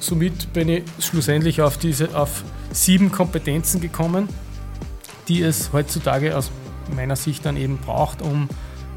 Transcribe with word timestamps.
somit 0.00 0.52
bin 0.52 0.68
ich 0.68 0.82
schlussendlich 0.98 1.62
auf, 1.62 1.76
diese, 1.76 2.16
auf 2.18 2.42
sieben 2.72 3.12
Kompetenzen 3.12 3.80
gekommen, 3.80 4.28
die 5.28 5.42
es 5.42 5.72
heutzutage 5.72 6.36
aus 6.36 6.50
meiner 6.96 7.16
Sicht 7.16 7.46
dann 7.46 7.56
eben 7.56 7.78
braucht, 7.78 8.22
um 8.22 8.48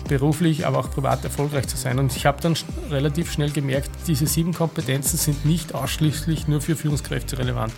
beruflich, 0.08 0.66
aber 0.66 0.80
auch 0.80 0.90
privat 0.90 1.24
erfolgreich 1.24 1.68
zu 1.68 1.78
sein. 1.78 2.00
Und 2.00 2.16
ich 2.16 2.26
habe 2.26 2.42
dann 2.42 2.56
relativ 2.90 3.32
schnell 3.32 3.52
gemerkt, 3.52 3.90
diese 4.08 4.28
sieben 4.28 4.54
Kompetenzen 4.54 5.18
sind 5.18 5.46
nicht 5.46 5.76
ausschließlich 5.76 6.48
nur 6.48 6.62
für 6.62 6.76
Führungskräfte 6.76 7.38
relevant. 7.38 7.74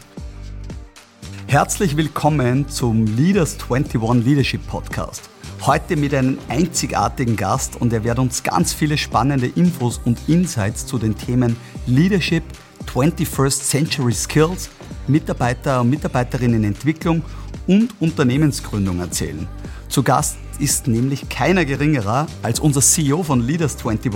Herzlich 1.48 1.96
willkommen 1.98 2.68
zum 2.70 3.06
Leaders 3.16 3.58
21 3.70 4.26
Leadership 4.26 4.68
Podcast. 4.68 5.30
Heute 5.62 5.96
mit 5.96 6.14
einem 6.14 6.38
einzigartigen 6.50 7.36
Gast 7.36 7.80
und 7.80 7.94
er 7.94 8.04
wird 8.04 8.20
uns 8.20 8.44
ganz 8.44 8.74
viele 8.74 8.98
spannende 8.98 9.48
Infos 9.48 10.00
und 10.04 10.20
Insights 10.28 10.86
zu 10.86 10.98
den 10.98 11.18
Themen 11.18 11.56
Leadership, 11.88 12.44
21st 12.94 13.64
Century 13.64 14.14
Skills, 14.14 14.70
Mitarbeiter- 15.08 15.82
und 15.82 15.90
Mitarbeiterinnenentwicklung 15.90 17.22
und 17.68 17.94
Unternehmensgründung 18.00 19.00
erzählen. 19.00 19.48
Zu 19.90 20.04
Gast 20.04 20.38
ist 20.60 20.88
nämlich 20.88 21.30
keiner 21.30 21.66
geringerer 21.66 22.28
als 22.42 22.60
unser 22.60 22.82
CEO 22.82 23.24
von 23.24 23.42
Leaders 23.42 23.78
21, 23.78 24.12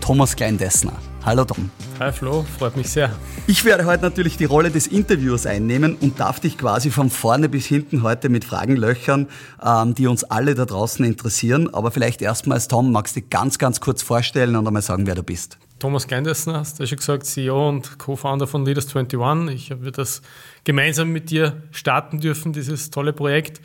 Thomas 0.00 0.36
Kleindessner. 0.36 0.92
Hallo 1.24 1.44
Tom. 1.44 1.70
Hi 1.98 2.12
Flo, 2.12 2.44
freut 2.56 2.76
mich 2.76 2.88
sehr. 2.88 3.10
Ich 3.48 3.64
werde 3.64 3.84
heute 3.84 4.04
natürlich 4.04 4.36
die 4.36 4.44
Rolle 4.44 4.70
des 4.70 4.86
Interviewers 4.86 5.44
einnehmen 5.44 5.96
und 5.96 6.20
darf 6.20 6.38
dich 6.38 6.56
quasi 6.56 6.90
von 6.90 7.10
vorne 7.10 7.48
bis 7.48 7.66
hinten 7.66 8.04
heute 8.04 8.28
mit 8.28 8.44
Fragen 8.44 8.76
löchern, 8.76 9.26
ähm, 9.60 9.94
die 9.94 10.06
uns 10.06 10.22
alle 10.22 10.54
da 10.54 10.64
draußen 10.64 11.04
interessieren. 11.04 11.74
Aber 11.74 11.90
vielleicht 11.90 12.22
erstmals, 12.22 12.68
Tom, 12.68 12.92
magst 12.92 13.16
du 13.16 13.20
dich 13.20 13.30
ganz, 13.30 13.58
ganz 13.58 13.80
kurz 13.80 14.02
vorstellen 14.02 14.54
und 14.54 14.66
einmal 14.68 14.82
sagen, 14.82 15.08
wer 15.08 15.16
du 15.16 15.24
bist? 15.24 15.58
Thomas 15.78 16.06
Kleindessner, 16.06 16.60
hast 16.60 16.78
du 16.78 16.84
ja 16.84 16.86
schon 16.86 16.98
gesagt, 16.98 17.26
CEO 17.26 17.68
und 17.68 17.98
Co-Founder 17.98 18.46
von 18.46 18.64
Leaders 18.64 18.94
21. 18.96 19.54
Ich 19.54 19.70
habe 19.70 19.92
das 19.92 20.22
gemeinsam 20.64 21.10
mit 21.10 21.30
dir 21.30 21.62
starten 21.70 22.18
dürfen, 22.18 22.54
dieses 22.54 22.90
tolle 22.90 23.12
Projekt. 23.12 23.60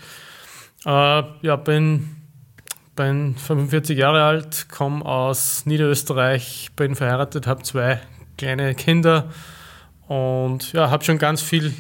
Äh, 0.85 0.89
ja, 0.89 1.55
bin, 1.55 2.17
bin 2.97 3.35
45 3.38 3.97
Jahre 3.97 4.23
alt, 4.23 4.67
komme 4.69 5.05
aus 5.05 5.66
Niederösterreich, 5.66 6.72
bin 6.75 6.95
verheiratet, 6.95 7.47
habe 7.47 7.63
zwei 7.63 8.02
kleine 8.38 8.75
Kinder 8.75 9.30
und 10.07 10.73
ja, 10.73 10.89
habe 10.89 11.05
schon 11.05 11.17
ganz 11.17 11.41
viel 11.41 11.73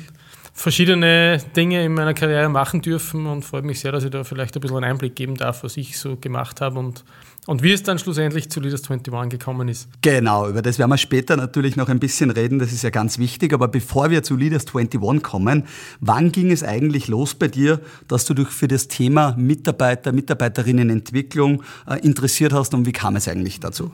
verschiedene 0.53 1.39
Dinge 1.55 1.83
in 1.83 1.93
meiner 1.93 2.13
Karriere 2.13 2.47
machen 2.47 2.81
dürfen 2.81 3.25
und 3.25 3.43
freue 3.43 3.63
mich 3.63 3.81
sehr, 3.81 3.91
dass 3.91 4.05
ich 4.05 4.11
da 4.11 4.23
vielleicht 4.23 4.55
ein 4.55 4.61
bisschen 4.61 4.77
einen 4.77 4.91
Einblick 4.91 5.15
geben 5.15 5.35
darf, 5.35 5.63
was 5.63 5.75
ich 5.75 5.97
so 5.97 6.15
gemacht 6.15 6.61
habe 6.61 6.79
und, 6.79 7.03
und 7.47 7.63
wie 7.63 7.71
es 7.71 7.81
dann 7.81 7.97
schlussendlich 7.97 8.49
zu 8.51 8.59
Leaders 8.59 8.89
21 8.89 9.39
gekommen 9.39 9.67
ist. 9.67 9.89
Genau, 10.01 10.47
über 10.47 10.61
das 10.61 10.77
werden 10.77 10.91
wir 10.91 10.97
später 10.97 11.37
natürlich 11.37 11.75
noch 11.75 11.89
ein 11.89 11.99
bisschen 11.99 12.29
reden, 12.29 12.59
das 12.59 12.71
ist 12.71 12.83
ja 12.83 12.91
ganz 12.91 13.17
wichtig. 13.17 13.53
Aber 13.53 13.67
bevor 13.67 14.11
wir 14.11 14.21
zu 14.21 14.35
Leaders 14.35 14.65
21 14.67 15.23
kommen, 15.23 15.65
wann 15.99 16.31
ging 16.31 16.51
es 16.51 16.63
eigentlich 16.63 17.07
los 17.07 17.33
bei 17.33 17.47
dir, 17.47 17.79
dass 18.07 18.25
du 18.25 18.35
dich 18.35 18.49
für 18.49 18.67
das 18.67 18.87
Thema 18.87 19.35
Mitarbeiter, 19.37 20.11
Mitarbeiterinnenentwicklung 20.11 21.63
äh, 21.87 21.99
interessiert 22.01 22.53
hast 22.53 22.73
und 22.75 22.85
wie 22.85 22.91
kam 22.91 23.15
es 23.15 23.27
eigentlich 23.27 23.59
dazu? 23.59 23.91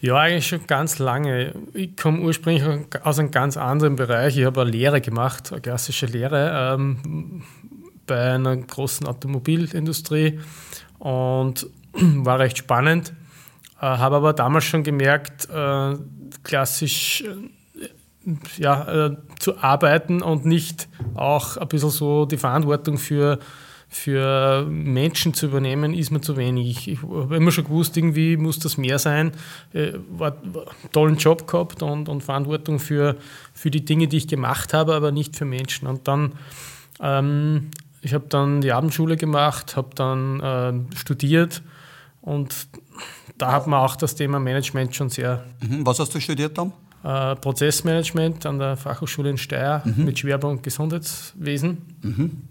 Ja, 0.00 0.18
eigentlich 0.18 0.46
schon 0.46 0.66
ganz 0.66 0.98
lange. 0.98 1.54
Ich 1.72 1.96
komme 1.96 2.20
ursprünglich 2.20 2.62
aus 3.02 3.18
einem 3.18 3.30
ganz 3.30 3.56
anderen 3.56 3.96
Bereich. 3.96 4.36
Ich 4.36 4.44
habe 4.44 4.60
eine 4.60 4.70
Lehre 4.70 5.00
gemacht, 5.00 5.50
eine 5.50 5.60
klassische 5.60 6.06
Lehre 6.06 6.74
ähm, 6.74 7.42
bei 8.06 8.34
einer 8.34 8.56
großen 8.56 9.06
Automobilindustrie 9.06 10.40
und 10.98 11.66
war 12.24 12.38
recht 12.38 12.58
spannend. 12.58 13.12
Äh, 13.80 13.86
habe 13.86 14.16
aber 14.16 14.32
damals 14.32 14.64
schon 14.64 14.82
gemerkt, 14.82 15.48
äh, 15.50 15.96
klassisch 16.42 17.22
äh, 17.22 18.32
ja, 18.56 19.06
äh, 19.06 19.16
zu 19.38 19.58
arbeiten 19.58 20.22
und 20.22 20.46
nicht 20.46 20.88
auch 21.14 21.56
ein 21.56 21.68
bisschen 21.68 21.90
so 21.90 22.24
die 22.24 22.38
Verantwortung 22.38 22.98
für 22.98 23.38
für 23.94 24.66
Menschen 24.68 25.34
zu 25.34 25.46
übernehmen, 25.46 25.94
ist 25.94 26.10
mir 26.10 26.20
zu 26.20 26.36
wenig. 26.36 26.88
Ich 26.88 27.02
habe 27.02 27.36
immer 27.36 27.52
schon 27.52 27.64
gewusst, 27.64 27.96
irgendwie 27.96 28.36
muss 28.36 28.58
das 28.58 28.76
mehr 28.76 28.98
sein. 28.98 29.30
Äh, 29.72 29.92
war, 30.10 30.36
war 30.52 30.64
tollen 30.90 31.16
Job 31.16 31.46
gehabt 31.46 31.80
und, 31.80 32.08
und, 32.08 32.22
Verantwortung 32.22 32.80
für, 32.80 33.14
für 33.52 33.70
die 33.70 33.84
Dinge, 33.84 34.08
die 34.08 34.16
ich 34.16 34.26
gemacht 34.26 34.74
habe, 34.74 34.94
aber 34.94 35.12
nicht 35.12 35.36
für 35.36 35.44
Menschen. 35.44 35.86
Und 35.86 36.08
dann, 36.08 36.32
ähm, 37.00 37.70
ich 38.00 38.14
habe 38.14 38.24
dann 38.28 38.62
die 38.62 38.72
Abendschule 38.72 39.16
gemacht, 39.16 39.76
habe 39.76 39.90
dann 39.94 40.40
äh, 40.40 40.96
studiert 40.96 41.62
und 42.24 42.68
da 43.38 43.52
hat 43.52 43.66
man 43.66 43.80
auch 43.80 43.96
das 43.96 44.14
Thema 44.14 44.38
Management 44.38 44.94
schon 44.94 45.10
sehr. 45.10 45.44
Mhm. 45.60 45.84
Was 45.86 45.98
hast 45.98 46.14
du 46.14 46.20
studiert 46.20 46.56
dann? 46.56 46.72
Äh, 47.02 47.36
Prozessmanagement 47.36 48.46
an 48.46 48.58
der 48.58 48.76
Fachhochschule 48.76 49.30
in 49.30 49.36
Steyr 49.36 49.82
mhm. 49.84 50.04
mit 50.04 50.18
Schwerpunkt 50.18 50.62
Gesundheitswesen. 50.62 51.78
Mhm 52.02 52.48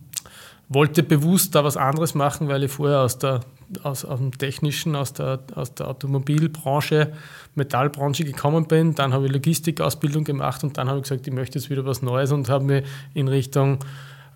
wollte 0.69 1.03
bewusst 1.03 1.56
da 1.56 1.63
was 1.63 1.78
anderes 1.78 2.16
machen, 2.16 2.47
weil 2.47 2.63
ich 2.63 2.72
vorher 2.72 3.01
aus, 3.01 3.17
der, 3.17 3.41
aus, 3.83 4.06
aus 4.06 4.19
dem 4.19 4.38
Technischen, 4.38 4.95
aus 4.95 5.13
der, 5.13 5.39
aus 5.56 5.73
der 5.75 5.88
Automobilbranche, 5.88 7.13
Metallbranche 7.56 8.23
gekommen 8.23 8.67
bin. 8.67 8.95
Dann 8.95 9.13
habe 9.13 9.25
ich 9.25 9.31
Logistikausbildung 9.31 10.23
gemacht 10.23 10.63
und 10.63 10.78
dann 10.78 10.88
habe 10.88 11.00
ich 11.00 11.03
gesagt, 11.03 11.28
ich 11.28 11.33
möchte 11.33 11.59
jetzt 11.59 11.69
wieder 11.69 11.85
was 11.85 12.01
Neues 12.01 12.31
und 12.31 12.50
habe 12.50 12.66
mich 12.66 12.83
in 13.13 13.28
Richtung 13.28 13.79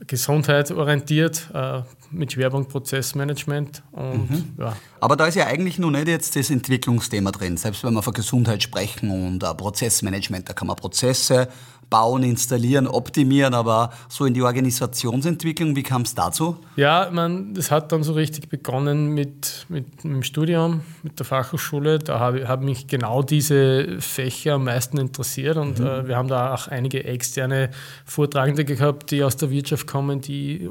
Gesundheit 0.06 0.72
orientiert, 0.72 1.50
äh, 1.53 1.81
mit 2.12 2.34
Schwerpunkt 2.34 2.69
Prozessmanagement. 2.69 3.84
Und, 3.91 4.30
mhm. 4.30 4.53
ja. 4.59 4.78
Aber 5.00 5.16
da 5.16 5.28
ist 5.28 5.35
ja 5.35 5.47
eigentlich 5.47 5.80
noch 5.80 5.91
nicht 5.91 6.08
jetzt 6.08 6.35
das 6.35 6.50
Entwicklungsthema 6.50 7.31
drin. 7.31 7.58
Selbst 7.58 7.84
wenn 7.84 7.94
wir 7.94 8.02
von 8.02 8.13
Gesundheit 8.13 8.63
sprechen 8.63 9.09
und 9.09 9.44
äh, 9.44 9.53
Prozessmanagement, 9.53 10.47
da 10.47 10.53
kann 10.53 10.68
man 10.68 10.75
Prozesse 10.75 11.50
bauen, 11.90 12.24
installieren, 12.24 12.88
optimieren, 12.88 13.53
aber 13.53 13.92
so 14.09 14.25
in 14.25 14.34
die 14.34 14.42
Organisationsentwicklung, 14.42 15.75
wie 15.75 15.84
kam 15.84 16.02
es 16.02 16.16
dazu? 16.16 16.58
Ja, 16.75 17.09
man, 17.12 17.53
das 17.53 17.72
hat 17.72 17.92
dann 17.92 18.03
so 18.03 18.14
richtig 18.14 18.50
begonnen 18.50 19.14
mit, 19.14 19.66
mit, 19.70 20.03
dem 20.03 20.24
Studium, 20.24 20.81
mit 21.03 21.18
der 21.20 21.26
Fachhochschule. 21.26 22.00
Da 22.00 22.20
habe 22.20 22.47
hab 22.47 22.62
mich 22.62 22.88
genau 22.88 23.24
diese 23.24 23.97
Fächer 24.00 24.56
am 24.56 24.66
meisten 24.66 24.97
interessiert 24.97 25.58
und 25.58 25.80
mhm. 25.80 25.86
äh, 25.86 26.08
wir 26.08 26.18
haben 26.18 26.28
da 26.28 26.53
auch 26.53 26.68
einige 26.68 27.03
externe 27.06 27.70
Vortragende 28.06 28.66
gehabt, 28.66 29.12
die 29.12 29.24
aus 29.24 29.38
der 29.38 29.50
Wirtschaft 29.50 29.88
kommen, 29.88 30.22
die 30.22 30.70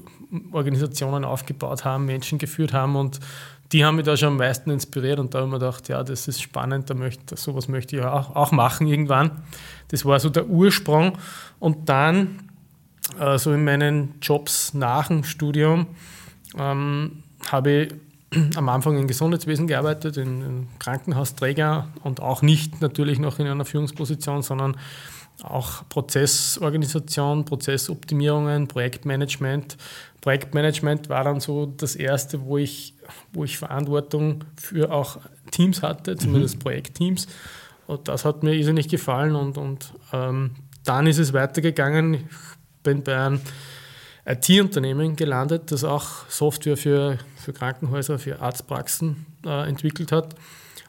Organisationen 0.52 1.24
aufgebaut 1.24 1.84
haben, 1.84 2.04
Menschen 2.04 2.38
geführt 2.38 2.72
haben 2.72 2.96
und 2.96 3.20
die 3.72 3.84
haben 3.84 3.96
mich 3.96 4.04
da 4.04 4.16
schon 4.16 4.28
am 4.28 4.36
meisten 4.36 4.70
inspiriert 4.70 5.18
und 5.18 5.34
da 5.34 5.38
habe 5.38 5.48
ich 5.48 5.52
mir 5.52 5.58
gedacht, 5.58 5.88
ja, 5.88 6.04
das 6.04 6.28
ist 6.28 6.40
spannend, 6.40 6.88
da 6.88 6.94
möchte, 6.94 7.36
sowas 7.36 7.68
möchte 7.68 7.96
ich 7.96 8.02
auch, 8.02 8.34
auch 8.36 8.52
machen 8.52 8.86
irgendwann. 8.86 9.30
Das 9.88 10.04
war 10.04 10.18
so 10.20 10.28
der 10.28 10.46
Ursprung. 10.46 11.18
Und 11.58 11.88
dann, 11.88 12.50
äh, 13.18 13.38
so 13.38 13.52
in 13.52 13.64
meinen 13.64 14.14
Jobs 14.20 14.74
nach 14.74 15.08
dem 15.08 15.24
Studium, 15.24 15.86
ähm, 16.56 17.22
habe 17.50 17.70
ich 17.70 17.94
am 18.56 18.68
Anfang 18.68 18.98
im 18.98 19.06
Gesundheitswesen 19.06 19.66
gearbeitet, 19.66 20.16
in, 20.16 20.42
in 20.42 20.68
Krankenhausträger 20.78 21.88
und 22.02 22.20
auch 22.20 22.42
nicht 22.42 22.80
natürlich 22.80 23.18
noch 23.18 23.38
in 23.38 23.46
einer 23.46 23.64
Führungsposition, 23.64 24.42
sondern 24.42 24.76
auch 25.42 25.86
Prozessorganisation, 25.88 27.44
Prozessoptimierungen, 27.44 28.68
Projektmanagement. 28.68 29.76
Projektmanagement 30.20 31.08
war 31.08 31.24
dann 31.24 31.40
so 31.40 31.66
das 31.66 31.94
erste, 31.94 32.42
wo 32.42 32.58
ich, 32.58 32.94
wo 33.32 33.44
ich 33.44 33.58
Verantwortung 33.58 34.44
für 34.56 34.90
auch 34.90 35.18
Teams 35.50 35.82
hatte, 35.82 36.16
zumindest 36.16 36.56
mhm. 36.56 36.60
Projektteams. 36.60 37.28
Und 37.86 38.08
das 38.08 38.24
hat 38.24 38.42
mir 38.42 38.54
irrsinnig 38.54 38.88
gefallen 38.88 39.34
und, 39.34 39.58
und 39.58 39.92
ähm, 40.12 40.52
dann 40.84 41.06
ist 41.06 41.18
es 41.18 41.32
weitergegangen. 41.32 42.14
Ich 42.14 42.20
bin 42.82 43.02
bei 43.02 43.16
einem 43.16 43.40
IT-Unternehmen 44.24 45.14
gelandet, 45.14 45.70
das 45.70 45.84
auch 45.84 46.28
Software 46.28 46.76
für, 46.76 47.18
für 47.36 47.52
Krankenhäuser, 47.52 48.18
für 48.18 48.40
Arztpraxen 48.40 49.26
äh, 49.44 49.68
entwickelt 49.68 50.10
hat. 50.10 50.34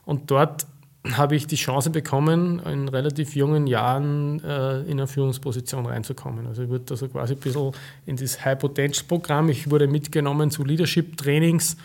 Und 0.05 0.31
dort 0.31 0.65
habe 1.13 1.35
ich 1.35 1.47
die 1.47 1.55
Chance 1.55 1.89
bekommen, 1.89 2.59
in 2.65 2.87
relativ 2.89 3.35
jungen 3.35 3.67
Jahren 3.67 4.43
äh, 4.43 4.81
in 4.81 4.93
eine 4.93 5.07
Führungsposition 5.07 5.85
reinzukommen. 5.85 6.47
Also 6.47 6.63
ich 6.63 6.69
wurde 6.69 6.85
also 6.89 7.07
quasi 7.07 7.33
ein 7.33 7.39
bisschen 7.39 7.71
in 8.05 8.17
das 8.17 8.43
High-Potential-Programm. 8.43 9.49
Ich 9.49 9.69
wurde 9.69 9.87
mitgenommen 9.87 10.51
zu 10.51 10.65
Leadership-Trainings 10.65 11.77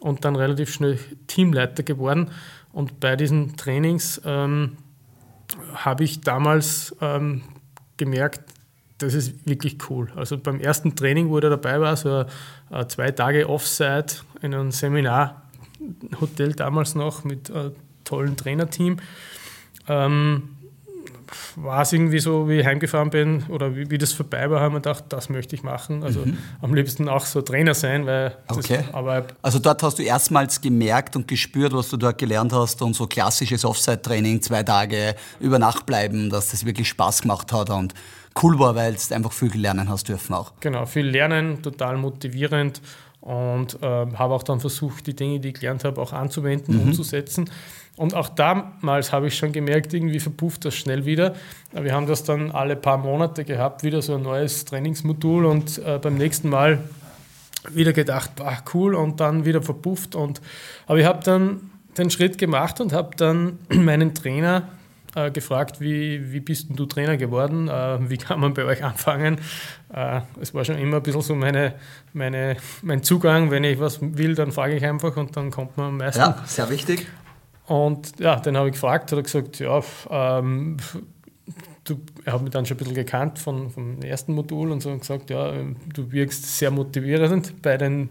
und 0.00 0.24
dann 0.24 0.36
relativ 0.36 0.72
schnell 0.72 0.98
Teamleiter 1.26 1.82
geworden. 1.82 2.30
Und 2.74 2.98
bei 2.98 3.14
diesen 3.14 3.56
Trainings 3.56 4.20
ähm, 4.24 4.76
habe 5.74 6.02
ich 6.02 6.20
damals 6.20 6.94
ähm, 7.00 7.42
gemerkt, 7.96 8.40
das 8.98 9.14
ist 9.14 9.46
wirklich 9.46 9.78
cool. 9.88 10.10
Also 10.16 10.38
beim 10.38 10.60
ersten 10.60 10.96
Training, 10.96 11.28
wo 11.28 11.38
er 11.38 11.50
dabei 11.50 11.80
war, 11.80 11.96
so 11.96 12.24
ein 12.70 12.88
zwei 12.88 13.12
Tage 13.12 13.48
Offside 13.48 14.06
in 14.42 14.54
einem 14.54 14.72
Seminarhotel 14.72 16.52
damals 16.56 16.94
noch 16.94 17.22
mit 17.24 17.50
einem 17.50 17.72
tollen 18.04 18.36
Trainerteam, 18.36 18.98
ähm, 19.88 20.53
war 21.56 21.82
es 21.82 21.92
irgendwie 21.92 22.18
so, 22.18 22.48
wie 22.48 22.60
ich 22.60 22.66
heimgefahren 22.66 23.10
bin 23.10 23.44
oder 23.48 23.74
wie, 23.76 23.90
wie 23.90 23.98
das 23.98 24.12
vorbei 24.12 24.50
war, 24.50 24.60
haben 24.60 24.74
wir 24.74 24.80
gedacht, 24.80 25.04
das 25.08 25.28
möchte 25.28 25.54
ich 25.54 25.62
machen. 25.62 26.02
Also 26.02 26.20
mhm. 26.20 26.38
am 26.60 26.74
liebsten 26.74 27.08
auch 27.08 27.24
so 27.24 27.42
Trainer 27.42 27.74
sein, 27.74 28.06
weil 28.06 28.36
okay. 28.48 28.80
aber 28.92 29.26
Also 29.42 29.58
dort 29.58 29.82
hast 29.82 29.98
du 29.98 30.02
erstmals 30.02 30.60
gemerkt 30.60 31.16
und 31.16 31.28
gespürt, 31.28 31.72
was 31.72 31.88
du 31.88 31.96
dort 31.96 32.18
gelernt 32.18 32.52
hast 32.52 32.82
und 32.82 32.94
so 32.94 33.06
klassisches 33.06 33.64
Offside-Training, 33.64 34.42
zwei 34.42 34.62
Tage 34.62 35.14
über 35.40 35.58
Nacht 35.58 35.86
bleiben, 35.86 36.30
dass 36.30 36.50
das 36.50 36.64
wirklich 36.64 36.88
Spaß 36.88 37.22
gemacht 37.22 37.52
hat 37.52 37.70
und 37.70 37.94
cool 38.42 38.58
war, 38.58 38.74
weil 38.74 38.94
du 38.94 39.14
einfach 39.14 39.32
viel 39.32 39.56
lernen 39.56 39.88
hast 39.88 40.08
dürfen 40.08 40.34
auch. 40.34 40.52
Genau, 40.60 40.86
viel 40.86 41.06
lernen, 41.06 41.62
total 41.62 41.96
motivierend 41.96 42.80
und 43.24 43.82
äh, 43.82 43.86
habe 43.86 44.34
auch 44.34 44.42
dann 44.42 44.60
versucht, 44.60 45.06
die 45.06 45.16
Dinge, 45.16 45.40
die 45.40 45.48
ich 45.48 45.54
gelernt 45.54 45.84
habe, 45.84 46.00
auch 46.00 46.12
anzuwenden, 46.12 46.76
mhm. 46.76 46.88
umzusetzen. 46.88 47.48
Und 47.96 48.14
auch 48.14 48.28
damals 48.28 49.12
habe 49.12 49.28
ich 49.28 49.36
schon 49.36 49.52
gemerkt, 49.52 49.94
irgendwie 49.94 50.18
verpufft 50.18 50.64
das 50.64 50.74
schnell 50.74 51.04
wieder. 51.04 51.34
Wir 51.72 51.94
haben 51.94 52.06
das 52.06 52.24
dann 52.24 52.50
alle 52.50 52.74
paar 52.74 52.98
Monate 52.98 53.44
gehabt, 53.44 53.84
wieder 53.84 54.02
so 54.02 54.16
ein 54.16 54.22
neues 54.22 54.64
Trainingsmodul 54.64 55.44
und 55.44 55.78
äh, 55.78 55.98
beim 56.02 56.16
nächsten 56.16 56.48
Mal 56.48 56.80
wieder 57.70 57.92
gedacht, 57.92 58.32
bah, 58.36 58.58
cool 58.74 58.94
und 58.94 59.20
dann 59.20 59.44
wieder 59.44 59.62
verpufft. 59.62 60.16
Und, 60.16 60.40
aber 60.86 60.98
ich 60.98 61.06
habe 61.06 61.22
dann 61.22 61.70
den 61.96 62.10
Schritt 62.10 62.36
gemacht 62.36 62.80
und 62.80 62.92
habe 62.92 63.16
dann 63.16 63.58
meinen 63.68 64.12
Trainer 64.12 64.68
äh, 65.14 65.30
gefragt, 65.30 65.80
wie, 65.80 66.32
wie 66.32 66.40
bist 66.40 66.66
du 66.70 66.86
Trainer 66.86 67.16
geworden? 67.16 67.68
Äh, 67.68 68.10
wie 68.10 68.16
kann 68.16 68.40
man 68.40 68.54
bei 68.54 68.64
euch 68.64 68.82
anfangen? 68.82 69.38
Äh, 69.92 70.22
es 70.40 70.52
war 70.52 70.64
schon 70.64 70.78
immer 70.78 70.96
ein 70.96 71.02
bisschen 71.04 71.22
so 71.22 71.34
meine, 71.36 71.74
meine, 72.12 72.56
mein 72.82 73.04
Zugang. 73.04 73.52
Wenn 73.52 73.62
ich 73.62 73.78
was 73.78 74.00
will, 74.00 74.34
dann 74.34 74.50
frage 74.50 74.74
ich 74.74 74.84
einfach 74.84 75.16
und 75.16 75.36
dann 75.36 75.52
kommt 75.52 75.76
man 75.76 75.96
meistens. 75.96 76.24
Ja, 76.24 76.42
sehr 76.44 76.68
wichtig. 76.70 77.06
Und 77.66 78.20
ja, 78.20 78.36
den 78.36 78.56
habe 78.56 78.68
ich 78.68 78.74
gefragt, 78.74 79.10
hat 79.10 79.18
er 79.18 79.22
gesagt, 79.22 79.58
ja, 79.58 79.82
ähm, 80.10 80.76
du, 81.84 82.00
er 82.24 82.34
hat 82.34 82.42
mich 82.42 82.50
dann 82.50 82.66
schon 82.66 82.76
ein 82.76 82.78
bisschen 82.78 82.94
gekannt 82.94 83.38
von, 83.38 83.70
vom 83.70 84.02
ersten 84.02 84.34
Modul 84.34 84.70
und 84.70 84.82
so 84.82 84.90
und 84.90 85.00
gesagt, 85.00 85.30
ja, 85.30 85.52
du 85.52 86.12
wirkst 86.12 86.58
sehr 86.58 86.70
motivierend 86.70 87.62
bei 87.62 87.76
den, 87.76 88.10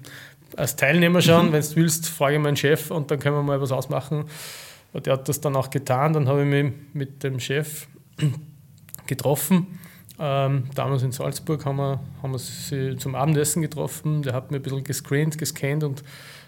als 0.56 0.76
Teilnehmer 0.76 1.22
schon, 1.22 1.48
mhm. 1.48 1.54
wenn 1.54 1.62
du 1.62 1.76
willst, 1.76 2.08
frage 2.08 2.40
meinen 2.40 2.58
Chef 2.58 2.92
und 2.92 3.12
dann 3.12 3.20
können 3.20 3.36
wir 3.36 3.44
mal 3.44 3.62
was 3.62 3.72
ausmachen. 3.72 4.26
Und 4.92 5.06
der 5.06 5.14
hat 5.14 5.28
das 5.28 5.42
dann 5.42 5.56
auch 5.56 5.70
getan, 5.70 6.14
dann 6.14 6.28
habe 6.28 6.44
ich 6.44 6.48
mich 6.48 6.74
mit 6.94 7.24
dem 7.24 7.40
Chef 7.40 7.88
getroffen. 9.08 9.80
Ähm, 10.20 10.66
damals 10.76 11.02
in 11.02 11.12
Salzburg 11.12 11.66
haben 11.66 11.78
wir, 11.78 12.00
haben 12.22 12.32
wir 12.32 12.40
sie 12.40 12.96
zum 12.98 13.16
Abendessen 13.16 13.64
getroffen. 13.64 14.22
Der 14.22 14.34
hat 14.34 14.52
mir 14.52 14.58
ein 14.58 14.62
bisschen 14.62 14.84
gescreent, 14.84 15.38
gescannt 15.40 15.84
und 15.84 16.04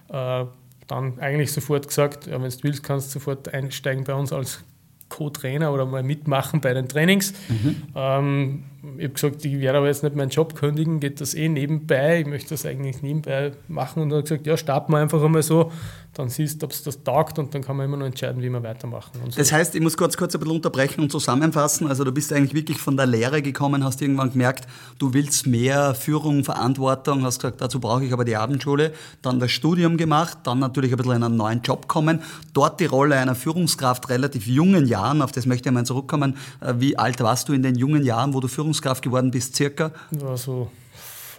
äh, 0.10 0.46
dann 0.88 1.20
eigentlich 1.20 1.52
sofort 1.52 1.88
gesagt, 1.88 2.28
ja, 2.28 2.42
wenn 2.42 2.50
du 2.50 2.58
willst, 2.64 2.84
kannst 2.84 3.10
du 3.10 3.20
sofort 3.20 3.54
einsteigen 3.54 4.04
bei 4.04 4.14
uns 4.14 4.32
als 4.32 4.64
Co-Trainer 5.10 5.72
oder 5.72 5.86
mal 5.86 6.04
mitmachen 6.04 6.62
bei 6.62 6.74
den 6.74 6.88
Trainings. 6.88 7.34
Mhm. 7.50 7.84
Ähm, 7.96 8.64
ich 8.98 9.04
habe 9.04 9.14
gesagt, 9.14 9.46
ich 9.46 9.60
werde 9.60 9.78
aber 9.78 9.88
jetzt 9.88 10.04
nicht 10.04 10.16
meinen 10.16 10.30
Job 10.30 10.56
kündigen, 10.56 11.00
geht 11.00 11.22
das 11.22 11.34
eh 11.34 11.50
nebenbei, 11.50 12.22
ich 12.22 12.28
möchte 12.28 12.50
das 12.50 12.66
eigentlich 12.66 13.02
nebenbei 13.02 13.54
machen. 13.68 14.04
Und 14.04 14.12
er 14.12 14.20
hat 14.20 14.26
gesagt, 14.26 14.48
ja, 14.48 14.58
starten 14.58 14.92
wir 14.92 15.00
einfach 15.00 15.22
einmal 15.22 15.44
so, 15.44 15.72
dann 16.18 16.30
siehst 16.30 16.62
du, 16.62 16.66
ob 16.66 16.72
es 16.72 16.82
das 16.82 17.04
taugt 17.04 17.38
und 17.40 17.54
dann 17.54 17.62
kann 17.62 17.76
man 17.76 17.88
immer 17.88 17.98
noch 17.98 18.06
entscheiden, 18.06 18.42
wie 18.42 18.50
wir 18.50 18.64
weitermachen. 18.64 19.12
So. 19.30 19.38
Das 19.38 19.52
heißt, 19.52 19.76
ich 19.76 19.82
muss 19.82 19.98
kurz, 19.98 20.16
kurz 20.16 20.34
ein 20.34 20.40
bisschen 20.40 20.56
unterbrechen 20.56 21.02
und 21.02 21.12
zusammenfassen. 21.12 21.88
Also 21.88 22.04
du 22.04 22.12
bist 22.12 22.32
eigentlich 22.32 22.54
wirklich 22.54 22.78
von 22.78 22.96
der 22.96 23.06
Lehre 23.06 23.42
gekommen, 23.42 23.84
hast 23.84 24.02
irgendwann 24.02 24.32
gemerkt, 24.32 24.66
du 24.98 25.14
willst 25.14 25.46
mehr 25.46 25.94
Führung, 25.94 26.44
Verantwortung, 26.44 27.24
hast 27.24 27.40
gesagt, 27.40 27.60
dazu 27.60 27.80
brauche 27.80 28.06
ich 28.06 28.14
aber 28.14 28.24
die 28.24 28.38
Abendschule, 28.38 28.94
dann 29.22 29.40
das 29.40 29.52
Studium 29.52 29.98
gemacht, 29.98 30.38
dann 30.44 30.60
natürlich 30.60 30.92
ein 30.92 30.98
bisschen 30.98 31.18
in 31.18 31.24
einen 31.24 31.36
neuen 31.36 31.62
Job 31.62 31.88
kommen, 31.88 32.22
dort 32.54 32.80
die 32.80 32.86
Rolle 32.86 33.18
einer 33.18 33.36
Führungskraft 33.36 34.10
relativ 34.10 34.48
jungen 34.48 34.88
Jahren, 34.88 35.22
auf 35.22 35.34
das 35.34 35.46
möchte 35.46 35.70
ich 35.70 35.76
mal 35.76 35.86
zurückkommen. 35.86 36.38
Äh, 36.62 36.76
wie 36.78 36.98
alt 36.98 37.20
warst 37.20 37.50
du 37.50 37.54
in 37.54 37.62
den 37.62 37.76
jungen 37.76 38.04
Jahren, 38.04 38.34
wo 38.34 38.40
du 38.40 38.48
Führungskraft 38.48 38.75
geworden 38.82 39.32
bist, 39.32 39.56
circa? 39.56 39.92
Ja, 40.12 40.38
so 40.38 40.70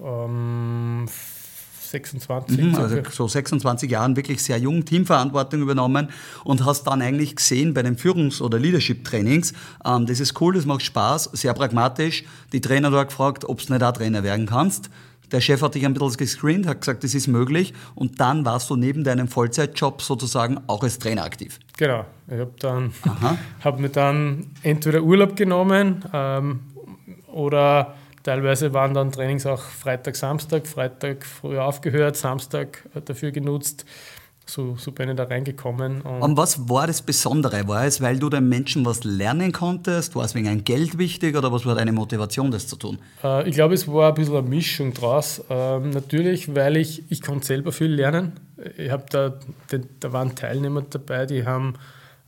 ähm, 0.05 1.07
26. 1.87 2.59
Mhm, 2.59 2.75
also 2.75 2.99
so 3.11 3.29
26 3.29 3.91
Jahren 3.91 4.17
wirklich 4.17 4.43
sehr 4.43 4.59
jung, 4.59 4.85
Teamverantwortung 4.85 5.63
übernommen 5.63 6.09
und 6.45 6.65
hast 6.65 6.85
dann 6.85 7.01
eigentlich 7.03 7.37
gesehen 7.37 7.75
bei 7.75 7.83
den 7.83 7.97
Führungs- 7.97 8.43
oder 8.43 8.59
Leadership-Trainings, 8.59 9.53
ähm, 9.85 10.07
das 10.07 10.21
ist 10.21 10.41
cool, 10.41 10.55
das 10.55 10.67
macht 10.67 10.83
Spaß, 10.83 11.31
sehr 11.33 11.55
pragmatisch. 11.55 12.25
Die 12.53 12.61
Trainer 12.61 12.91
dort 12.91 13.09
gefragt, 13.09 13.45
ob 13.45 13.65
du 13.65 13.73
nicht 13.73 13.83
auch 13.83 13.93
Trainer 13.93 14.23
werden 14.23 14.47
kannst. 14.47 14.91
Der 15.33 15.41
Chef 15.41 15.61
hat 15.61 15.75
dich 15.75 15.85
ein 15.85 15.95
bisschen 15.95 16.17
gescreent, 16.17 16.67
hat 16.69 16.81
gesagt, 16.81 17.03
das 17.03 17.13
ist 17.15 17.27
möglich. 17.27 17.75
Und 17.97 18.21
dann 18.21 18.45
warst 18.45 18.71
du 18.71 18.77
neben 18.77 19.03
deinem 19.03 19.27
Vollzeitjob 19.27 20.01
sozusagen 20.01 20.61
auch 20.69 20.85
als 20.85 21.01
Trainer 21.01 21.25
aktiv. 21.25 21.59
Genau. 21.77 22.05
Ich 22.29 22.39
habe 22.39 22.53
dann, 22.61 22.93
hab 23.65 23.81
mir 23.81 23.89
dann 23.89 24.47
entweder 24.63 25.03
Urlaub 25.03 25.35
genommen 25.35 26.05
ähm, 26.13 26.61
oder 27.37 27.95
Teilweise 28.27 28.75
waren 28.75 28.93
dann 28.93 29.13
Trainings 29.13 29.47
auch 29.47 29.61
Freitag, 29.61 30.17
Samstag, 30.17 30.67
Freitag 30.67 31.25
früher 31.25 31.65
aufgehört, 31.65 32.17
Samstag 32.17 32.83
dafür 33.05 33.31
genutzt. 33.31 33.85
So, 34.45 34.75
so 34.77 34.91
bin 34.91 35.11
ich 35.11 35.15
da 35.15 35.23
reingekommen. 35.23 36.01
Und, 36.01 36.23
und 36.23 36.37
was 36.37 36.69
war 36.69 36.89
das 36.89 37.03
Besondere? 37.03 37.69
War 37.69 37.85
es, 37.85 38.01
weil 38.01 38.19
du 38.19 38.29
den 38.29 38.49
Menschen 38.49 38.85
was 38.85 39.05
lernen 39.05 39.53
konntest? 39.53 40.17
War 40.17 40.25
es 40.25 40.35
wegen 40.35 40.49
ein 40.49 40.65
Geld 40.65 40.99
wichtig 40.99 41.37
oder 41.37 41.53
was 41.53 41.67
war 41.67 41.77
deine 41.77 41.93
Motivation, 41.93 42.51
das 42.51 42.67
zu 42.67 42.75
tun? 42.75 42.99
Äh, 43.23 43.49
ich 43.49 43.55
glaube, 43.55 43.75
es 43.75 43.87
war 43.87 44.09
ein 44.09 44.15
bisschen 44.15 44.37
eine 44.37 44.49
Mischung 44.49 44.93
draus. 44.93 45.45
Ähm, 45.49 45.91
natürlich, 45.91 46.53
weil 46.53 46.79
ich, 46.79 47.05
ich 47.09 47.23
konnte 47.23 47.47
selber 47.47 47.71
viel 47.71 47.93
lernen. 47.93 48.33
Ich 48.77 48.91
habe 48.91 49.05
da, 49.09 49.35
da 50.01 50.13
waren 50.13 50.35
Teilnehmer 50.35 50.83
dabei, 50.83 51.27
die 51.27 51.47
haben 51.47 51.75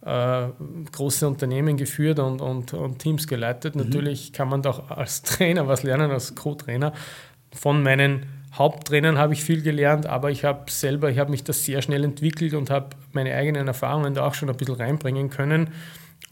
äh, 0.09 0.49
große 0.91 1.29
Unternehmen 1.29 1.77
geführt 1.77 2.19
und, 2.19 2.41
und, 2.41 2.73
und 2.73 2.99
Teams 2.99 3.27
geleitet. 3.27 3.77
Mhm. 3.77 3.83
Natürlich 3.83 4.33
kann 4.33 4.49
man 4.49 4.63
doch 4.63 4.91
als 4.91 5.23
Trainer 5.23 5.69
was 5.69 5.83
lernen, 5.83 6.11
als 6.11 6.35
Co-Trainer. 6.35 6.93
Von 7.53 7.83
meinen 7.83 8.27
Haupttrainern 8.55 9.19
habe 9.19 9.35
ich 9.35 9.45
viel 9.45 9.63
gelernt, 9.63 10.07
aber 10.07 10.31
ich 10.31 10.45
habe 10.45 10.71
selber, 10.71 11.11
ich 11.11 11.19
habe 11.19 11.31
mich 11.31 11.45
da 11.45 11.53
sehr 11.53 11.83
schnell 11.83 12.05
entwickelt 12.05 12.55
und 12.55 12.71
habe 12.71 12.91
meine 13.13 13.35
eigenen 13.35 13.69
Erfahrungen 13.69 14.15
da 14.15 14.27
auch 14.27 14.35
schon 14.35 14.49
ein 14.49 14.57
bisschen 14.57 14.77
reinbringen 14.77 15.29
können. 15.29 15.69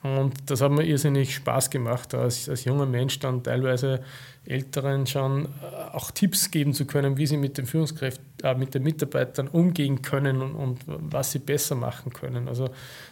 Und 0.02 0.50
das 0.50 0.60
hat 0.60 0.72
mir 0.72 0.84
irrsinnig 0.84 1.34
Spaß 1.34 1.70
gemacht, 1.70 2.14
als, 2.14 2.48
als 2.48 2.64
junger 2.64 2.86
Mensch 2.86 3.18
dann 3.18 3.42
teilweise 3.42 4.00
Älteren 4.46 5.06
schon 5.06 5.46
äh, 5.46 5.48
auch 5.92 6.10
Tipps 6.10 6.50
geben 6.50 6.72
zu 6.72 6.84
können, 6.84 7.16
wie 7.16 7.26
sie 7.26 7.36
mit 7.36 7.58
den 7.58 7.66
Führungskräften, 7.66 8.24
äh, 8.42 8.54
mit 8.54 8.74
den 8.74 8.82
Mitarbeitern 8.82 9.48
umgehen 9.48 10.02
können 10.02 10.40
und, 10.40 10.54
und, 10.54 10.78
was 10.86 11.32
sie 11.32 11.38
besser 11.38 11.74
machen 11.74 12.12
können. 12.12 12.48
Also 12.48 12.70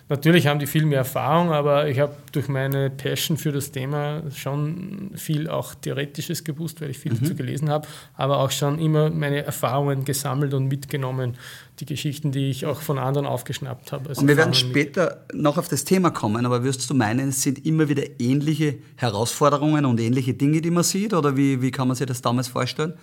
natürlich 0.09 0.47
haben 0.47 0.59
die 0.59 0.67
viel 0.67 0.87
mehr 0.87 0.99
Erfahrung, 0.99 1.53
aber 1.53 1.89
ich 1.89 1.99
habe 1.99 2.15
durch 2.33 2.49
meine 2.49 2.91
Passion 2.91 3.37
für 3.37 3.53
das 3.53 3.73
Thema 3.73 4.23
schon 4.35 5.11
viel 5.15 5.49
auch 5.49 5.75
Theoretisches 5.75 6.45
gewusst, 6.45 6.81
weil 6.81 6.91
ich 6.91 6.99
viel 6.99 7.13
mhm. 7.13 7.21
dazu 7.21 7.35
gelesen 7.35 7.71
habe, 7.71 7.89
aber 8.15 8.39
auch 8.39 8.51
schon 8.51 8.79
immer 8.79 9.11
meine 9.11 9.45
Erfahrungen 9.45 10.05
gesammelt 10.05 10.55
und 10.55 10.69
mitgenommen 10.69 11.37
die 11.81 11.87
Geschichten, 11.87 12.31
die 12.31 12.51
ich 12.51 12.67
auch 12.67 12.81
von 12.81 12.99
anderen 12.99 13.27
aufgeschnappt 13.27 13.91
habe. 13.91 14.11
und 14.11 14.29
wir 14.29 14.37
werden 14.37 14.55
später 14.55 15.25
mit. 15.33 15.43
noch 15.43 15.59
auf 15.59 15.69
das 15.69 15.85
Thema 15.85 16.11
kommen, 16.11 16.47
aber 16.47 16.63
wirst 16.63 16.89
du 16.89 16.95
meinen, 16.95 17.31
es 17.31 17.43
sind 17.43 17.67
immer 17.67 17.89
wieder 17.89 18.05
ähnliche 18.21 18.77
Herausforderungen 18.97 19.85
und 19.85 19.99
ähnliche 19.99 20.35
Dinge, 20.35 20.61
die 20.61 20.71
man 20.71 20.85
sieht, 20.85 21.13
oder 21.25 21.37
wie, 21.37 21.63
wie 21.63 21.71
kann 21.71 21.89
man 21.89 21.97
sich 21.97 22.07
das 22.07 22.23
damals 22.23 22.49
vorstellen? 22.49 22.95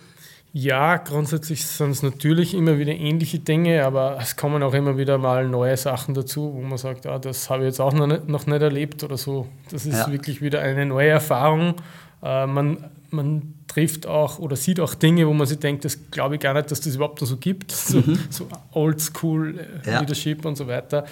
Ja, 0.54 0.98
grundsätzlich 0.98 1.66
sind 1.66 1.92
es 1.92 2.02
natürlich 2.02 2.52
immer 2.52 2.78
wieder 2.78 2.92
ähnliche 2.92 3.38
Dinge, 3.38 3.86
aber 3.86 4.18
es 4.20 4.36
kommen 4.36 4.62
auch 4.62 4.74
immer 4.74 4.98
wieder 4.98 5.16
mal 5.16 5.48
neue 5.48 5.78
Sachen 5.78 6.12
dazu, 6.12 6.52
wo 6.54 6.60
man 6.60 6.76
sagt, 6.76 7.06
ah, 7.06 7.18
das 7.18 7.48
habe 7.48 7.62
ich 7.62 7.68
jetzt 7.68 7.80
auch 7.80 7.94
noch 7.94 8.06
nicht, 8.06 8.28
noch 8.28 8.46
nicht 8.46 8.60
erlebt 8.60 9.02
oder 9.02 9.16
so. 9.16 9.48
Das 9.70 9.86
ist 9.86 9.94
ja. 9.94 10.12
wirklich 10.12 10.42
wieder 10.42 10.60
eine 10.60 10.84
neue 10.84 11.08
Erfahrung. 11.08 11.76
Äh, 12.22 12.46
man, 12.46 12.84
man 13.10 13.54
trifft 13.66 14.06
auch 14.06 14.38
oder 14.40 14.56
sieht 14.56 14.78
auch 14.78 14.94
Dinge, 14.94 15.26
wo 15.26 15.32
man 15.32 15.46
sich 15.46 15.58
denkt, 15.58 15.86
das 15.86 16.10
glaube 16.10 16.34
ich 16.34 16.40
gar 16.42 16.52
nicht, 16.52 16.70
dass 16.70 16.82
das 16.82 16.96
überhaupt 16.96 17.22
noch 17.22 17.28
so 17.28 17.38
gibt. 17.38 17.72
So, 17.92 17.98
mhm. 17.98 18.18
so 18.28 18.46
Oldschool 18.72 19.58
äh, 19.58 19.90
ja. 19.90 20.00
Leadership 20.00 20.44
und 20.44 20.56
so 20.56 20.66
weiter 20.68 21.06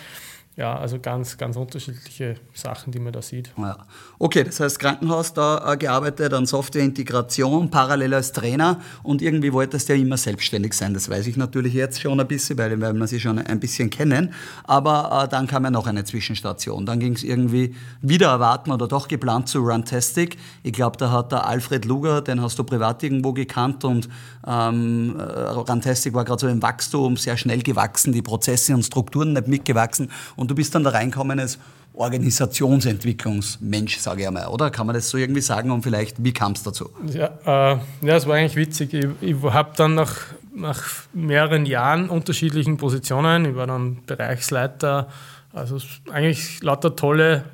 ja, 0.60 0.76
also 0.76 0.98
ganz, 0.98 1.38
ganz 1.38 1.56
unterschiedliche 1.56 2.36
Sachen, 2.52 2.92
die 2.92 2.98
man 2.98 3.14
da 3.14 3.22
sieht. 3.22 3.50
Ja. 3.56 3.78
Okay, 4.22 4.44
das 4.44 4.60
heißt 4.60 4.78
Krankenhaus 4.78 5.32
da 5.32 5.72
äh, 5.72 5.78
gearbeitet, 5.78 6.34
an 6.34 6.44
Softwareintegration, 6.44 7.70
parallel 7.70 8.12
als 8.12 8.32
Trainer 8.32 8.78
und 9.02 9.22
irgendwie 9.22 9.50
wolltest 9.50 9.88
du 9.88 9.94
ja 9.94 10.02
immer 10.02 10.18
selbstständig 10.18 10.74
sein. 10.74 10.92
Das 10.92 11.08
weiß 11.08 11.26
ich 11.26 11.38
natürlich 11.38 11.72
jetzt 11.72 12.02
schon 12.02 12.20
ein 12.20 12.28
bisschen, 12.28 12.58
weil, 12.58 12.78
weil 12.82 12.92
wir 12.92 13.06
sie 13.06 13.18
schon 13.18 13.38
ein 13.38 13.58
bisschen 13.58 13.88
kennen. 13.88 14.34
Aber 14.64 15.24
äh, 15.24 15.28
dann 15.28 15.46
kam 15.46 15.64
ja 15.64 15.70
noch 15.70 15.86
eine 15.86 16.04
Zwischenstation. 16.04 16.84
Dann 16.84 17.00
ging 17.00 17.14
es 17.14 17.22
irgendwie 17.22 17.74
wieder 18.02 18.28
erwarten 18.28 18.72
oder 18.72 18.88
doch 18.88 19.08
geplant 19.08 19.48
zu 19.48 19.60
Runtastic. 19.60 20.36
Ich 20.64 20.74
glaube, 20.74 20.98
da 20.98 21.10
hat 21.10 21.32
der 21.32 21.46
Alfred 21.46 21.86
Luger, 21.86 22.20
den 22.20 22.42
hast 22.42 22.58
du 22.58 22.64
privat 22.64 23.02
irgendwo 23.02 23.32
gekannt 23.32 23.84
und 23.84 24.10
ähm, 24.46 25.18
äh, 25.18 25.22
Runtastic 25.22 26.12
war 26.12 26.26
gerade 26.26 26.40
so 26.42 26.48
im 26.48 26.60
Wachstum, 26.60 27.16
sehr 27.16 27.38
schnell 27.38 27.62
gewachsen, 27.62 28.12
die 28.12 28.20
Prozesse 28.20 28.74
und 28.74 28.82
Strukturen 28.82 29.32
nicht 29.32 29.48
mitgewachsen 29.48 30.10
und 30.36 30.50
du 30.50 30.54
bist 30.54 30.74
dann 30.74 30.84
da 30.84 30.90
reinkommen 30.90 31.40
als 31.40 31.58
Organisationsentwicklungsmensch, 31.94 33.98
sage 33.98 34.22
ich 34.22 34.28
einmal, 34.28 34.46
oder? 34.46 34.70
Kann 34.70 34.86
man 34.86 34.94
das 34.94 35.10
so 35.10 35.18
irgendwie 35.18 35.40
sagen 35.40 35.70
und 35.70 35.82
vielleicht, 35.82 36.22
wie 36.22 36.32
kam 36.32 36.52
es 36.52 36.62
dazu? 36.62 36.90
Ja, 37.06 37.30
äh, 37.44 37.78
ja, 38.06 38.16
es 38.16 38.26
war 38.26 38.36
eigentlich 38.36 38.56
witzig. 38.56 38.94
Ich, 38.94 39.06
ich 39.20 39.42
habe 39.42 39.72
dann 39.76 39.94
nach, 39.94 40.16
nach 40.54 40.84
mehreren 41.12 41.66
Jahren 41.66 42.08
unterschiedlichen 42.08 42.76
Positionen, 42.76 43.44
ich 43.44 43.56
war 43.56 43.66
dann 43.66 43.98
Bereichsleiter, 44.06 45.08
also 45.52 45.78
eigentlich 46.10 46.62
lauter 46.62 46.94
tolle 46.94 47.44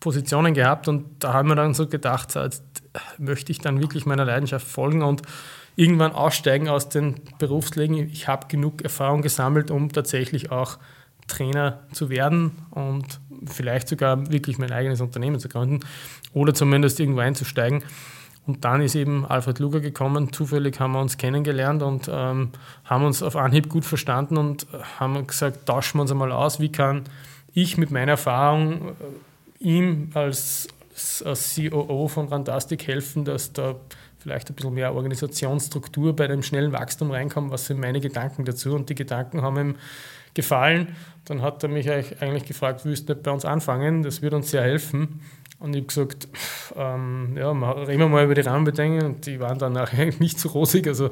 Positionen 0.00 0.54
gehabt 0.54 0.88
und 0.88 1.04
da 1.20 1.32
haben 1.32 1.48
wir 1.48 1.54
dann 1.54 1.72
so 1.72 1.86
gedacht, 1.86 2.34
jetzt 2.34 2.64
möchte 3.16 3.52
ich 3.52 3.60
dann 3.60 3.80
wirklich 3.80 4.06
meiner 4.06 4.24
Leidenschaft 4.24 4.66
folgen 4.66 5.02
und 5.02 5.22
irgendwann 5.76 6.12
aussteigen 6.12 6.68
aus 6.68 6.88
den 6.88 7.16
Berufsleben. 7.38 7.96
Ich 7.96 8.28
habe 8.28 8.46
genug 8.48 8.82
Erfahrung 8.82 9.22
gesammelt, 9.22 9.70
um 9.70 9.90
tatsächlich 9.90 10.52
auch 10.52 10.78
Trainer 11.26 11.80
zu 11.92 12.10
werden 12.10 12.52
und 12.70 13.20
vielleicht 13.46 13.88
sogar 13.88 14.30
wirklich 14.30 14.58
mein 14.58 14.72
eigenes 14.72 15.00
Unternehmen 15.00 15.38
zu 15.38 15.48
gründen 15.48 15.80
oder 16.32 16.54
zumindest 16.54 17.00
irgendwo 17.00 17.20
einzusteigen. 17.20 17.82
Und 18.46 18.64
dann 18.64 18.82
ist 18.82 18.94
eben 18.94 19.24
Alfred 19.24 19.58
Luger 19.58 19.80
gekommen. 19.80 20.32
Zufällig 20.32 20.78
haben 20.78 20.92
wir 20.92 21.00
uns 21.00 21.16
kennengelernt 21.16 21.82
und 21.82 22.10
ähm, 22.12 22.50
haben 22.84 23.04
uns 23.04 23.22
auf 23.22 23.36
Anhieb 23.36 23.70
gut 23.70 23.84
verstanden 23.84 24.36
und 24.36 24.66
haben 24.98 25.26
gesagt, 25.26 25.66
tauschen 25.66 25.98
wir 25.98 26.02
uns 26.02 26.10
einmal 26.10 26.30
aus. 26.30 26.60
Wie 26.60 26.70
kann 26.70 27.04
ich 27.54 27.78
mit 27.78 27.90
meiner 27.90 28.12
Erfahrung 28.12 28.88
äh, 28.88 29.64
ihm 29.64 30.10
als, 30.12 30.68
als 31.24 31.54
COO 31.54 32.08
von 32.08 32.28
Rantastic 32.28 32.86
helfen, 32.86 33.24
dass 33.24 33.54
da 33.54 33.76
vielleicht 34.18 34.50
ein 34.50 34.54
bisschen 34.54 34.74
mehr 34.74 34.94
Organisationsstruktur 34.94 36.14
bei 36.14 36.26
dem 36.26 36.42
schnellen 36.42 36.72
Wachstum 36.72 37.10
reinkommt? 37.10 37.50
Was 37.50 37.66
sind 37.66 37.80
meine 37.80 38.00
Gedanken 38.00 38.44
dazu? 38.44 38.74
Und 38.74 38.90
die 38.90 38.94
Gedanken 38.94 39.40
haben 39.40 39.56
ihm 39.56 39.76
gefallen. 40.34 40.96
Dann 41.24 41.42
hat 41.42 41.62
er 41.62 41.68
mich 41.68 41.90
eigentlich 41.90 42.44
gefragt, 42.44 42.84
willst 42.84 43.08
du 43.08 43.14
nicht 43.14 43.22
bei 43.22 43.30
uns 43.30 43.44
anfangen? 43.44 44.02
Das 44.02 44.20
würde 44.20 44.36
uns 44.36 44.50
sehr 44.50 44.62
helfen. 44.62 45.20
Und 45.58 45.74
ich 45.74 45.82
habe 45.82 45.86
gesagt, 45.86 46.28
ähm, 46.76 47.36
ja, 47.38 47.50
reden 47.50 48.00
wir 48.00 48.08
mal 48.08 48.24
über 48.24 48.34
die 48.34 48.42
Rahmenbedingungen. 48.42 49.06
Und 49.06 49.26
die 49.26 49.40
waren 49.40 49.58
dann 49.58 49.72
nachher 49.72 50.12
nicht 50.18 50.38
so 50.38 50.50
rosig. 50.50 50.86
Also 50.86 51.10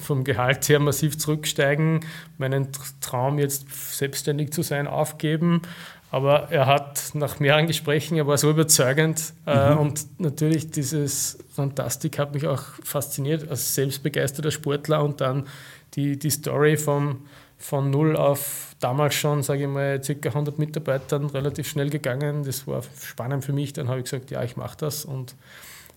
vom 0.00 0.24
Gehalt 0.24 0.68
her 0.68 0.80
massiv 0.80 1.18
zurücksteigen, 1.18 2.00
meinen 2.38 2.68
Traum 3.00 3.38
jetzt 3.38 3.66
selbstständig 3.94 4.52
zu 4.52 4.62
sein, 4.62 4.86
aufgeben. 4.86 5.62
Aber 6.10 6.50
er 6.50 6.66
hat 6.66 7.10
nach 7.14 7.38
mehreren 7.38 7.68
Gesprächen, 7.68 8.16
er 8.16 8.26
war 8.26 8.36
so 8.36 8.50
überzeugend. 8.50 9.32
Äh, 9.46 9.74
mhm. 9.74 9.78
und 9.78 10.06
natürlich 10.18 10.70
dieses 10.70 11.38
Fantastik 11.54 12.18
hat 12.18 12.34
mich 12.34 12.46
auch 12.46 12.62
fasziniert 12.82 13.48
als 13.48 13.74
selbstbegeisterter 13.74 14.50
Sportler 14.50 15.04
und 15.04 15.20
dann 15.20 15.46
die, 15.94 16.18
die 16.18 16.30
Story 16.30 16.76
vom, 16.76 17.26
von 17.58 17.90
null 17.90 18.16
auf 18.16 18.69
damals 18.80 19.14
schon, 19.14 19.42
sage 19.42 19.62
ich 19.62 19.68
mal, 19.68 20.00
ca. 20.00 20.28
100 20.28 20.58
Mitarbeitern 20.58 21.26
relativ 21.26 21.68
schnell 21.68 21.90
gegangen. 21.90 22.44
Das 22.44 22.66
war 22.66 22.82
spannend 23.00 23.44
für 23.44 23.52
mich. 23.52 23.72
Dann 23.72 23.88
habe 23.88 23.98
ich 23.98 24.04
gesagt, 24.04 24.30
ja, 24.30 24.42
ich 24.42 24.56
mache 24.56 24.76
das 24.78 25.04
und 25.04 25.36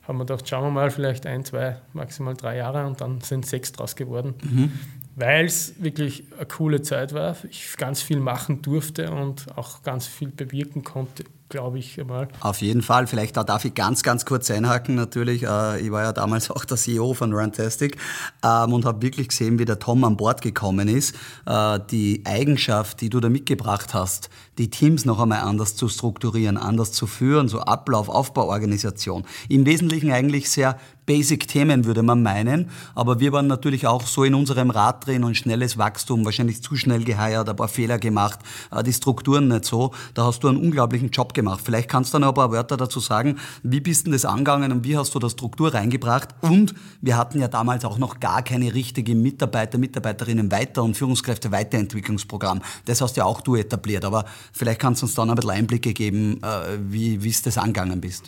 haben 0.08 0.18
wir 0.18 0.26
gedacht, 0.26 0.48
schauen 0.48 0.66
wir 0.66 0.72
mal, 0.72 0.92
vielleicht 0.92 1.26
ein, 1.26 1.46
zwei, 1.46 1.78
maximal 1.94 2.34
drei 2.36 2.58
Jahre 2.58 2.86
und 2.86 3.00
dann 3.00 3.22
sind 3.22 3.46
sechs 3.46 3.72
draus 3.72 3.96
geworden. 3.96 4.36
Mhm. 4.44 4.72
Weil 5.16 5.46
es 5.46 5.82
wirklich 5.82 6.26
eine 6.36 6.46
coole 6.46 6.82
Zeit 6.82 7.14
war, 7.14 7.38
ich 7.50 7.78
ganz 7.78 8.02
viel 8.02 8.20
machen 8.20 8.62
durfte 8.62 9.12
und 9.12 9.46
auch 9.58 9.84
ganz 9.84 10.08
viel 10.08 10.30
bewirken 10.30 10.84
konnte 10.84 11.24
glaube 11.54 11.78
ich 11.78 12.00
einmal. 12.02 12.28
Auf 12.40 12.62
jeden 12.62 12.82
Fall. 12.82 13.06
Vielleicht 13.06 13.38
da 13.38 13.44
darf 13.44 13.64
ich 13.64 13.76
ganz, 13.76 14.02
ganz 14.02 14.26
kurz 14.26 14.50
einhaken 14.50 14.96
natürlich. 14.96 15.44
Äh, 15.44 15.82
ich 15.82 15.92
war 15.92 16.02
ja 16.02 16.12
damals 16.12 16.50
auch 16.52 16.66
der 16.66 16.78
CEO 16.78 17.14
von 17.14 17.32
Runtastic 17.32 17.98
ähm, 18.44 18.74
und 18.74 18.86
habe 18.86 19.04
wirklich 19.04 19.28
gesehen, 19.28 19.60
wie 19.60 19.66
der 19.66 19.78
Tom 19.78 20.04
an 20.04 20.18
Bord 20.18 20.42
gekommen 20.42 20.88
ist. 20.88 21.16
Äh, 21.46 21.80
die 21.92 22.24
Eigenschaft, 22.26 23.02
die 23.02 23.10
du 23.10 23.20
da 23.20 23.30
mitgebracht 23.30 23.94
hast, 23.94 24.32
die 24.58 24.72
Teams 24.72 25.06
noch 25.06 25.20
einmal 25.20 25.42
anders 25.42 25.76
zu 25.76 25.88
strukturieren, 25.90 26.58
anders 26.58 26.92
zu 26.92 27.06
führen, 27.06 27.48
so 27.48 27.60
Ablauf, 27.60 28.10
Aufbau, 28.10 28.48
Organisation. 28.48 29.24
Im 29.48 29.68
Wesentlichen 29.68 30.12
eigentlich 30.12 30.50
sehr 30.50 30.80
Basic-Themen, 31.06 31.86
würde 31.86 32.04
man 32.04 32.24
meinen. 32.24 32.70
Aber 32.96 33.20
wir 33.20 33.32
waren 33.32 33.48
natürlich 33.48 33.88
auch 33.88 34.06
so 34.08 34.24
in 34.24 34.36
unserem 34.36 34.70
Rad 34.70 35.06
drin 35.06 35.24
und 35.24 35.36
schnelles 35.36 35.78
Wachstum, 35.78 36.26
wahrscheinlich 36.26 36.62
zu 36.62 36.76
schnell 36.76 37.04
geheiert, 37.04 37.50
ein 37.50 37.56
paar 37.56 37.68
Fehler 37.68 38.00
gemacht, 38.00 38.40
äh, 38.72 38.84
die 38.84 38.94
Strukturen 38.94 39.48
nicht 39.48 39.66
so. 39.66 39.92
Da 40.14 40.26
hast 40.26 40.44
du 40.44 40.48
einen 40.48 40.58
unglaublichen 40.58 41.10
Job 41.10 41.34
gemacht. 41.34 41.62
Vielleicht 41.64 41.90
kannst 41.90 42.14
du 42.14 42.20
noch 42.20 42.30
ein 42.30 42.34
paar 42.34 42.52
Wörter 42.52 42.78
dazu 42.78 43.00
sagen. 43.00 43.38
Wie 43.64 43.80
bist 43.80 44.08
du 44.08 44.12
das 44.12 44.26
angegangen 44.26 44.72
und 44.72 44.84
wie 44.84 44.98
hast 44.98 45.14
du 45.16 45.20
da 45.20 45.30
Struktur 45.30 45.74
reingebracht? 45.74 46.30
Und 46.42 46.74
wir 47.02 47.18
hatten 47.18 47.40
ja 47.40 47.48
damals 47.48 47.86
auch 47.86 47.98
noch 47.98 48.20
gar 48.20 48.42
keine 48.42 48.74
richtige 48.74 49.16
Mitarbeiter, 49.16 49.78
Mitarbeiterinnen 49.78 50.52
weiter 50.52 50.84
und 50.84 50.96
Führungskräfte 50.96 51.52
Weiterentwicklungsprogramm. 51.52 52.62
Das 52.86 53.02
hast 53.02 53.18
ja 53.18 53.26
auch 53.26 53.42
du 53.42 53.56
etabliert. 53.56 54.06
Aber 54.06 54.26
vielleicht 54.52 54.80
kannst 54.80 55.02
du 55.02 55.06
uns 55.06 55.16
dann 55.16 55.30
ein 55.30 55.36
bisschen 55.36 55.52
Einblicke 55.52 55.94
geben, 55.94 56.42
äh, 56.44 56.78
wie, 56.80 57.24
wie 57.24 57.30
es 57.30 57.42
das 57.42 57.58
angegangen 57.58 58.02
bist. 58.02 58.24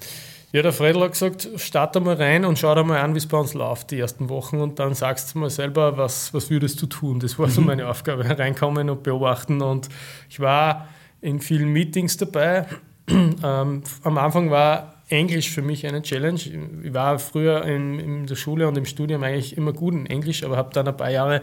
Ja, 0.52 0.62
der 0.62 0.72
Fredel 0.72 1.02
hat 1.02 1.12
gesagt, 1.12 1.50
starte 1.58 2.00
mal 2.00 2.16
rein 2.16 2.46
und 2.46 2.58
schau 2.58 2.74
dir 2.76 2.84
mal 2.84 3.02
an, 3.02 3.14
wie 3.14 3.18
es 3.18 3.28
bei 3.28 3.38
uns 3.38 3.54
läuft 3.54 3.92
die 3.92 4.00
ersten 4.00 4.30
Wochen 4.30 4.62
und 4.62 4.80
dann 4.80 4.94
sagst 4.94 5.36
du 5.36 5.40
mal 5.40 5.50
selber, 5.50 5.98
was, 5.98 6.34
was 6.34 6.50
würdest 6.50 6.82
du 6.82 6.86
tun. 6.86 7.20
Das 7.20 7.38
war 7.38 7.50
so 7.50 7.62
mhm. 7.62 7.68
meine 7.68 7.88
Aufgabe, 7.90 8.24
reinkommen 8.40 8.90
und 8.90 9.04
beobachten 9.04 9.62
und 9.62 9.90
ich 10.30 10.40
war 10.40 10.88
in 11.22 11.42
vielen 11.42 11.74
Meetings 11.74 12.18
dabei. 12.18 12.68
ähm, 13.10 13.84
am 14.04 14.18
Anfang 14.18 14.50
war 14.50 14.96
Englisch 15.10 15.52
für 15.52 15.62
mich 15.62 15.86
eine 15.86 16.02
Challenge. 16.02 16.40
Ich 16.84 16.94
war 16.94 17.20
früher 17.20 17.64
in, 17.64 18.00
in 18.00 18.26
der 18.26 18.36
Schule 18.36 18.68
und 18.68 18.78
im 18.78 18.86
Studium 18.86 19.24
eigentlich 19.24 19.58
immer 19.58 19.74
gut 19.74 19.94
in 19.94 20.06
Englisch, 20.06 20.44
aber 20.44 20.58
habe 20.58 20.74
dann 20.74 20.88
ein 20.88 20.98
paar 20.98 21.12
Jahre 21.12 21.42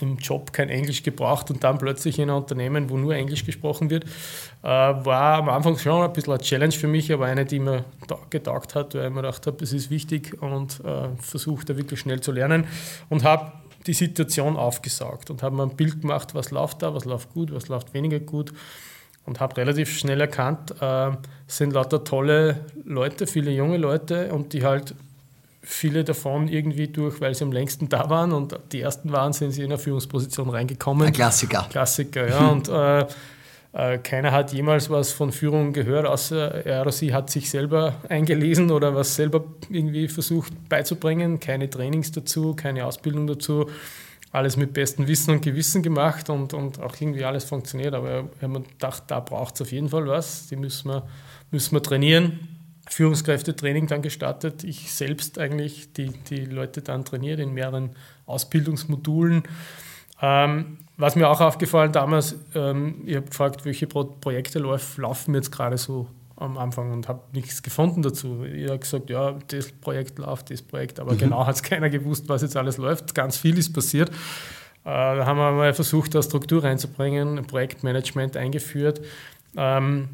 im 0.00 0.16
Job 0.16 0.52
kein 0.52 0.68
Englisch 0.68 1.02
gebraucht 1.02 1.50
und 1.50 1.64
dann 1.64 1.78
plötzlich 1.78 2.18
in 2.18 2.30
einem 2.30 2.38
Unternehmen, 2.38 2.90
wo 2.90 2.96
nur 2.96 3.14
Englisch 3.14 3.44
gesprochen 3.44 3.90
wird, 3.90 4.04
äh, 4.62 4.68
war 4.68 5.38
am 5.38 5.48
Anfang 5.48 5.78
schon 5.78 6.02
ein 6.02 6.12
bisschen 6.12 6.32
eine 6.32 6.42
Challenge 6.42 6.72
für 6.72 6.88
mich, 6.88 7.12
aber 7.12 7.26
eine, 7.26 7.44
die 7.44 7.58
mir 7.58 7.84
getaugt 8.30 8.74
hat, 8.74 8.94
weil 8.94 9.08
ich 9.08 9.10
mir 9.10 9.22
gedacht 9.22 9.46
habe, 9.46 9.62
es 9.62 9.72
ist 9.72 9.90
wichtig 9.90 10.40
und 10.40 10.80
äh, 10.84 11.08
versucht 11.20 11.68
da 11.70 11.76
wirklich 11.76 12.00
schnell 12.00 12.20
zu 12.20 12.32
lernen 12.32 12.66
und 13.08 13.24
habe 13.24 13.52
die 13.86 13.94
Situation 13.94 14.56
aufgesaugt 14.56 15.30
und 15.30 15.42
habe 15.42 15.56
mir 15.56 15.62
ein 15.62 15.76
Bild 15.76 16.00
gemacht, 16.00 16.34
was 16.34 16.50
läuft 16.50 16.82
da, 16.82 16.94
was 16.94 17.04
läuft 17.04 17.32
gut, 17.32 17.54
was 17.54 17.68
läuft 17.68 17.94
weniger 17.94 18.20
gut 18.20 18.52
und 19.24 19.40
habe 19.40 19.56
relativ 19.58 19.96
schnell 19.96 20.20
erkannt, 20.20 20.74
äh, 20.80 21.10
es 21.46 21.56
sind 21.58 21.72
lauter 21.72 22.04
tolle 22.04 22.66
Leute, 22.84 23.26
viele 23.26 23.50
junge 23.50 23.76
Leute 23.76 24.32
und 24.32 24.52
die 24.52 24.64
halt 24.64 24.94
viele 25.68 26.02
davon 26.02 26.48
irgendwie 26.48 26.88
durch, 26.88 27.20
weil 27.20 27.34
sie 27.34 27.44
am 27.44 27.52
längsten 27.52 27.90
da 27.90 28.08
waren 28.08 28.32
und 28.32 28.58
die 28.72 28.80
ersten 28.80 29.12
waren, 29.12 29.34
sind 29.34 29.52
sie 29.52 29.60
in 29.60 29.66
eine 29.66 29.78
Führungsposition 29.78 30.48
reingekommen. 30.48 31.08
Ein 31.08 31.12
Klassiker. 31.12 31.66
Klassiker, 31.68 32.26
ja. 32.26 32.48
und 32.48 32.68
äh, 32.68 33.06
äh, 33.74 33.98
keiner 33.98 34.32
hat 34.32 34.50
jemals 34.54 34.88
was 34.88 35.12
von 35.12 35.30
Führung 35.30 35.74
gehört, 35.74 36.06
außer 36.06 36.64
er 36.64 36.80
oder 36.80 36.90
sie 36.90 37.12
hat 37.12 37.28
sich 37.28 37.50
selber 37.50 37.96
eingelesen 38.08 38.70
oder 38.70 38.94
was 38.94 39.14
selber 39.14 39.44
irgendwie 39.68 40.08
versucht 40.08 40.52
beizubringen. 40.70 41.38
Keine 41.38 41.68
Trainings 41.68 42.12
dazu, 42.12 42.54
keine 42.54 42.86
Ausbildung 42.86 43.26
dazu. 43.26 43.66
Alles 44.32 44.56
mit 44.56 44.72
bestem 44.72 45.06
Wissen 45.06 45.32
und 45.32 45.42
Gewissen 45.42 45.82
gemacht 45.82 46.30
und, 46.30 46.54
und 46.54 46.80
auch 46.80 46.94
irgendwie 46.98 47.24
alles 47.24 47.44
funktioniert. 47.44 47.92
Aber 47.94 48.24
wir 48.24 48.42
haben 48.42 48.64
gedacht, 48.64 49.04
da 49.08 49.20
braucht 49.20 49.54
es 49.56 49.60
auf 49.60 49.72
jeden 49.72 49.90
Fall 49.90 50.06
was. 50.06 50.46
Die 50.48 50.56
müssen 50.56 50.88
wir, 50.90 51.02
müssen 51.50 51.74
wir 51.74 51.82
trainieren 51.82 52.57
Führungskräftetraining 52.90 53.86
dann 53.86 54.02
gestartet. 54.02 54.64
Ich 54.64 54.92
selbst 54.92 55.38
eigentlich 55.38 55.92
die, 55.92 56.08
die 56.08 56.44
Leute 56.44 56.82
dann 56.82 57.04
trainiert 57.04 57.40
in 57.40 57.52
mehreren 57.52 57.90
Ausbildungsmodulen. 58.26 59.42
Ähm, 60.20 60.78
was 60.96 61.14
mir 61.14 61.28
auch 61.28 61.40
aufgefallen 61.40 61.92
damals, 61.92 62.36
ähm, 62.54 63.02
ich 63.06 63.16
habe 63.16 63.26
gefragt, 63.26 63.64
welche 63.64 63.86
Pro 63.86 64.04
Projekte 64.04 64.58
lauf, 64.58 64.98
laufen 64.98 65.34
jetzt 65.34 65.52
gerade 65.52 65.78
so 65.78 66.08
am 66.36 66.56
Anfang 66.58 66.92
und 66.92 67.08
habe 67.08 67.20
nichts 67.32 67.62
gefunden 67.62 68.02
dazu. 68.02 68.44
Ich 68.44 68.68
habe 68.68 68.78
gesagt, 68.78 69.10
ja, 69.10 69.36
das 69.48 69.72
Projekt 69.72 70.18
läuft, 70.18 70.50
das 70.50 70.62
Projekt, 70.62 71.00
aber 71.00 71.14
mhm. 71.14 71.18
genau 71.18 71.46
hat 71.46 71.56
es 71.56 71.62
keiner 71.62 71.90
gewusst, 71.90 72.28
was 72.28 72.42
jetzt 72.42 72.56
alles 72.56 72.78
läuft. 72.78 73.14
Ganz 73.14 73.36
viel 73.36 73.58
ist 73.58 73.72
passiert. 73.72 74.10
Äh, 74.10 74.14
da 74.84 75.26
haben 75.26 75.38
wir 75.38 75.52
mal 75.52 75.74
versucht, 75.74 76.14
da 76.14 76.22
Struktur 76.22 76.64
reinzubringen, 76.64 77.46
Projektmanagement 77.46 78.36
eingeführt. 78.36 79.00
Ähm, 79.56 80.08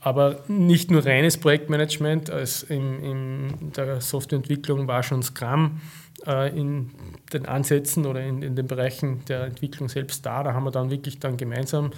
aber 0.00 0.42
nicht 0.48 0.90
nur 0.90 1.04
reines 1.04 1.36
Projektmanagement, 1.36 2.30
als 2.30 2.62
in, 2.62 3.02
in 3.02 3.72
der 3.76 4.00
Softwareentwicklung 4.00 4.88
war 4.88 5.02
schon 5.02 5.22
Scrum 5.22 5.80
äh, 6.26 6.56
in 6.58 6.90
den 7.32 7.46
Ansätzen 7.46 8.06
oder 8.06 8.22
in, 8.22 8.42
in, 8.42 8.56
den 8.56 8.66
Bereichen 8.66 9.24
der 9.26 9.44
Entwicklung 9.44 9.88
selbst 9.88 10.24
da. 10.24 10.42
Da 10.42 10.54
haben 10.54 10.64
wir 10.64 10.70
dann 10.70 10.90
wirklich 10.90 11.18
dann 11.18 11.36
gemeinsam 11.36 11.90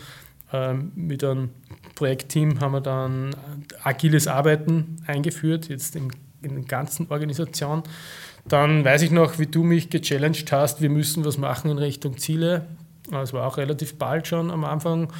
äh, 0.53 0.75
mit 0.75 1.23
einem 1.23 1.51
Projektteam 1.95 2.61
haben 2.61 2.73
wir 2.73 2.81
dann 2.81 3.37
agiles 3.83 4.27
Arbeiten 4.27 4.97
eingeführt, 5.07 5.69
jetzt 5.69 5.95
in, 5.95 6.11
in 6.43 6.55
der 6.57 6.65
ganzen 6.65 7.09
Organisation. 7.09 7.85
Dann 8.47 8.85
weiß 8.85 9.03
ich 9.03 9.13
noch, 9.13 9.39
wie 9.39 9.47
du 9.47 9.63
mich 9.63 9.91
gechallenged 9.91 10.51
hast, 10.51 10.83
wir 10.83 10.91
müssen 10.91 11.25
was 11.25 11.39
machen 11.39 11.71
in 11.71 11.79
Richtung 11.79 12.19
Ziele. 12.19 12.67
Das 13.11 13.33
war 13.33 13.47
auch 13.47 13.57
relativ 13.57 13.99
bald 13.99 14.27
schon 14.27 14.51
am 14.51 14.65
Anfang 14.65 15.13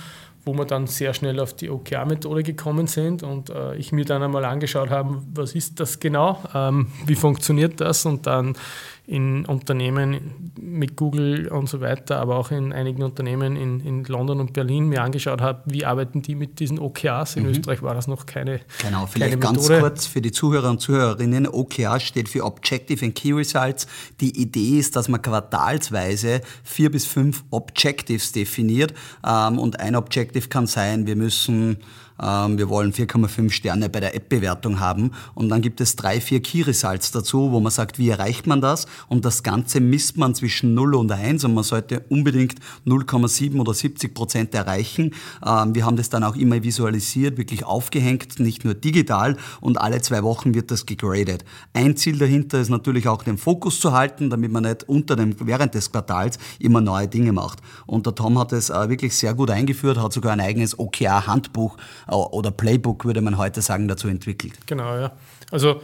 wo 0.45 0.55
wir 0.55 0.65
dann 0.65 0.87
sehr 0.87 1.15
schnell 1.15 1.39
auf 1.39 1.55
die 1.55 1.71
OKR-Methode 1.71 2.43
gekommen 2.43 2.87
sind 2.87 3.23
und 3.23 3.51
äh, 3.51 3.77
ich 3.77 3.93
mir 3.93 4.05
dann 4.05 4.23
einmal 4.23 4.45
angeschaut 4.45 4.91
habe, 4.91 5.23
was 5.33 5.55
ist 5.55 5.79
das 5.79 6.01
genau, 6.01 6.43
ähm, 6.55 6.89
wie 7.07 7.15
funktioniert 7.15 7.81
das? 7.81 8.05
Und 8.07 8.27
dann 8.27 8.57
in 9.05 9.45
Unternehmen 9.47 10.53
mit 10.61 10.97
Google 10.97 11.49
und 11.49 11.69
so 11.69 11.81
weiter, 11.81 12.21
aber 12.21 12.37
auch 12.37 12.53
in 12.53 12.73
einigen 12.73 13.03
Unternehmen 13.03 13.57
in, 13.57 13.81
in 13.81 14.05
London 14.05 14.39
und 14.39 14.53
Berlin 14.53 14.87
mir 14.87 15.03
angeschaut 15.03 15.41
habe, 15.41 15.63
wie 15.67 15.85
arbeiten 15.85 16.23
die 16.23 16.37
mit 16.37 16.61
diesen 16.61 16.79
OKRs. 16.79 17.35
In 17.37 17.43
mhm. 17.43 17.51
Österreich 17.51 17.83
war 17.83 17.95
das 17.95 18.07
noch 18.07 18.27
keine 18.27 18.61
Genau, 18.81 19.07
vielleicht 19.07 19.41
keine 19.41 19.57
ganz 19.57 19.67
kurz 19.67 20.07
für 20.07 20.21
die 20.21 20.31
Zuhörer 20.31 20.71
und 20.71 20.81
Zuhörerinnen. 20.81 21.49
OKR 21.49 21.99
steht 21.99 22.29
für 22.29 22.45
Objective 22.45 23.05
and 23.05 23.17
Key 23.17 23.33
Results. 23.33 23.89
Die 24.21 24.41
Idee 24.41 24.79
ist, 24.79 24.95
dass 24.95 25.09
man 25.09 25.21
quartalsweise 25.21 26.41
vier 26.63 26.91
bis 26.91 27.05
fünf 27.05 27.43
Objectives 27.51 28.31
definiert 28.31 28.95
ähm, 29.27 29.59
und 29.59 29.81
ein 29.81 29.97
Objective 29.97 30.49
kann 30.49 30.69
sein, 30.69 31.07
wir 31.07 31.17
müssen 31.17 31.79
wir 32.19 32.69
wollen 32.69 32.93
4,5 32.93 33.51
Sterne 33.51 33.89
bei 33.89 34.01
der 34.01 34.15
App-Bewertung 34.15 34.81
haben. 34.81 35.13
Und 35.35 35.49
dann 35.49 35.61
gibt 35.61 35.81
es 35.81 35.97
drei, 35.97 36.21
vier 36.21 36.41
Key 36.41 36.63
Results 36.63 37.11
dazu, 37.11 37.53
wo 37.53 37.61
man 37.61 37.73
sagt, 37.73 37.99
wie 37.99 38.09
erreicht 38.09 38.47
man 38.47 38.61
das? 38.61 38.87
Und 39.09 39.25
das 39.25 39.43
Ganze 39.43 39.81
misst 39.81 40.17
man 40.17 40.35
zwischen 40.35 40.75
0 40.75 40.95
und 40.95 41.11
1 41.11 41.45
und 41.45 41.55
man 41.55 41.65
sollte 41.65 42.05
unbedingt 42.09 42.57
0,7 42.87 43.59
oder 43.59 43.75
70 43.75 44.15
Prozent 44.15 44.55
erreichen. 44.55 45.15
Ähm, 45.45 45.75
wir 45.75 45.87
haben 45.87 45.97
das 45.97 46.11
dann 46.11 46.25
auch 46.25 46.37
immer 46.37 46.63
visualisiert, 46.63 47.39
wirklich 47.39 47.65
aufgehängt, 47.65 48.39
nicht 48.39 48.65
nur 48.65 48.75
digital 48.75 49.37
und 49.61 49.81
alle 49.81 50.01
zwei 50.03 50.23
Wochen 50.23 50.55
wird 50.55 50.71
das 50.71 50.87
gegradet. 50.87 51.45
Ein 51.73 51.97
Ziel 51.97 52.19
dahinter 52.19 52.61
ist 52.61 52.69
natürlich 52.69 53.09
auch 53.09 53.23
den 53.23 53.39
Fokus 53.39 53.81
zu 53.81 53.93
halten, 53.93 54.31
damit 54.31 54.53
man 54.53 54.65
nicht 54.65 54.89
unter 54.89 55.17
dem, 55.17 55.35
während 55.41 55.75
des 55.75 55.91
Quartals 55.91 56.39
immer 56.59 56.81
neue 56.81 57.09
Dinge 57.09 57.33
macht. 57.33 57.61
Und 57.87 58.07
der 58.07 58.15
Tom 58.15 58.39
hat 58.39 58.53
es 58.53 58.71
äh, 58.71 58.89
wirklich 58.89 59.15
sehr 59.15 59.35
gut 59.35 59.51
eingeführt, 59.51 59.99
hat 59.99 60.13
sogar 60.13 60.33
ein 60.33 60.41
eigenes 60.41 60.79
OKR-Handbuch 60.79 61.77
oder 62.09 62.51
Playbook, 62.51 63.05
würde 63.05 63.21
man 63.21 63.39
heute 63.39 63.63
sagen, 63.63 63.89
dazu 63.89 64.09
entwickelt. 64.09 64.55
Genau, 64.67 64.97
ja. 64.97 65.13
Also 65.51 65.83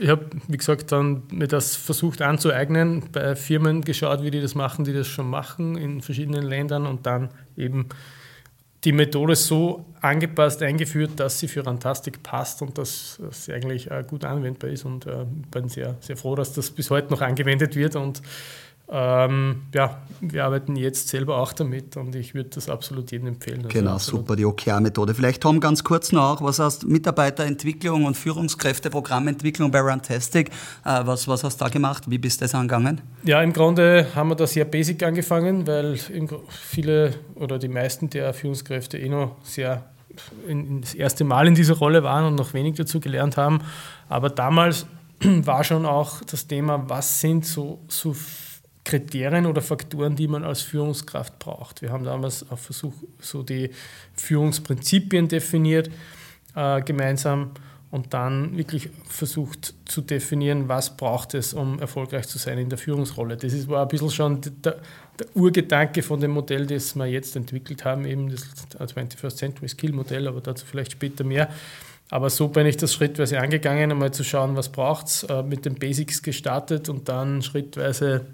ich 0.00 0.08
habe, 0.08 0.26
wie 0.48 0.56
gesagt, 0.56 0.90
dann 0.92 1.24
mir 1.30 1.48
das 1.48 1.76
versucht 1.76 2.22
anzueignen, 2.22 3.04
bei 3.12 3.36
Firmen 3.36 3.82
geschaut, 3.82 4.22
wie 4.22 4.30
die 4.30 4.40
das 4.40 4.54
machen, 4.54 4.84
die 4.84 4.92
das 4.92 5.06
schon 5.06 5.28
machen 5.28 5.76
in 5.76 6.00
verschiedenen 6.00 6.44
Ländern 6.44 6.86
und 6.86 7.04
dann 7.04 7.28
eben 7.56 7.88
die 8.84 8.92
Methode 8.92 9.34
so 9.34 9.84
angepasst, 10.00 10.62
eingeführt, 10.62 11.12
dass 11.16 11.40
sie 11.40 11.48
für 11.48 11.66
Rantastic 11.66 12.22
passt 12.22 12.62
und 12.62 12.78
dass 12.78 13.20
sie 13.32 13.52
eigentlich 13.52 13.90
gut 14.06 14.24
anwendbar 14.24 14.70
ist. 14.70 14.84
Und 14.84 15.06
äh, 15.06 15.26
bin 15.50 15.68
sehr, 15.68 15.96
sehr 16.00 16.16
froh, 16.16 16.36
dass 16.36 16.52
das 16.52 16.70
bis 16.70 16.88
heute 16.90 17.10
noch 17.10 17.20
angewendet 17.20 17.74
wird 17.74 17.96
und 17.96 18.22
ähm, 18.88 19.62
ja, 19.74 20.00
wir 20.20 20.44
arbeiten 20.44 20.76
jetzt 20.76 21.08
selber 21.08 21.38
auch 21.38 21.52
damit 21.52 21.96
und 21.96 22.14
ich 22.14 22.34
würde 22.34 22.50
das 22.50 22.70
absolut 22.70 23.10
jedem 23.10 23.28
empfehlen. 23.28 23.64
Also 23.64 23.68
genau, 23.68 23.98
super, 23.98 24.36
die 24.36 24.44
OKR-Methode. 24.44 25.14
Vielleicht 25.14 25.42
Tom 25.42 25.58
ganz 25.58 25.82
kurz 25.82 26.12
noch, 26.12 26.40
was 26.40 26.60
heißt 26.60 26.86
Mitarbeiterentwicklung 26.86 28.04
und 28.04 28.16
Führungskräfteprogrammentwicklung 28.16 29.72
bei 29.72 29.80
Runtastic? 29.80 30.50
Äh, 30.84 31.00
was, 31.04 31.26
was 31.26 31.42
hast 31.42 31.60
du 31.60 31.64
da 31.64 31.68
gemacht? 31.68 32.04
Wie 32.06 32.18
bist 32.18 32.40
du 32.40 32.44
das 32.44 32.54
angegangen? 32.54 33.00
Ja, 33.24 33.42
im 33.42 33.52
Grunde 33.52 34.06
haben 34.14 34.28
wir 34.28 34.36
da 34.36 34.46
sehr 34.46 34.64
basic 34.64 35.02
angefangen, 35.02 35.66
weil 35.66 35.98
viele 36.48 37.14
oder 37.34 37.58
die 37.58 37.68
meisten 37.68 38.08
der 38.08 38.32
Führungskräfte 38.34 38.98
eh 38.98 39.08
noch 39.08 39.36
sehr 39.42 39.84
in, 40.46 40.80
das 40.80 40.94
erste 40.94 41.24
Mal 41.24 41.48
in 41.48 41.54
dieser 41.54 41.74
Rolle 41.74 42.02
waren 42.02 42.24
und 42.24 42.36
noch 42.36 42.54
wenig 42.54 42.76
dazu 42.76 43.00
gelernt 43.00 43.36
haben. 43.36 43.60
Aber 44.08 44.30
damals 44.30 44.86
war 45.20 45.64
schon 45.64 45.86
auch 45.86 46.22
das 46.22 46.46
Thema, 46.46 46.84
was 46.88 47.20
sind 47.20 47.44
so, 47.44 47.80
so 47.88 48.14
Kriterien 48.86 49.46
oder 49.46 49.62
Faktoren, 49.62 50.14
die 50.14 50.28
man 50.28 50.44
als 50.44 50.62
Führungskraft 50.62 51.40
braucht. 51.40 51.82
Wir 51.82 51.90
haben 51.90 52.04
damals 52.04 52.48
auch 52.48 52.58
versucht, 52.58 52.98
so 53.20 53.42
die 53.42 53.70
Führungsprinzipien 54.14 55.26
definiert 55.26 55.90
äh, 56.54 56.80
gemeinsam 56.82 57.50
und 57.90 58.14
dann 58.14 58.56
wirklich 58.56 58.90
versucht 59.08 59.74
zu 59.86 60.02
definieren, 60.02 60.68
was 60.68 60.96
braucht 60.96 61.34
es, 61.34 61.52
um 61.52 61.80
erfolgreich 61.80 62.28
zu 62.28 62.38
sein 62.38 62.58
in 62.58 62.68
der 62.68 62.78
Führungsrolle. 62.78 63.36
Das 63.36 63.52
ist, 63.52 63.66
war 63.68 63.82
ein 63.82 63.88
bisschen 63.88 64.10
schon 64.10 64.40
der, 64.62 64.76
der 65.18 65.26
Urgedanke 65.34 66.02
von 66.02 66.20
dem 66.20 66.30
Modell, 66.30 66.64
das 66.66 66.94
wir 66.94 67.06
jetzt 67.06 67.34
entwickelt 67.34 67.84
haben, 67.84 68.04
eben 68.04 68.30
das 68.30 68.44
21st 68.78 69.36
Century 69.36 69.68
Skill 69.68 69.92
Modell, 69.94 70.28
aber 70.28 70.40
dazu 70.40 70.64
vielleicht 70.64 70.92
später 70.92 71.24
mehr. 71.24 71.50
Aber 72.08 72.30
so 72.30 72.46
bin 72.46 72.66
ich 72.66 72.76
das 72.76 72.94
schrittweise 72.94 73.40
angegangen, 73.40 73.90
einmal 73.90 74.12
zu 74.12 74.22
schauen, 74.22 74.54
was 74.54 74.70
braucht 74.70 75.08
es, 75.08 75.24
äh, 75.24 75.42
mit 75.42 75.64
den 75.64 75.74
Basics 75.74 76.22
gestartet 76.22 76.88
und 76.88 77.08
dann 77.08 77.42
schrittweise 77.42 78.26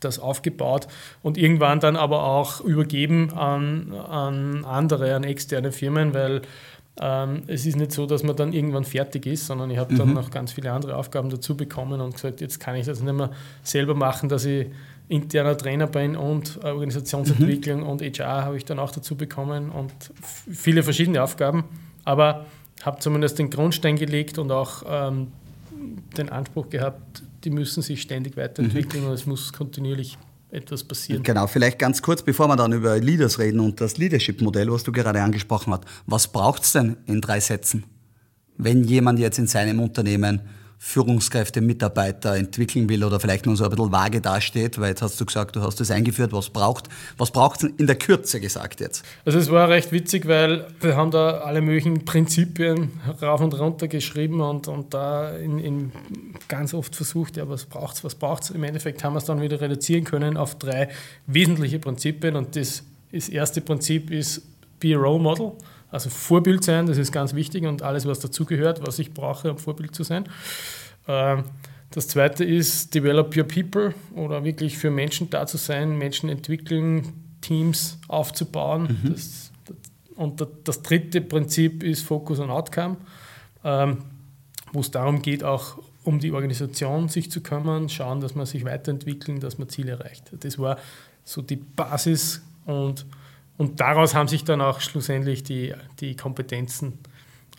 das 0.00 0.18
aufgebaut 0.18 0.88
und 1.22 1.38
irgendwann 1.38 1.80
dann 1.80 1.96
aber 1.96 2.24
auch 2.24 2.60
übergeben 2.60 3.32
an, 3.32 3.92
an 3.92 4.64
andere, 4.64 5.14
an 5.14 5.24
externe 5.24 5.72
Firmen, 5.72 6.14
weil 6.14 6.42
ähm, 7.00 7.42
es 7.46 7.66
ist 7.66 7.76
nicht 7.76 7.92
so, 7.92 8.06
dass 8.06 8.22
man 8.22 8.36
dann 8.36 8.52
irgendwann 8.52 8.84
fertig 8.84 9.26
ist, 9.26 9.46
sondern 9.46 9.70
ich 9.70 9.78
habe 9.78 9.92
mhm. 9.92 9.98
dann 9.98 10.14
noch 10.14 10.30
ganz 10.30 10.52
viele 10.52 10.72
andere 10.72 10.96
Aufgaben 10.96 11.28
dazu 11.28 11.56
bekommen 11.56 12.00
und 12.00 12.14
gesagt, 12.14 12.40
jetzt 12.40 12.58
kann 12.58 12.76
ich 12.76 12.86
das 12.86 13.00
nicht 13.00 13.12
mehr 13.12 13.30
selber 13.62 13.94
machen, 13.94 14.28
dass 14.28 14.44
ich 14.44 14.66
interner 15.08 15.56
Trainer 15.56 15.86
bin 15.86 16.16
und 16.16 16.64
Organisationsentwicklung 16.64 17.80
mhm. 17.80 17.86
und 17.86 18.02
HR 18.02 18.44
habe 18.44 18.56
ich 18.56 18.64
dann 18.64 18.78
auch 18.78 18.90
dazu 18.90 19.14
bekommen 19.14 19.70
und 19.70 19.92
viele 20.50 20.82
verschiedene 20.82 21.22
Aufgaben, 21.22 21.64
aber 22.04 22.46
habe 22.82 22.98
zumindest 23.00 23.38
den 23.38 23.50
Grundstein 23.50 23.96
gelegt 23.96 24.38
und 24.38 24.50
auch 24.50 24.82
ähm, 24.88 25.28
den 26.16 26.28
Anspruch 26.30 26.70
gehabt, 26.70 27.22
die 27.46 27.50
müssen 27.50 27.80
sich 27.80 28.02
ständig 28.02 28.36
weiterentwickeln 28.36 29.04
mhm. 29.04 29.10
und 29.10 29.14
es 29.14 29.24
muss 29.24 29.52
kontinuierlich 29.52 30.18
etwas 30.50 30.82
passieren. 30.82 31.22
Genau, 31.22 31.46
vielleicht 31.46 31.78
ganz 31.78 32.02
kurz, 32.02 32.22
bevor 32.22 32.48
wir 32.48 32.56
dann 32.56 32.72
über 32.72 32.98
Leaders 32.98 33.38
reden 33.38 33.60
und 33.60 33.80
das 33.80 33.98
Leadership-Modell, 33.98 34.70
was 34.70 34.82
du 34.82 34.90
gerade 34.90 35.22
angesprochen 35.22 35.72
hast. 35.72 35.84
Was 36.06 36.26
braucht 36.26 36.64
es 36.64 36.72
denn 36.72 36.96
in 37.06 37.20
drei 37.20 37.38
Sätzen, 37.38 37.84
wenn 38.56 38.82
jemand 38.82 39.20
jetzt 39.20 39.38
in 39.38 39.46
seinem 39.46 39.78
Unternehmen 39.78 40.40
Führungskräfte, 40.78 41.60
Mitarbeiter 41.60 42.36
entwickeln 42.36 42.88
will 42.88 43.02
oder 43.02 43.18
vielleicht 43.18 43.46
nur 43.46 43.56
so 43.56 43.64
ein 43.64 43.70
bisschen 43.70 43.92
vage 43.92 44.20
dasteht, 44.20 44.78
weil 44.78 44.90
jetzt 44.90 45.02
hast 45.02 45.20
du 45.20 45.24
gesagt, 45.24 45.56
du 45.56 45.62
hast 45.62 45.80
das 45.80 45.90
eingeführt, 45.90 46.32
was 46.32 46.50
braucht, 46.50 46.88
was 47.16 47.30
braucht 47.30 47.62
es 47.62 47.70
in 47.78 47.86
der 47.86 47.96
Kürze 47.96 48.40
gesagt 48.40 48.80
jetzt? 48.80 49.04
Also 49.24 49.38
es 49.38 49.50
war 49.50 49.68
recht 49.68 49.90
witzig, 49.92 50.26
weil 50.26 50.66
wir 50.80 50.96
haben 50.96 51.10
da 51.10 51.38
alle 51.38 51.62
möglichen 51.62 52.04
Prinzipien 52.04 52.90
rauf 53.22 53.40
und 53.40 53.58
runter 53.58 53.88
geschrieben 53.88 54.40
und, 54.40 54.68
und 54.68 54.92
da 54.92 55.36
in, 55.36 55.58
in 55.58 55.92
ganz 56.48 56.74
oft 56.74 56.94
versucht, 56.94 57.36
ja, 57.38 57.48
was 57.48 57.64
braucht 57.64 57.96
es, 57.96 58.04
was 58.04 58.14
braucht 58.14 58.44
es. 58.44 58.50
Im 58.50 58.62
Endeffekt 58.62 59.02
haben 59.02 59.14
wir 59.14 59.18
es 59.18 59.24
dann 59.24 59.40
wieder 59.40 59.60
reduzieren 59.60 60.04
können 60.04 60.36
auf 60.36 60.58
drei 60.58 60.90
wesentliche 61.26 61.78
Prinzipien 61.78 62.36
und 62.36 62.54
das, 62.54 62.82
das 63.12 63.28
erste 63.30 63.62
Prinzip 63.62 64.10
ist 64.10 64.42
Be 64.78 64.94
a 64.94 64.98
Role 64.98 65.22
Model. 65.22 65.52
Also 65.90 66.10
Vorbild 66.10 66.64
sein, 66.64 66.86
das 66.86 66.98
ist 66.98 67.12
ganz 67.12 67.34
wichtig 67.34 67.64
und 67.64 67.82
alles, 67.82 68.06
was 68.06 68.18
dazugehört, 68.18 68.86
was 68.86 68.98
ich 68.98 69.12
brauche, 69.12 69.50
um 69.50 69.58
Vorbild 69.58 69.94
zu 69.94 70.02
sein. 70.02 70.24
Ähm, 71.06 71.44
das 71.90 72.08
zweite 72.08 72.44
ist 72.44 72.94
Develop 72.94 73.36
Your 73.36 73.44
People 73.44 73.94
oder 74.14 74.44
wirklich 74.44 74.76
für 74.76 74.90
Menschen 74.90 75.30
da 75.30 75.46
zu 75.46 75.56
sein, 75.56 75.96
Menschen 75.96 76.28
entwickeln, 76.28 77.12
Teams 77.40 77.98
aufzubauen. 78.08 78.98
Mhm. 79.02 79.12
Das, 79.12 79.52
und 80.16 80.46
das 80.64 80.82
dritte 80.82 81.20
Prinzip 81.20 81.82
ist 81.82 82.02
Focus 82.02 82.40
on 82.40 82.50
Outcome, 82.50 82.96
ähm, 83.64 83.98
wo 84.72 84.80
es 84.80 84.90
darum 84.90 85.22
geht, 85.22 85.44
auch 85.44 85.78
um 86.02 86.18
die 86.18 86.32
Organisation 86.32 87.08
sich 87.08 87.30
zu 87.30 87.40
kümmern, 87.40 87.88
schauen, 87.88 88.20
dass 88.20 88.34
man 88.34 88.46
sich 88.46 88.64
weiterentwickeln, 88.64 89.40
dass 89.40 89.58
man 89.58 89.68
Ziele 89.68 89.92
erreicht. 89.92 90.32
Das 90.40 90.58
war 90.58 90.78
so 91.24 91.42
die 91.42 91.56
Basis 91.56 92.42
und 92.64 93.06
und 93.58 93.80
daraus 93.80 94.14
haben 94.14 94.28
sich 94.28 94.44
dann 94.44 94.60
auch 94.60 94.80
schlussendlich 94.80 95.42
die, 95.42 95.74
die 96.00 96.16
Kompetenzen 96.16 96.98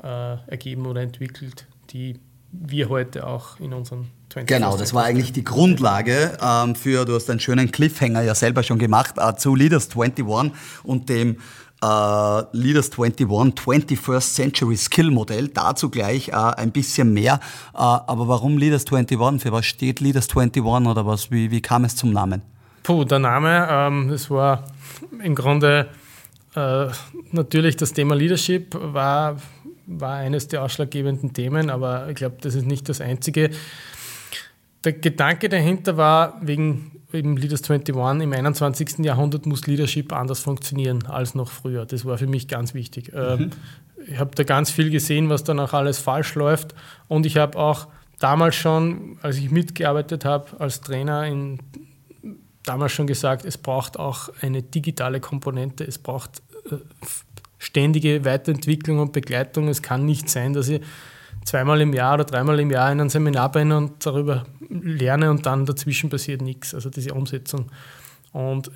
äh, 0.04 0.38
ergeben 0.48 0.86
oder 0.86 1.02
entwickelt, 1.02 1.66
die 1.92 2.20
wir 2.52 2.90
heute 2.90 3.28
auch 3.28 3.60
in 3.60 3.74
unseren 3.74 4.08
20 4.30 4.48
Genau, 4.48 4.78
das 4.78 4.94
war 4.94 5.04
eigentlich 5.04 5.34
die 5.34 5.44
Grundlage 5.44 6.38
ähm, 6.42 6.76
für, 6.76 7.06
du 7.06 7.16
hast 7.16 7.30
einen 7.30 7.40
schönen 7.40 7.72
Cliffhanger 7.72 8.22
ja 8.22 8.36
selber 8.36 8.64
schon 8.64 8.80
gemacht, 8.80 9.16
äh, 9.18 9.36
zu 9.36 9.56
Leaders 9.56 9.90
21 9.96 10.54
und 10.84 11.10
dem 11.10 11.38
äh, 11.84 12.58
Leaders 12.58 12.92
21 12.98 13.28
21st 13.28 14.34
Century 14.34 14.78
Skill 14.78 15.12
Modell. 15.12 15.50
Dazu 15.50 15.90
gleich 15.90 16.30
äh, 16.30 16.34
ein 16.34 16.72
bisschen 16.72 17.14
mehr. 17.14 17.40
Äh, 17.74 17.78
aber 17.78 18.28
warum 18.28 18.58
Leaders 18.58 18.86
21? 18.92 19.42
Für 19.42 19.52
was 19.52 19.66
steht 19.66 20.00
Leaders 20.00 20.28
21 20.30 20.64
oder 20.64 21.06
was? 21.06 21.32
Wie, 21.32 21.52
wie 21.52 21.62
kam 21.62 21.86
es 21.86 21.96
zum 21.96 22.12
Namen? 22.12 22.42
Puh, 22.88 23.04
der 23.04 23.20
Name, 23.20 23.68
ähm, 23.70 24.08
das 24.08 24.30
war 24.30 24.64
im 25.22 25.36
Grunde 25.36 25.90
äh, 26.56 26.86
natürlich 27.34 27.76
das 27.76 27.92
Thema 27.92 28.16
Leadership 28.16 28.78
war, 28.80 29.42
war 29.88 30.16
eines 30.16 30.48
der 30.48 30.64
ausschlaggebenden 30.64 31.34
Themen, 31.34 31.70
aber 31.70 32.08
ich 32.08 32.16
glaube, 32.16 32.38
das 32.40 32.56
ist 32.56 32.66
nicht 32.66 32.88
das 32.88 33.02
einzige. 33.02 33.50
Der 34.86 34.94
Gedanke 34.94 35.50
dahinter 35.50 35.98
war, 35.98 36.40
wegen 36.42 36.94
eben 37.12 37.36
Leaders 37.36 37.70
21 37.70 38.24
im 38.24 38.32
21. 38.32 39.00
Jahrhundert 39.00 39.46
muss 39.46 39.68
Leadership 39.68 40.14
anders 40.14 40.40
funktionieren 40.40 41.08
als 41.08 41.36
noch 41.36 41.52
früher. 41.52 41.86
Das 41.86 42.06
war 42.06 42.18
für 42.18 42.28
mich 42.28 42.48
ganz 42.48 42.74
wichtig. 42.74 43.12
Ähm, 43.14 43.38
mhm. 43.38 43.50
Ich 44.08 44.18
habe 44.18 44.32
da 44.34 44.44
ganz 44.44 44.72
viel 44.72 44.92
gesehen, 44.92 45.30
was 45.30 45.44
danach 45.44 45.74
alles 45.74 46.00
falsch 46.00 46.36
läuft 46.36 46.74
und 47.10 47.26
ich 47.26 47.36
habe 47.36 47.60
auch 47.60 47.90
damals 48.20 48.56
schon, 48.56 49.20
als 49.22 49.36
ich 49.40 49.52
mitgearbeitet 49.52 50.24
habe 50.24 50.58
als 50.62 50.80
Trainer 50.80 51.28
in 51.28 51.60
damals 52.68 52.92
schon 52.92 53.08
gesagt, 53.08 53.46
es 53.46 53.58
braucht 53.58 53.98
auch 53.98 54.30
eine 54.42 54.62
digitale 54.64 55.20
Komponente, 55.20 55.84
es 55.84 55.98
braucht 55.98 56.42
äh, 56.72 56.76
ständige 57.58 58.26
Weiterentwicklung 58.26 59.00
und 59.00 59.14
Begleitung. 59.14 59.68
Es 59.68 59.82
kann 59.82 60.06
nicht 60.06 60.30
sein, 60.30 60.54
dass 60.54 60.70
ich 60.70 60.82
zweimal 61.46 61.82
im 61.82 61.94
Jahr 61.94 62.16
oder 62.16 62.26
dreimal 62.26 62.60
im 62.60 62.72
Jahr 62.72 62.92
in 62.92 63.02
ein 63.02 63.10
Seminar 63.10 63.52
bin 63.52 63.72
und 63.72 64.06
darüber 64.06 64.46
lerne 64.70 65.32
und 65.32 65.46
dann 65.46 65.66
dazwischen 65.66 66.10
passiert 66.10 66.42
nichts. 66.42 66.74
Also 66.74 66.90
diese 66.90 67.14
Umsetzung. 67.14 67.72
Und 68.34 68.70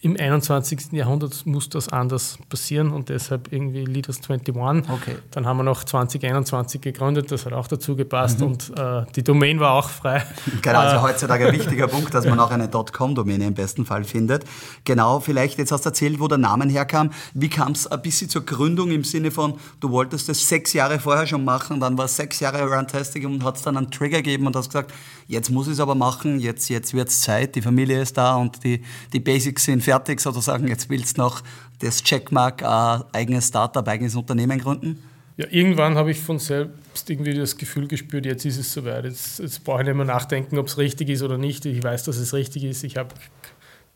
im 0.00 0.16
21. 0.16 0.92
Jahrhundert 0.92 1.44
muss 1.44 1.68
das 1.68 1.88
anders 1.88 2.38
passieren 2.48 2.92
und 2.92 3.08
deshalb 3.08 3.52
irgendwie 3.52 3.84
Leaders 3.84 4.20
21. 4.28 4.88
Okay. 4.88 5.16
Dann 5.32 5.44
haben 5.44 5.56
wir 5.56 5.64
noch 5.64 5.82
2021 5.82 6.80
gegründet, 6.80 7.32
das 7.32 7.46
hat 7.46 7.52
auch 7.52 7.66
dazu 7.66 7.96
gepasst 7.96 8.38
mhm. 8.38 8.46
und 8.46 8.78
äh, 8.78 9.04
die 9.16 9.24
Domain 9.24 9.58
war 9.58 9.72
auch 9.72 9.90
frei. 9.90 10.24
Genau, 10.62 10.78
also 10.78 10.96
äh, 10.96 11.00
heutzutage 11.00 11.48
ein 11.48 11.52
wichtiger 11.52 11.88
Punkt, 11.88 12.14
dass 12.14 12.26
man 12.26 12.38
auch 12.38 12.52
eine 12.52 12.68
.com-Domäne 12.68 13.46
im 13.46 13.54
besten 13.54 13.84
Fall 13.84 14.04
findet. 14.04 14.44
Genau, 14.84 15.18
vielleicht 15.18 15.58
jetzt 15.58 15.72
hast 15.72 15.84
du 15.84 15.88
erzählt, 15.88 16.20
wo 16.20 16.28
der 16.28 16.38
Name 16.38 16.66
herkam. 16.66 17.10
Wie 17.34 17.48
kam 17.48 17.72
es 17.72 17.88
ein 17.88 18.00
bisschen 18.00 18.28
zur 18.28 18.46
Gründung 18.46 18.92
im 18.92 19.02
Sinne 19.02 19.32
von, 19.32 19.54
du 19.80 19.90
wolltest 19.90 20.28
das 20.28 20.48
sechs 20.48 20.74
Jahre 20.74 21.00
vorher 21.00 21.26
schon 21.26 21.44
machen, 21.44 21.80
dann 21.80 21.98
war 21.98 22.04
es 22.04 22.14
sechs 22.14 22.38
Jahre 22.38 22.62
Runtastic 22.72 23.26
und 23.26 23.42
hat 23.42 23.56
es 23.56 23.62
dann 23.62 23.76
einen 23.76 23.90
Trigger 23.90 24.18
gegeben 24.18 24.46
und 24.46 24.54
hast 24.54 24.68
gesagt, 24.68 24.92
jetzt 25.26 25.50
muss 25.50 25.66
ich 25.66 25.72
es 25.72 25.80
aber 25.80 25.96
machen, 25.96 26.38
jetzt, 26.38 26.68
jetzt 26.68 26.94
wird 26.94 27.08
es 27.08 27.20
Zeit, 27.20 27.56
die 27.56 27.62
Familie 27.62 28.00
ist 28.00 28.16
da 28.16 28.36
und 28.36 28.62
die, 28.62 28.82
die 29.12 29.20
Basics 29.20 29.64
sind 29.64 29.87
fertig 29.88 30.20
sozusagen, 30.20 30.68
jetzt 30.68 30.90
willst 30.90 31.16
du 31.16 31.22
noch 31.22 31.42
das 31.78 32.02
Checkmark, 32.02 32.60
äh, 32.60 33.16
eigenes 33.16 33.48
Startup, 33.48 33.88
eigenes 33.88 34.14
Unternehmen 34.14 34.58
gründen? 34.58 35.02
Ja, 35.38 35.46
irgendwann 35.50 35.96
habe 35.96 36.10
ich 36.10 36.20
von 36.20 36.38
selbst 36.38 37.08
irgendwie 37.08 37.32
das 37.32 37.56
Gefühl 37.56 37.88
gespürt, 37.88 38.26
jetzt 38.26 38.44
ist 38.44 38.58
es 38.58 38.70
soweit. 38.70 39.04
Jetzt, 39.04 39.38
jetzt 39.38 39.64
brauche 39.64 39.80
ich 39.80 39.86
nicht 39.86 39.96
mehr 39.96 40.04
nachdenken, 40.04 40.58
ob 40.58 40.66
es 40.66 40.76
richtig 40.76 41.08
ist 41.08 41.22
oder 41.22 41.38
nicht. 41.38 41.64
Ich 41.64 41.82
weiß, 41.82 42.02
dass 42.04 42.18
es 42.18 42.34
richtig 42.34 42.64
ist. 42.64 42.84
Ich 42.84 42.98
habe 42.98 43.14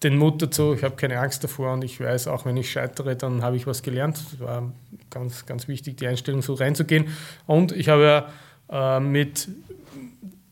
den 0.02 0.16
Mut 0.16 0.40
dazu, 0.40 0.72
ich 0.72 0.82
habe 0.82 0.96
keine 0.96 1.18
Angst 1.18 1.44
davor 1.44 1.74
und 1.74 1.84
ich 1.84 2.00
weiß, 2.00 2.26
auch 2.28 2.46
wenn 2.46 2.56
ich 2.56 2.70
scheitere, 2.70 3.14
dann 3.14 3.42
habe 3.42 3.56
ich 3.56 3.66
was 3.66 3.82
gelernt. 3.82 4.16
Es 4.16 4.40
war 4.40 4.72
ganz, 5.10 5.44
ganz 5.44 5.68
wichtig, 5.68 5.98
die 5.98 6.06
Einstellung 6.06 6.40
so 6.40 6.54
reinzugehen. 6.54 7.08
Und 7.46 7.72
ich 7.72 7.90
habe 7.90 8.26
ja 8.70 8.96
äh, 8.96 9.00
mit 9.00 9.48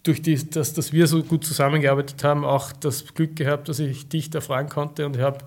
durch 0.02 0.22
die, 0.22 0.36
dass, 0.50 0.72
dass 0.72 0.92
wir 0.92 1.06
so 1.06 1.22
gut 1.22 1.44
zusammengearbeitet 1.44 2.24
haben, 2.24 2.44
auch 2.44 2.72
das 2.72 3.14
Glück 3.14 3.36
gehabt, 3.36 3.68
dass 3.68 3.78
ich 3.78 4.08
dich 4.08 4.30
da 4.30 4.40
fragen 4.40 4.68
konnte 4.68 5.04
und 5.06 5.16
ich 5.16 5.22
habe, 5.22 5.38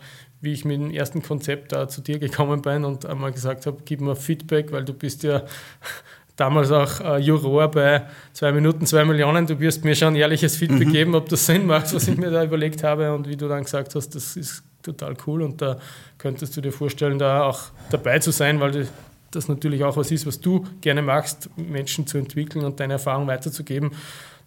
wie 0.42 0.52
ich 0.52 0.66
mit 0.66 0.80
dem 0.80 0.92
ersten 0.92 1.24
Konzept 1.24 1.72
da 1.72 1.88
zu 1.88 2.02
dir 2.02 2.20
gekommen 2.20 2.62
bin 2.62 2.84
und 2.84 3.06
einmal 3.06 3.32
gesagt 3.32 3.66
habe, 3.66 3.78
gib 3.86 4.02
mir 4.02 4.16
Feedback, 4.16 4.72
weil 4.72 4.84
du 4.84 4.94
bist 4.94 5.24
ja 5.24 5.44
damals 6.36 6.72
auch 6.72 7.00
äh, 7.00 7.18
Juror 7.18 7.72
bei 7.72 8.04
zwei 8.34 8.52
Minuten, 8.52 8.86
zwei 8.86 9.06
Millionen. 9.06 9.48
Du 9.48 9.60
wirst 9.60 9.84
mir 9.84 9.96
schon 9.96 10.16
ehrliches 10.16 10.58
Feedback 10.58 10.88
mhm. 10.88 10.92
geben, 10.92 11.16
ob 11.16 11.30
das 11.30 11.46
Sinn 11.46 11.66
macht, 11.66 11.94
was 11.94 12.08
ich 12.08 12.18
mir 12.18 12.30
da 12.30 12.44
überlegt 12.44 12.84
habe 12.84 13.13
und 13.13 13.28
wie 13.28 13.38
du 13.38 13.48
dann 13.48 13.63
gesagt 13.63 13.96
hast, 13.96 14.10
das 14.10 14.36
ist 14.36 14.63
total 14.84 15.16
cool 15.26 15.42
und 15.42 15.62
da 15.62 15.80
könntest 16.18 16.56
du 16.58 16.62
dir 16.62 16.74
vorstellen, 16.74 17.18
da 17.18 17.44
auch 17.44 17.62
dabei 17.89 18.20
zu 18.20 18.32
sein, 18.32 18.60
weil 18.60 18.88
das 19.32 19.48
natürlich 19.48 19.84
auch 19.84 19.96
was 19.98 20.12
ist, 20.12 20.28
was 20.28 20.39
du 20.39 20.66
gerne 20.82 21.02
magst, 21.02 21.50
Menschen 21.56 22.06
zu 22.06 22.18
entwickeln 22.18 22.66
und 22.66 22.80
deine 22.80 22.94
Erfahrung 22.94 23.26
weiterzugeben 23.28 23.92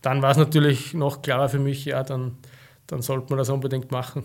dann 0.02 0.22
war 0.22 0.30
es 0.30 0.36
natürlich 0.36 0.94
noch 0.94 1.22
klarer 1.22 1.48
für 1.48 1.58
mich, 1.58 1.84
ja, 1.84 2.02
dann, 2.02 2.38
dann 2.86 3.02
sollte 3.02 3.26
man 3.30 3.38
das 3.38 3.50
unbedingt 3.50 3.90
machen. 3.90 4.24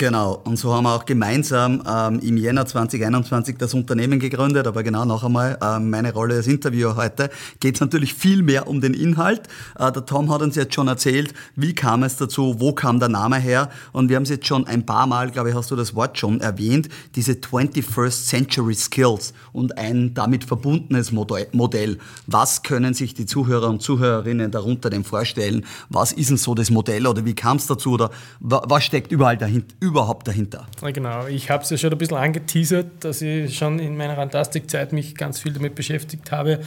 Genau, 0.00 0.40
und 0.44 0.56
so 0.56 0.72
haben 0.72 0.84
wir 0.84 0.94
auch 0.94 1.04
gemeinsam 1.04 1.82
ähm, 1.86 2.20
im 2.20 2.38
Jänner 2.38 2.64
2021 2.64 3.58
das 3.58 3.74
Unternehmen 3.74 4.18
gegründet. 4.18 4.66
Aber 4.66 4.82
genau 4.82 5.04
noch 5.04 5.24
einmal, 5.24 5.58
äh, 5.60 5.78
meine 5.78 6.14
Rolle 6.14 6.36
als 6.36 6.46
Interviewer 6.46 6.96
heute 6.96 7.28
geht 7.60 7.74
es 7.74 7.82
natürlich 7.82 8.14
viel 8.14 8.42
mehr 8.42 8.66
um 8.66 8.80
den 8.80 8.94
Inhalt. 8.94 9.42
Äh, 9.78 9.92
der 9.92 10.06
Tom 10.06 10.32
hat 10.32 10.40
uns 10.40 10.56
jetzt 10.56 10.74
schon 10.74 10.88
erzählt, 10.88 11.34
wie 11.54 11.74
kam 11.74 12.02
es 12.02 12.16
dazu, 12.16 12.56
wo 12.60 12.72
kam 12.72 12.98
der 12.98 13.10
Name 13.10 13.36
her. 13.36 13.68
Und 13.92 14.08
wir 14.08 14.16
haben 14.16 14.22
es 14.22 14.30
jetzt 14.30 14.46
schon 14.46 14.66
ein 14.66 14.86
paar 14.86 15.06
Mal, 15.06 15.30
glaube 15.32 15.50
ich, 15.50 15.54
hast 15.54 15.70
du 15.70 15.76
das 15.76 15.94
Wort 15.94 16.16
schon 16.16 16.40
erwähnt, 16.40 16.88
diese 17.14 17.32
21st 17.32 18.24
Century 18.26 18.76
Skills 18.76 19.34
und 19.52 19.76
ein 19.76 20.14
damit 20.14 20.44
verbundenes 20.44 21.12
Modell. 21.12 21.98
Was 22.26 22.62
können 22.62 22.94
sich 22.94 23.12
die 23.12 23.26
Zuhörer 23.26 23.68
und 23.68 23.82
Zuhörerinnen 23.82 24.50
darunter 24.50 24.88
denn 24.88 25.04
vorstellen? 25.04 25.66
Was 25.90 26.12
ist 26.12 26.30
denn 26.30 26.38
so 26.38 26.54
das 26.54 26.70
Modell 26.70 27.06
oder 27.06 27.26
wie 27.26 27.34
kam 27.34 27.58
es 27.58 27.66
dazu 27.66 27.92
oder 27.92 28.10
was 28.40 28.82
steckt 28.82 29.12
überall 29.12 29.36
dahinter? 29.36 29.89
Überhaupt 29.90 30.26
dahinter? 30.26 30.66
Genau, 30.80 31.26
ich 31.26 31.50
habe 31.50 31.62
es 31.62 31.70
ja 31.70 31.76
schon 31.76 31.92
ein 31.92 31.98
bisschen 31.98 32.16
angeteasert, 32.16 33.04
dass 33.04 33.20
ich 33.20 33.56
schon 33.56 33.78
in 33.78 33.96
meiner 33.96 34.16
Rantastikzeit 34.16 34.92
mich 34.92 35.14
ganz 35.14 35.40
viel 35.40 35.52
damit 35.52 35.74
beschäftigt 35.74 36.32
habe. 36.32 36.60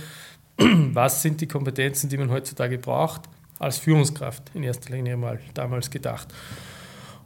Was 0.58 1.22
sind 1.22 1.42
die 1.42 1.48
Kompetenzen, 1.48 2.10
die 2.10 2.18
man 2.18 2.30
heutzutage 2.30 2.78
braucht, 2.78 3.22
als 3.60 3.78
Führungskraft 3.78 4.52
in 4.54 4.64
erster 4.64 4.94
Linie 4.94 5.18
mal 5.18 5.40
damals 5.54 5.90
gedacht. 5.90 6.28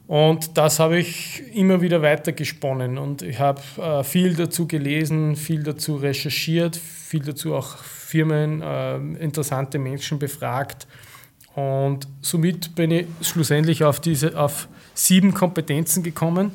Und 0.06 0.56
das 0.56 0.78
habe 0.78 0.98
ich 0.98 1.42
immer 1.54 1.82
wieder 1.82 2.00
weiter 2.00 2.32
gesponnen 2.32 2.96
und 2.96 3.20
ich 3.20 3.38
habe 3.38 3.60
äh, 3.76 4.02
viel 4.02 4.34
dazu 4.34 4.66
gelesen, 4.66 5.36
viel 5.36 5.62
dazu 5.62 5.96
recherchiert, 5.96 6.76
viel 6.76 7.20
dazu 7.20 7.54
auch 7.54 7.76
Firmen, 7.76 8.62
äh, 8.62 8.96
interessante 8.96 9.78
Menschen 9.78 10.18
befragt. 10.18 10.86
Und 11.54 12.08
somit 12.22 12.74
bin 12.74 12.90
ich 12.90 13.06
schlussendlich 13.20 13.84
auf 13.84 14.00
diese, 14.00 14.38
auf 14.40 14.68
sieben 14.98 15.32
Kompetenzen 15.32 16.02
gekommen, 16.02 16.50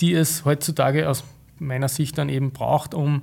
die 0.00 0.12
es 0.12 0.44
heutzutage 0.44 1.08
aus 1.08 1.24
meiner 1.58 1.88
Sicht 1.88 2.18
dann 2.18 2.28
eben 2.28 2.52
braucht, 2.52 2.94
um 2.94 3.22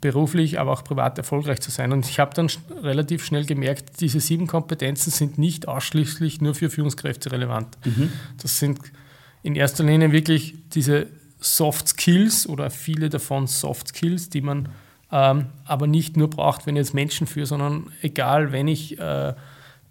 beruflich, 0.00 0.58
aber 0.60 0.72
auch 0.72 0.84
privat 0.84 1.16
erfolgreich 1.16 1.60
zu 1.60 1.70
sein. 1.70 1.92
Und 1.92 2.08
ich 2.08 2.18
habe 2.18 2.34
dann 2.34 2.50
relativ 2.82 3.24
schnell 3.24 3.46
gemerkt, 3.46 4.00
diese 4.00 4.20
sieben 4.20 4.46
Kompetenzen 4.46 5.10
sind 5.10 5.38
nicht 5.38 5.68
ausschließlich 5.68 6.40
nur 6.40 6.54
für 6.54 6.70
Führungskräfte 6.70 7.32
relevant. 7.32 7.78
Mhm. 7.84 8.12
Das 8.40 8.58
sind 8.58 8.80
in 9.42 9.54
erster 9.54 9.84
Linie 9.84 10.12
wirklich 10.12 10.54
diese 10.74 11.06
Soft 11.40 11.88
Skills 11.88 12.48
oder 12.48 12.70
viele 12.70 13.08
davon 13.08 13.46
Soft 13.46 13.88
Skills, 13.88 14.28
die 14.28 14.42
man 14.42 14.68
ähm, 15.10 15.46
aber 15.64 15.86
nicht 15.86 16.16
nur 16.16 16.30
braucht, 16.30 16.66
wenn 16.66 16.76
ich 16.76 16.80
jetzt 16.80 16.94
Menschen 16.94 17.26
führe, 17.26 17.46
sondern 17.46 17.92
egal, 18.00 18.50
wenn 18.50 18.66
ich 18.66 18.98
äh, 18.98 19.34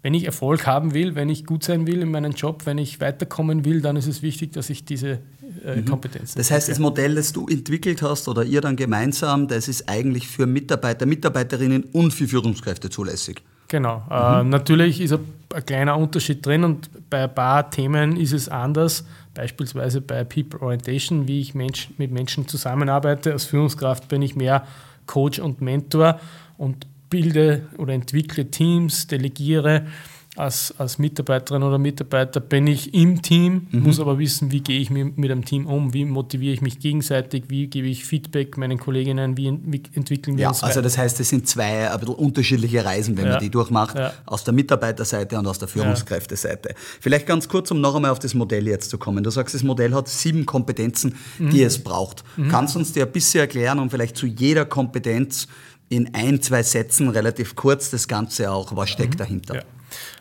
wenn 0.02 0.14
ich 0.14 0.24
Erfolg 0.24 0.66
haben 0.66 0.94
will, 0.94 1.14
wenn 1.14 1.28
ich 1.28 1.46
gut 1.46 1.62
sein 1.62 1.86
will 1.86 2.02
in 2.02 2.10
meinem 2.10 2.32
Job, 2.32 2.66
wenn 2.66 2.78
ich 2.78 3.00
weiterkommen 3.00 3.64
will, 3.64 3.80
dann 3.80 3.96
ist 3.96 4.08
es 4.08 4.20
wichtig, 4.20 4.52
dass 4.52 4.68
ich 4.68 4.84
diese 4.84 5.20
äh, 5.64 5.76
mhm. 5.76 5.84
Kompetenzen 5.84 6.36
Das 6.36 6.50
heißt, 6.50 6.68
das 6.68 6.78
Modell, 6.80 7.14
das 7.14 7.32
du 7.32 7.46
entwickelt 7.46 8.02
hast 8.02 8.28
oder 8.28 8.42
ihr 8.44 8.60
dann 8.60 8.74
gemeinsam, 8.74 9.46
das 9.46 9.68
ist 9.68 9.88
eigentlich 9.88 10.26
für 10.26 10.46
Mitarbeiter, 10.46 11.06
Mitarbeiterinnen 11.06 11.84
und 11.92 12.12
für 12.12 12.26
Führungskräfte 12.26 12.90
zulässig. 12.90 13.42
Genau. 13.68 14.02
Mhm. 14.06 14.12
Äh, 14.12 14.44
natürlich 14.50 15.00
ist 15.00 15.12
ein, 15.12 15.20
ein, 15.54 15.64
kleiner 15.64 15.96
Unterschied 15.96 16.44
drin 16.44 16.64
und 16.64 16.90
bei 17.08 17.24
ein 17.24 17.34
paar 17.34 17.70
Themen 17.70 18.16
ist 18.16 18.32
es 18.32 18.48
anders. 18.48 19.04
Beispielsweise 19.34 20.00
bei 20.00 20.24
People 20.24 20.60
Orientation, 20.60 21.28
wie 21.28 21.40
ich 21.40 21.54
Mensch, 21.54 21.88
mit 21.96 22.10
Menschen 22.10 22.48
zusammenarbeite. 22.48 23.32
Als 23.32 23.44
Führungskraft 23.44 24.08
bin 24.08 24.20
ich 24.20 24.34
mehr 24.34 24.66
Coach 25.06 25.38
und 25.38 25.60
Mentor 25.60 26.20
und 26.58 26.86
bilde 27.12 27.66
oder 27.76 27.92
entwickle 27.92 28.50
Teams, 28.50 29.06
delegiere. 29.06 29.86
Als, 30.34 30.72
als 30.78 30.98
Mitarbeiterin 30.98 31.62
oder 31.62 31.76
Mitarbeiter 31.76 32.40
bin 32.40 32.66
ich 32.66 32.94
im 32.94 33.20
Team, 33.20 33.66
mhm. 33.70 33.82
muss 33.82 34.00
aber 34.00 34.18
wissen, 34.18 34.50
wie 34.50 34.62
gehe 34.62 34.80
ich 34.80 34.88
mit, 34.88 35.18
mit 35.18 35.30
einem 35.30 35.44
Team 35.44 35.66
um, 35.66 35.92
wie 35.92 36.06
motiviere 36.06 36.54
ich 36.54 36.62
mich 36.62 36.78
gegenseitig, 36.78 37.44
wie 37.48 37.66
gebe 37.66 37.86
ich 37.86 38.06
Feedback 38.06 38.56
meinen 38.56 38.78
Kolleginnen, 38.78 39.36
wie, 39.36 39.48
entwickeln 39.48 40.38
wir 40.38 40.44
ja, 40.44 40.48
uns. 40.48 40.62
Also 40.62 40.80
das 40.80 40.96
heißt, 40.96 41.20
es 41.20 41.28
sind 41.28 41.46
zwei 41.46 41.90
ein 41.90 42.00
bisschen 42.00 42.14
unterschiedliche 42.14 42.82
Reisen, 42.82 43.18
wenn 43.18 43.26
ja. 43.26 43.32
man 43.32 43.40
die 43.40 43.50
durchmacht, 43.50 43.98
ja. 43.98 44.14
aus 44.24 44.42
der 44.42 44.54
Mitarbeiterseite 44.54 45.38
und 45.38 45.46
aus 45.46 45.58
der 45.58 45.68
Führungskräfteseite. 45.68 46.74
Vielleicht 46.98 47.26
ganz 47.26 47.46
kurz, 47.46 47.70
um 47.70 47.82
noch 47.82 47.94
einmal 47.94 48.10
auf 48.10 48.18
das 48.18 48.32
Modell 48.32 48.66
jetzt 48.66 48.88
zu 48.88 48.96
kommen. 48.96 49.22
Du 49.22 49.28
sagst, 49.28 49.54
das 49.54 49.62
Modell 49.62 49.92
hat 49.92 50.08
sieben 50.08 50.46
Kompetenzen, 50.46 51.14
die 51.38 51.44
mhm. 51.60 51.66
es 51.66 51.84
braucht. 51.84 52.24
Mhm. 52.38 52.48
Kannst 52.48 52.74
du 52.74 52.78
uns 52.78 52.94
dir 52.94 53.04
ein 53.04 53.12
bisschen 53.12 53.40
erklären 53.40 53.78
und 53.78 53.90
vielleicht 53.90 54.16
zu 54.16 54.26
jeder 54.26 54.64
Kompetenz 54.64 55.46
in 55.92 56.14
ein, 56.14 56.40
zwei 56.40 56.62
Sätzen 56.62 57.10
relativ 57.10 57.54
kurz 57.54 57.90
das 57.90 58.08
Ganze 58.08 58.50
auch, 58.50 58.74
was 58.74 58.88
steckt 58.88 59.14
mhm. 59.14 59.18
dahinter? 59.18 59.54
Ja. 59.56 59.62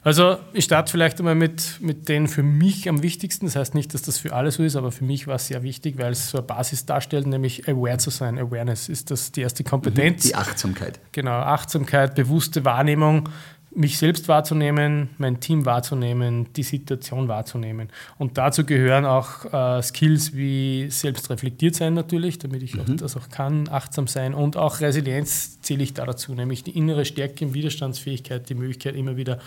Also 0.04 0.38
ich 0.52 0.66
starte 0.66 0.92
vielleicht 0.92 1.20
einmal 1.20 1.36
mit, 1.36 1.80
mit 1.80 2.10
den 2.10 2.28
für 2.28 2.44
mich 2.44 2.90
am 2.90 3.04
wichtigsten. 3.04 3.46
Das 3.46 3.56
heißt 3.56 3.74
nicht, 3.74 3.94
dass 3.94 4.02
das 4.02 4.18
für 4.18 4.34
alle 4.34 4.52
so 4.52 4.64
ist, 4.64 4.76
aber 4.76 4.92
für 4.92 5.06
mich 5.06 5.28
war 5.28 5.36
es 5.36 5.48
sehr 5.48 5.64
wichtig, 5.64 5.98
weil 5.98 6.12
es 6.12 6.30
so 6.30 6.40
eine 6.40 6.48
Basis 6.48 6.86
darstellt, 6.86 7.26
nämlich 7.26 7.70
aware 7.70 7.98
zu 8.00 8.10
sein. 8.10 8.38
Awareness 8.38 8.90
ist 8.90 9.12
das 9.12 9.32
die 9.32 9.42
erste 9.42 9.64
Kompetenz. 9.64 10.24
Die 10.24 10.36
Achtsamkeit. 10.36 11.00
Genau, 11.14 11.32
Achtsamkeit, 11.32 12.16
bewusste 12.16 12.66
Wahrnehmung 12.66 13.30
mich 13.74 13.98
selbst 13.98 14.28
wahrzunehmen, 14.28 15.10
mein 15.18 15.40
Team 15.40 15.66
wahrzunehmen, 15.66 16.52
die 16.54 16.64
Situation 16.64 17.28
wahrzunehmen. 17.28 17.90
Und 18.18 18.38
dazu 18.38 18.66
gehören 18.66 19.06
auch 19.06 19.46
äh, 19.54 19.82
Skills 19.82 20.34
wie 20.36 20.90
selbstreflektiert 20.90 21.76
sein 21.76 21.94
natürlich, 21.94 22.38
damit 22.38 22.64
ich 22.64 22.76
mhm. 22.76 22.98
das 22.98 23.16
auch 23.16 23.30
kann, 23.30 23.70
achtsam 23.70 24.08
sein 24.08 24.34
und 24.34 24.58
auch 24.58 24.82
Resilienz 24.82 25.62
zähle 25.62 25.84
ich 25.84 25.94
da 25.94 26.06
dazu, 26.06 26.34
nämlich 26.34 26.64
die 26.64 26.78
innere 26.78 27.06
Stärke 27.06 27.46
und 27.46 27.54
Widerstandsfähigkeit, 27.54 28.50
die 28.50 28.56
Möglichkeit 28.56 28.96
immer 28.96 29.16
wieder 29.16 29.40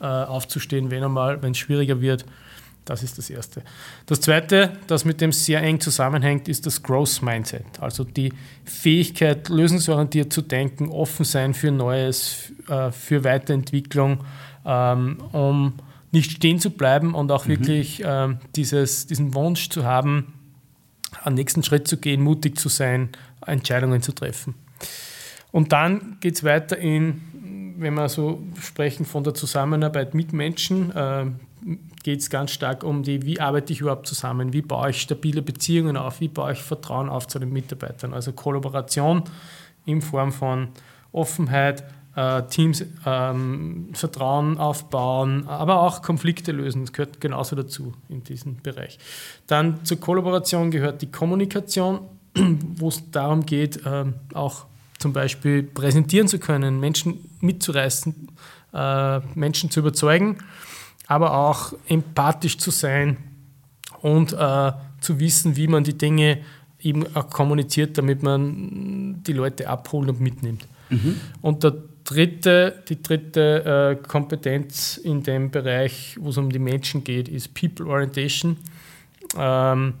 äh, 0.00 0.04
aufzustehen, 0.04 0.90
wenn 0.90 1.02
einmal, 1.02 1.42
wenn 1.42 1.52
es 1.52 1.58
schwieriger 1.58 2.00
wird 2.00 2.26
das 2.84 3.02
ist 3.02 3.18
das 3.18 3.30
Erste. 3.30 3.62
Das 4.06 4.20
Zweite, 4.20 4.72
das 4.86 5.04
mit 5.04 5.20
dem 5.20 5.32
sehr 5.32 5.62
eng 5.62 5.80
zusammenhängt, 5.80 6.48
ist 6.48 6.66
das 6.66 6.82
Growth 6.82 7.22
Mindset. 7.22 7.64
Also 7.80 8.04
die 8.04 8.32
Fähigkeit, 8.64 9.48
lösungsorientiert 9.48 10.32
zu 10.32 10.42
denken, 10.42 10.88
offen 10.88 11.24
sein 11.24 11.54
für 11.54 11.70
Neues, 11.70 12.52
äh, 12.68 12.90
für 12.90 13.24
Weiterentwicklung, 13.24 14.24
ähm, 14.64 15.18
um 15.32 15.74
nicht 16.10 16.32
stehen 16.32 16.58
zu 16.58 16.70
bleiben 16.70 17.14
und 17.14 17.30
auch 17.30 17.46
mhm. 17.46 17.50
wirklich 17.50 18.02
ähm, 18.04 18.38
dieses, 18.56 19.06
diesen 19.06 19.34
Wunsch 19.34 19.68
zu 19.70 19.84
haben, 19.84 20.34
einen 21.22 21.36
nächsten 21.36 21.62
Schritt 21.62 21.86
zu 21.86 21.98
gehen, 21.98 22.22
mutig 22.22 22.58
zu 22.58 22.68
sein, 22.68 23.10
Entscheidungen 23.46 24.02
zu 24.02 24.12
treffen. 24.12 24.54
Und 25.52 25.72
dann 25.72 26.16
geht 26.20 26.34
es 26.34 26.44
weiter 26.44 26.78
in, 26.78 27.74
wenn 27.78 27.94
wir 27.94 28.08
so 28.08 28.42
sprechen 28.60 29.04
von 29.04 29.22
der 29.22 29.34
Zusammenarbeit 29.34 30.14
mit 30.14 30.32
Menschen, 30.32 30.90
äh, 30.90 31.26
geht 32.02 32.20
es 32.20 32.30
ganz 32.30 32.50
stark 32.50 32.84
um 32.84 33.02
die, 33.02 33.24
wie 33.24 33.40
arbeite 33.40 33.72
ich 33.72 33.80
überhaupt 33.80 34.06
zusammen, 34.06 34.52
wie 34.52 34.62
baue 34.62 34.90
ich 34.90 35.00
stabile 35.00 35.42
Beziehungen 35.42 35.96
auf, 35.96 36.20
wie 36.20 36.28
baue 36.28 36.52
ich 36.52 36.62
Vertrauen 36.62 37.08
auf 37.08 37.28
zu 37.28 37.38
den 37.38 37.52
Mitarbeitern. 37.52 38.12
Also 38.12 38.32
Kollaboration 38.32 39.22
in 39.84 40.02
Form 40.02 40.32
von 40.32 40.68
Offenheit, 41.12 41.84
äh, 42.16 42.42
Teams 42.44 42.84
ähm, 43.06 43.90
Vertrauen 43.92 44.58
aufbauen, 44.58 45.46
aber 45.46 45.80
auch 45.80 46.02
Konflikte 46.02 46.52
lösen. 46.52 46.82
Das 46.82 46.92
gehört 46.92 47.20
genauso 47.20 47.56
dazu 47.56 47.94
in 48.08 48.24
diesem 48.24 48.56
Bereich. 48.56 48.98
Dann 49.46 49.84
zur 49.84 50.00
Kollaboration 50.00 50.70
gehört 50.70 51.02
die 51.02 51.10
Kommunikation, 51.10 52.00
wo 52.34 52.88
es 52.88 53.10
darum 53.10 53.46
geht, 53.46 53.80
ähm, 53.86 54.14
auch 54.34 54.66
zum 54.98 55.12
Beispiel 55.12 55.62
präsentieren 55.62 56.28
zu 56.28 56.38
können, 56.38 56.80
Menschen 56.80 57.28
mitzureißen, 57.40 58.28
äh, 58.72 59.20
Menschen 59.34 59.70
zu 59.70 59.80
überzeugen, 59.80 60.38
aber 61.12 61.36
auch 61.36 61.74
empathisch 61.88 62.56
zu 62.56 62.70
sein 62.70 63.18
und 64.00 64.32
äh, 64.32 64.72
zu 64.98 65.20
wissen, 65.20 65.56
wie 65.56 65.68
man 65.68 65.84
die 65.84 65.98
Dinge 65.98 66.38
eben 66.80 67.04
auch 67.14 67.28
kommuniziert, 67.28 67.98
damit 67.98 68.22
man 68.22 69.22
die 69.22 69.34
Leute 69.34 69.68
abholt 69.68 70.08
und 70.08 70.20
mitnimmt. 70.22 70.66
Mhm. 70.88 71.20
Und 71.42 71.64
der 71.64 71.74
dritte, 72.04 72.82
die 72.88 73.02
dritte 73.02 73.98
äh, 74.00 74.08
Kompetenz 74.08 74.96
in 74.96 75.22
dem 75.22 75.50
Bereich, 75.50 76.16
wo 76.18 76.30
es 76.30 76.38
um 76.38 76.48
die 76.48 76.58
Menschen 76.58 77.04
geht, 77.04 77.28
ist 77.28 77.52
People 77.52 77.86
Orientation. 77.88 78.56
Ähm, 79.36 79.92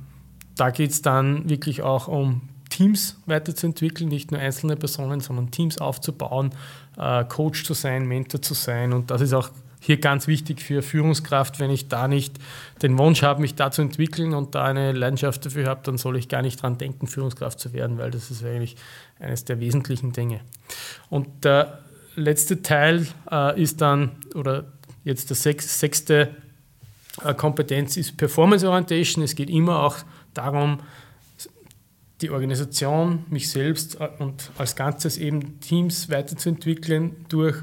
da 0.56 0.70
geht 0.70 0.92
es 0.92 1.02
dann 1.02 1.46
wirklich 1.48 1.82
auch 1.82 2.08
um 2.08 2.40
Teams 2.70 3.18
weiterzuentwickeln, 3.26 4.08
nicht 4.08 4.30
nur 4.30 4.40
einzelne 4.40 4.76
Personen, 4.76 5.20
sondern 5.20 5.50
Teams 5.50 5.76
aufzubauen, 5.76 6.54
äh, 6.96 7.22
Coach 7.24 7.64
zu 7.64 7.74
sein, 7.74 8.06
Mentor 8.06 8.40
zu 8.40 8.54
sein. 8.54 8.94
Und 8.94 9.10
das 9.10 9.20
ist 9.20 9.34
auch 9.34 9.50
hier 9.84 9.96
ganz 9.96 10.28
wichtig 10.28 10.62
für 10.62 10.80
Führungskraft. 10.80 11.58
Wenn 11.58 11.70
ich 11.70 11.88
da 11.88 12.06
nicht 12.06 12.36
den 12.82 12.96
Wunsch 12.98 13.22
habe, 13.22 13.40
mich 13.40 13.56
da 13.56 13.72
zu 13.72 13.82
entwickeln 13.82 14.32
und 14.32 14.54
da 14.54 14.64
eine 14.64 14.92
Leidenschaft 14.92 15.44
dafür 15.44 15.66
habe, 15.66 15.80
dann 15.82 15.98
soll 15.98 16.16
ich 16.16 16.28
gar 16.28 16.40
nicht 16.40 16.62
dran 16.62 16.78
denken, 16.78 17.08
Führungskraft 17.08 17.58
zu 17.58 17.72
werden, 17.72 17.98
weil 17.98 18.12
das 18.12 18.30
ist 18.30 18.44
eigentlich 18.44 18.76
eines 19.18 19.44
der 19.44 19.58
wesentlichen 19.58 20.12
Dinge. 20.12 20.40
Und 21.10 21.44
der 21.44 21.80
letzte 22.14 22.62
Teil 22.62 23.08
äh, 23.28 23.60
ist 23.60 23.80
dann, 23.80 24.12
oder 24.36 24.66
jetzt 25.02 25.30
der 25.30 25.36
sechs, 25.36 25.80
sechste 25.80 26.36
äh, 27.24 27.34
Kompetenz 27.34 27.96
ist 27.96 28.16
Performance 28.16 28.68
Orientation. 28.68 29.24
Es 29.24 29.34
geht 29.34 29.50
immer 29.50 29.82
auch 29.82 29.96
darum, 30.32 30.78
die 32.20 32.30
Organisation, 32.30 33.24
mich 33.30 33.50
selbst 33.50 34.00
äh, 34.00 34.08
und 34.20 34.52
als 34.58 34.76
Ganzes 34.76 35.18
eben 35.18 35.58
Teams 35.58 36.08
weiterzuentwickeln 36.08 37.26
durch 37.28 37.56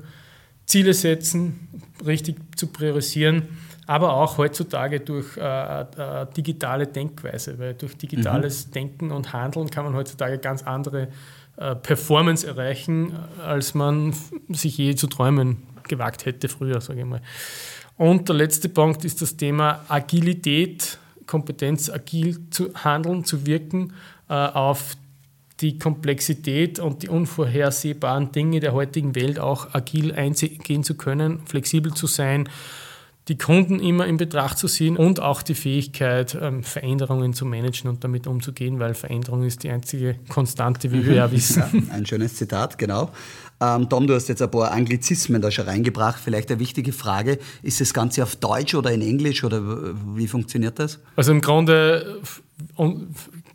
Ziele 0.65 0.93
setzen, 0.93 1.68
richtig 2.05 2.37
zu 2.55 2.67
priorisieren, 2.67 3.49
aber 3.87 4.13
auch 4.13 4.37
heutzutage 4.37 4.99
durch 4.99 5.35
äh, 5.37 5.81
äh, 5.81 6.27
digitale 6.35 6.87
Denkweise, 6.87 7.57
weil 7.57 7.73
durch 7.73 7.97
digitales 7.97 8.67
mhm. 8.67 8.71
Denken 8.71 9.11
und 9.11 9.33
Handeln 9.33 9.69
kann 9.69 9.85
man 9.85 9.95
heutzutage 9.95 10.37
ganz 10.37 10.63
andere 10.63 11.07
äh, 11.57 11.75
Performance 11.75 12.45
erreichen, 12.45 13.13
als 13.43 13.73
man 13.73 14.13
sich 14.49 14.77
je 14.77 14.95
zu 14.95 15.07
träumen 15.07 15.57
gewagt 15.87 16.25
hätte 16.25 16.47
früher, 16.47 16.81
sage 16.81 16.99
ich 16.99 17.05
mal. 17.05 17.21
Und 17.97 18.29
der 18.29 18.35
letzte 18.35 18.69
Punkt 18.69 19.03
ist 19.03 19.21
das 19.21 19.35
Thema 19.35 19.83
Agilität, 19.89 20.97
Kompetenz, 21.25 21.89
agil 21.89 22.49
zu 22.49 22.73
handeln, 22.75 23.25
zu 23.25 23.45
wirken 23.45 23.93
äh, 24.29 24.33
auf 24.33 24.95
die 25.61 25.77
Komplexität 25.77 26.79
und 26.79 27.03
die 27.03 27.09
unvorhersehbaren 27.09 28.31
Dinge 28.31 28.59
der 28.59 28.73
heutigen 28.73 29.15
Welt 29.15 29.39
auch 29.39 29.73
agil 29.73 30.13
eingehen 30.13 30.83
zu 30.83 30.95
können, 30.95 31.39
flexibel 31.45 31.93
zu 31.93 32.07
sein, 32.07 32.47
die 33.29 33.37
Kunden 33.37 33.79
immer 33.79 34.07
in 34.07 34.17
Betracht 34.17 34.57
zu 34.57 34.67
ziehen 34.67 34.97
und 34.97 35.19
auch 35.19 35.43
die 35.43 35.53
Fähigkeit, 35.53 36.35
ähm, 36.41 36.63
Veränderungen 36.63 37.33
zu 37.33 37.45
managen 37.45 37.87
und 37.89 38.03
damit 38.03 38.25
umzugehen, 38.25 38.79
weil 38.79 38.95
Veränderung 38.95 39.43
ist 39.43 39.61
die 39.63 39.69
einzige 39.69 40.15
Konstante, 40.29 40.91
wie 40.91 41.05
wir 41.05 41.13
ja 41.13 41.31
wissen. 41.31 41.63
Ja, 41.89 41.93
ein 41.93 42.05
schönes 42.05 42.35
Zitat, 42.35 42.77
genau. 42.77 43.11
Ähm, 43.61 43.87
Tom, 43.89 44.07
du 44.07 44.15
hast 44.15 44.29
jetzt 44.29 44.41
ein 44.41 44.49
paar 44.49 44.71
Anglizismen 44.71 45.41
da 45.41 45.51
schon 45.51 45.65
reingebracht. 45.65 46.19
Vielleicht 46.23 46.49
eine 46.49 46.59
wichtige 46.59 46.91
Frage, 46.91 47.37
ist 47.61 47.81
das 47.81 47.93
Ganze 47.93 48.23
auf 48.23 48.35
Deutsch 48.35 48.73
oder 48.73 48.91
in 48.91 49.01
Englisch 49.01 49.43
oder 49.43 49.61
wie 50.15 50.27
funktioniert 50.27 50.79
das? 50.79 50.99
Also 51.15 51.31
im 51.31 51.41
Grunde 51.41 52.21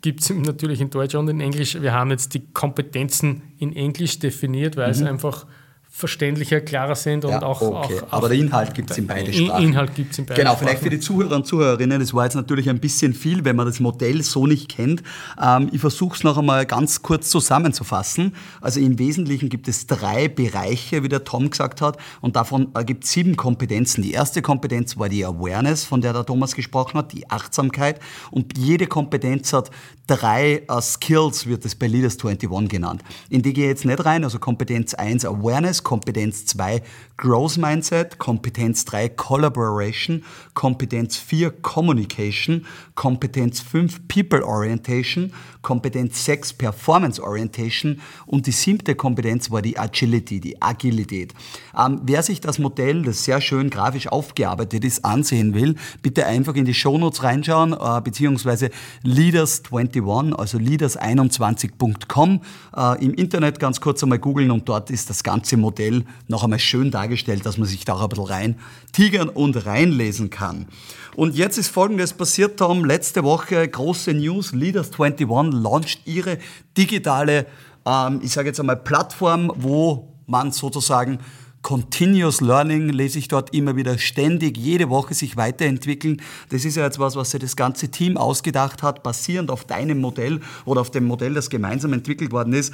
gibt 0.05 0.21
es 0.21 0.29
natürlich 0.29 0.81
in 0.81 0.91
Deutsch 0.91 1.15
und 1.15 1.27
in 1.29 1.41
Englisch. 1.41 1.81
Wir 1.81 1.91
haben 1.91 2.11
jetzt 2.11 2.35
die 2.35 2.45
Kompetenzen 2.53 3.41
in 3.57 3.75
Englisch 3.75 4.19
definiert, 4.19 4.77
weil 4.77 4.85
mhm. 4.85 4.91
es 4.91 5.01
einfach 5.01 5.47
verständlicher, 5.95 6.59
klarer 6.59 6.95
sind 6.95 7.23
und 7.23 7.31
ja, 7.31 7.41
auch, 7.41 7.61
okay. 7.61 8.01
auch, 8.01 8.11
Aber 8.11 8.27
der 8.27 8.37
Inhalt 8.37 8.73
gibt 8.73 8.91
es 8.91 8.97
in 8.97 9.07
beide 9.07 9.31
Sprachen. 9.31 9.63
Inhalt 9.63 9.95
gibt 9.95 10.11
es 10.11 10.19
in 10.19 10.25
beide 10.25 10.41
Genau, 10.41 10.57
vielleicht 10.57 10.83
für 10.83 10.89
die 10.89 10.99
Zuhörer 10.99 11.37
und 11.37 11.47
Zuhörerinnen, 11.47 12.01
das 12.01 12.13
war 12.13 12.25
jetzt 12.25 12.35
natürlich 12.35 12.69
ein 12.69 12.81
bisschen 12.81 13.13
viel, 13.13 13.45
wenn 13.45 13.55
man 13.55 13.65
das 13.65 13.79
Modell 13.79 14.21
so 14.21 14.45
nicht 14.45 14.67
kennt. 14.67 15.03
Ähm, 15.41 15.69
ich 15.71 15.79
versuche 15.79 16.17
es 16.17 16.25
noch 16.25 16.37
einmal 16.37 16.65
ganz 16.65 17.01
kurz 17.01 17.29
zusammenzufassen. 17.29 18.35
Also 18.59 18.81
im 18.81 18.99
Wesentlichen 18.99 19.47
gibt 19.47 19.69
es 19.69 19.87
drei 19.87 20.27
Bereiche, 20.27 21.01
wie 21.01 21.07
der 21.07 21.23
Tom 21.23 21.49
gesagt 21.49 21.79
hat, 21.79 21.97
und 22.19 22.35
davon 22.35 22.73
gibt 22.85 23.05
es 23.05 23.11
sieben 23.11 23.37
Kompetenzen. 23.37 24.01
Die 24.01 24.11
erste 24.11 24.41
Kompetenz 24.41 24.97
war 24.97 25.07
die 25.07 25.23
Awareness, 25.23 25.85
von 25.85 26.01
der 26.01 26.11
der 26.11 26.25
Thomas 26.25 26.55
gesprochen 26.55 26.97
hat, 26.97 27.13
die 27.13 27.29
Achtsamkeit. 27.29 28.01
Und 28.31 28.57
jede 28.57 28.87
Kompetenz 28.87 29.53
hat 29.53 29.71
drei 30.07 30.63
uh, 30.69 30.81
Skills, 30.81 31.45
wird 31.45 31.65
es 31.65 31.75
bei 31.75 31.87
Leaders 31.87 32.17
21 32.23 32.69
genannt. 32.69 33.01
In 33.29 33.41
die 33.41 33.53
gehe 33.53 33.65
ich 33.65 33.69
jetzt 33.69 33.85
nicht 33.85 34.05
rein, 34.05 34.25
also 34.25 34.39
Kompetenz 34.39 34.93
1 34.93 35.25
Awareness, 35.25 35.84
Kompetenz 35.85 36.45
2 36.47 36.81
Growth 37.17 37.57
Mindset, 37.57 38.17
Kompetenz 38.19 38.83
3 38.85 39.09
Collaboration, 39.09 40.23
Kompetenz 40.53 41.15
4 41.15 41.49
Communication, 41.61 42.65
Kompetenz 42.95 43.61
5 43.61 44.07
People 44.09 44.45
Orientation, 44.45 45.31
Kompetenz 45.61 46.25
6 46.25 46.53
Performance 46.53 47.23
Orientation 47.23 48.01
und 48.25 48.47
die 48.47 48.51
siebte 48.51 48.95
Kompetenz 48.95 49.49
war 49.49 49.61
die 49.61 49.79
Agility, 49.79 50.39
die 50.41 50.61
Agilität. 50.61 51.33
Ähm, 51.77 52.01
wer 52.03 52.21
sich 52.21 52.41
das 52.41 52.59
Modell, 52.59 53.03
das 53.03 53.23
sehr 53.23 53.39
schön 53.39 53.69
grafisch 53.69 54.07
aufgearbeitet 54.07 54.83
ist, 54.83 55.05
ansehen 55.05 55.53
will, 55.53 55.75
bitte 56.01 56.25
einfach 56.25 56.55
in 56.55 56.65
die 56.65 56.73
Shownotes 56.73 57.23
reinschauen, 57.23 57.73
äh, 57.73 58.01
beziehungsweise 58.01 58.69
Leaders21, 59.03 60.33
also 60.33 60.57
leaders21.com 60.57 62.41
äh, 62.75 63.03
im 63.03 63.13
Internet 63.13 63.59
ganz 63.59 63.79
kurz 63.79 64.03
einmal 64.03 64.19
googeln 64.19 64.51
und 64.51 64.67
dort 64.67 64.91
ist 64.91 65.09
das 65.09 65.23
ganze 65.23 65.57
Modell 65.57 66.03
noch 66.27 66.43
einmal 66.43 66.59
schön 66.59 66.91
dargestellt, 66.91 67.04
dass 67.43 67.57
man 67.57 67.67
sich 67.67 67.85
da 67.85 68.01
ein 68.01 68.09
bisschen 68.09 68.25
rein 68.25 68.59
tigern 68.91 69.29
und 69.29 69.65
reinlesen 69.65 70.29
kann. 70.29 70.67
Und 71.15 71.35
jetzt 71.35 71.57
ist 71.57 71.69
Folgendes 71.69 72.13
passiert, 72.13 72.59
Tom. 72.59 72.83
Letzte 72.83 73.23
Woche 73.23 73.67
große 73.67 74.13
News. 74.13 74.51
Leaders 74.51 74.91
21 74.91 75.27
launcht 75.61 76.01
ihre 76.05 76.37
digitale, 76.77 77.45
ähm, 77.85 78.19
ich 78.23 78.31
sage 78.31 78.49
jetzt 78.49 78.59
einmal, 78.59 78.77
Plattform, 78.77 79.51
wo 79.55 80.13
man 80.27 80.51
sozusagen 80.51 81.19
Continuous 81.65 82.41
Learning 82.41 82.89
lese 82.89 83.17
ich 83.17 83.27
dort 83.27 83.55
immer 83.55 83.75
wieder 83.75 83.97
ständig, 83.97 84.55
jede 84.55 84.91
Woche 84.91 85.15
sich 85.15 85.35
weiterentwickeln. 85.35 86.21
Das 86.49 86.63
ist 86.63 86.75
ja 86.75 86.83
jetzt 86.83 86.99
was, 86.99 87.15
was 87.15 87.31
sich 87.31 87.41
das 87.41 87.55
ganze 87.55 87.89
Team 87.89 88.17
ausgedacht 88.17 88.83
hat, 88.83 89.01
basierend 89.01 89.49
auf 89.49 89.65
deinem 89.65 89.99
Modell 89.99 90.41
oder 90.65 90.81
auf 90.81 90.91
dem 90.91 91.05
Modell, 91.05 91.33
das 91.33 91.49
gemeinsam 91.49 91.93
entwickelt 91.93 92.31
worden 92.31 92.53
ist. 92.53 92.71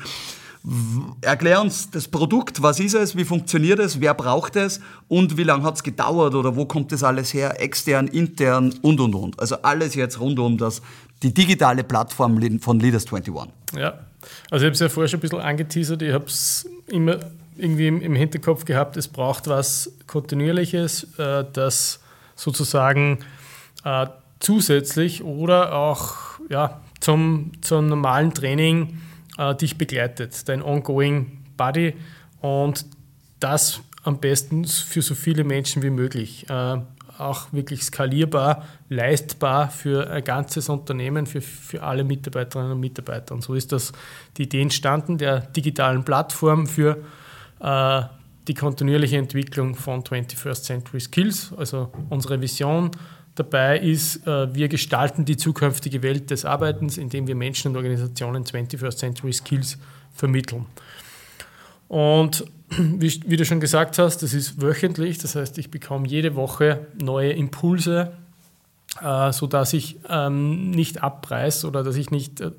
Erklär 1.21 1.59
uns 1.59 1.89
das 1.89 2.07
Produkt, 2.07 2.61
was 2.61 2.79
ist 2.79 2.93
es, 2.93 3.15
wie 3.17 3.25
funktioniert 3.25 3.79
es, 3.79 3.99
wer 3.99 4.13
braucht 4.13 4.55
es 4.55 4.79
und 5.07 5.35
wie 5.35 5.43
lange 5.43 5.63
hat 5.63 5.75
es 5.75 5.83
gedauert 5.83 6.35
oder 6.35 6.55
wo 6.55 6.65
kommt 6.65 6.91
das 6.91 7.03
alles 7.03 7.33
her, 7.33 7.59
extern, 7.59 8.07
intern 8.07 8.71
und 8.83 8.99
und 8.99 9.15
und. 9.15 9.39
Also 9.39 9.55
alles 9.63 9.95
jetzt 9.95 10.19
rund 10.19 10.37
um 10.37 10.59
das, 10.59 10.83
die 11.23 11.33
digitale 11.33 11.83
Plattform 11.83 12.39
von 12.59 12.79
Leaders 12.79 13.11
21. 13.11 13.33
Ja, 13.75 13.99
also 14.51 14.63
ich 14.63 14.67
habe 14.67 14.73
es 14.73 14.79
ja 14.79 14.89
vorher 14.89 15.07
schon 15.07 15.17
ein 15.17 15.21
bisschen 15.21 15.39
angeteasert, 15.39 16.01
ich 16.03 16.13
habe 16.13 16.25
es 16.25 16.69
immer 16.87 17.17
irgendwie 17.57 17.87
im, 17.87 18.15
Hinterkopf 18.15 18.65
gehabt, 18.65 18.97
es 18.97 19.07
braucht 19.07 19.47
was 19.47 19.91
Kontinuierliches, 20.05 21.07
äh, 21.17 21.43
das 21.53 21.99
sozusagen 22.35 23.19
äh, 23.83 24.05
zusätzlich 24.39 25.23
oder 25.23 25.73
auch 25.73 26.39
ja, 26.49 26.81
zum, 26.99 27.51
zum 27.61 27.87
normalen 27.87 28.33
Training 28.33 28.99
äh, 29.41 29.55
dich 29.55 29.77
begleitet, 29.77 30.47
dein 30.47 30.61
ongoing 30.61 31.39
Body 31.57 31.95
und 32.41 32.85
das 33.39 33.81
am 34.03 34.19
besten 34.19 34.65
für 34.65 35.01
so 35.01 35.15
viele 35.15 35.43
Menschen 35.43 35.81
wie 35.83 35.89
möglich. 35.89 36.49
Äh, 36.49 36.77
auch 37.17 37.53
wirklich 37.53 37.83
skalierbar, 37.83 38.65
leistbar 38.89 39.69
für 39.69 40.09
ein 40.09 40.23
ganzes 40.23 40.69
Unternehmen, 40.69 41.27
für, 41.27 41.41
für 41.41 41.83
alle 41.83 42.03
Mitarbeiterinnen 42.03 42.71
und 42.71 42.79
Mitarbeiter. 42.79 43.35
Und 43.35 43.43
so 43.43 43.53
ist 43.53 43.71
das 43.71 43.91
die 44.37 44.43
Idee 44.43 44.61
entstanden 44.61 45.17
der 45.17 45.41
digitalen 45.41 46.03
Plattform 46.03 46.65
für 46.65 46.97
äh, 47.59 48.01
die 48.47 48.55
kontinuierliche 48.55 49.17
Entwicklung 49.17 49.75
von 49.75 50.03
21st 50.03 50.63
Century 50.63 50.99
Skills, 50.99 51.53
also 51.55 51.91
unsere 52.09 52.41
Vision 52.41 52.89
dabei 53.41 53.79
ist, 53.79 54.25
äh, 54.27 54.53
wir 54.53 54.67
gestalten 54.67 55.25
die 55.25 55.37
zukünftige 55.37 56.03
Welt 56.03 56.29
des 56.29 56.45
Arbeitens, 56.45 56.97
indem 56.97 57.27
wir 57.27 57.35
Menschen 57.35 57.69
und 57.69 57.77
Organisationen 57.77 58.43
21st 58.43 58.97
Century 58.97 59.33
Skills 59.33 59.77
vermitteln. 60.13 60.65
Und 61.87 62.45
wie, 62.69 63.37
du 63.37 63.45
schon 63.45 63.59
gesagt 63.59 63.97
hast, 63.97 64.23
das 64.23 64.33
ist 64.33 64.61
wöchentlich, 64.61 65.17
das 65.17 65.35
heißt, 65.35 65.57
ich 65.57 65.71
bekomme 65.71 66.07
jede 66.07 66.35
Woche 66.35 66.87
neue 67.01 67.31
Impulse, 67.31 68.13
äh, 69.01 69.31
sodass 69.31 69.73
ich 69.73 69.97
ähm, 70.09 70.71
nicht 70.71 71.03
abreiße 71.03 71.67
oder 71.67 71.83
dass 71.83 71.95
ich 71.95 72.11
nicht 72.11 72.41
äh, 72.41 72.51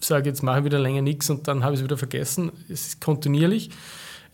sage, 0.00 0.28
jetzt 0.28 0.42
mache 0.42 0.60
ich 0.60 0.64
wieder 0.64 0.78
länger 0.78 1.02
nichts 1.02 1.28
und 1.30 1.48
dann 1.48 1.64
habe 1.64 1.74
ich 1.74 1.80
es 1.80 1.84
wieder 1.84 1.98
vergessen. 1.98 2.52
Es 2.68 2.88
ist 2.88 3.00
kontinuierlich. 3.00 3.70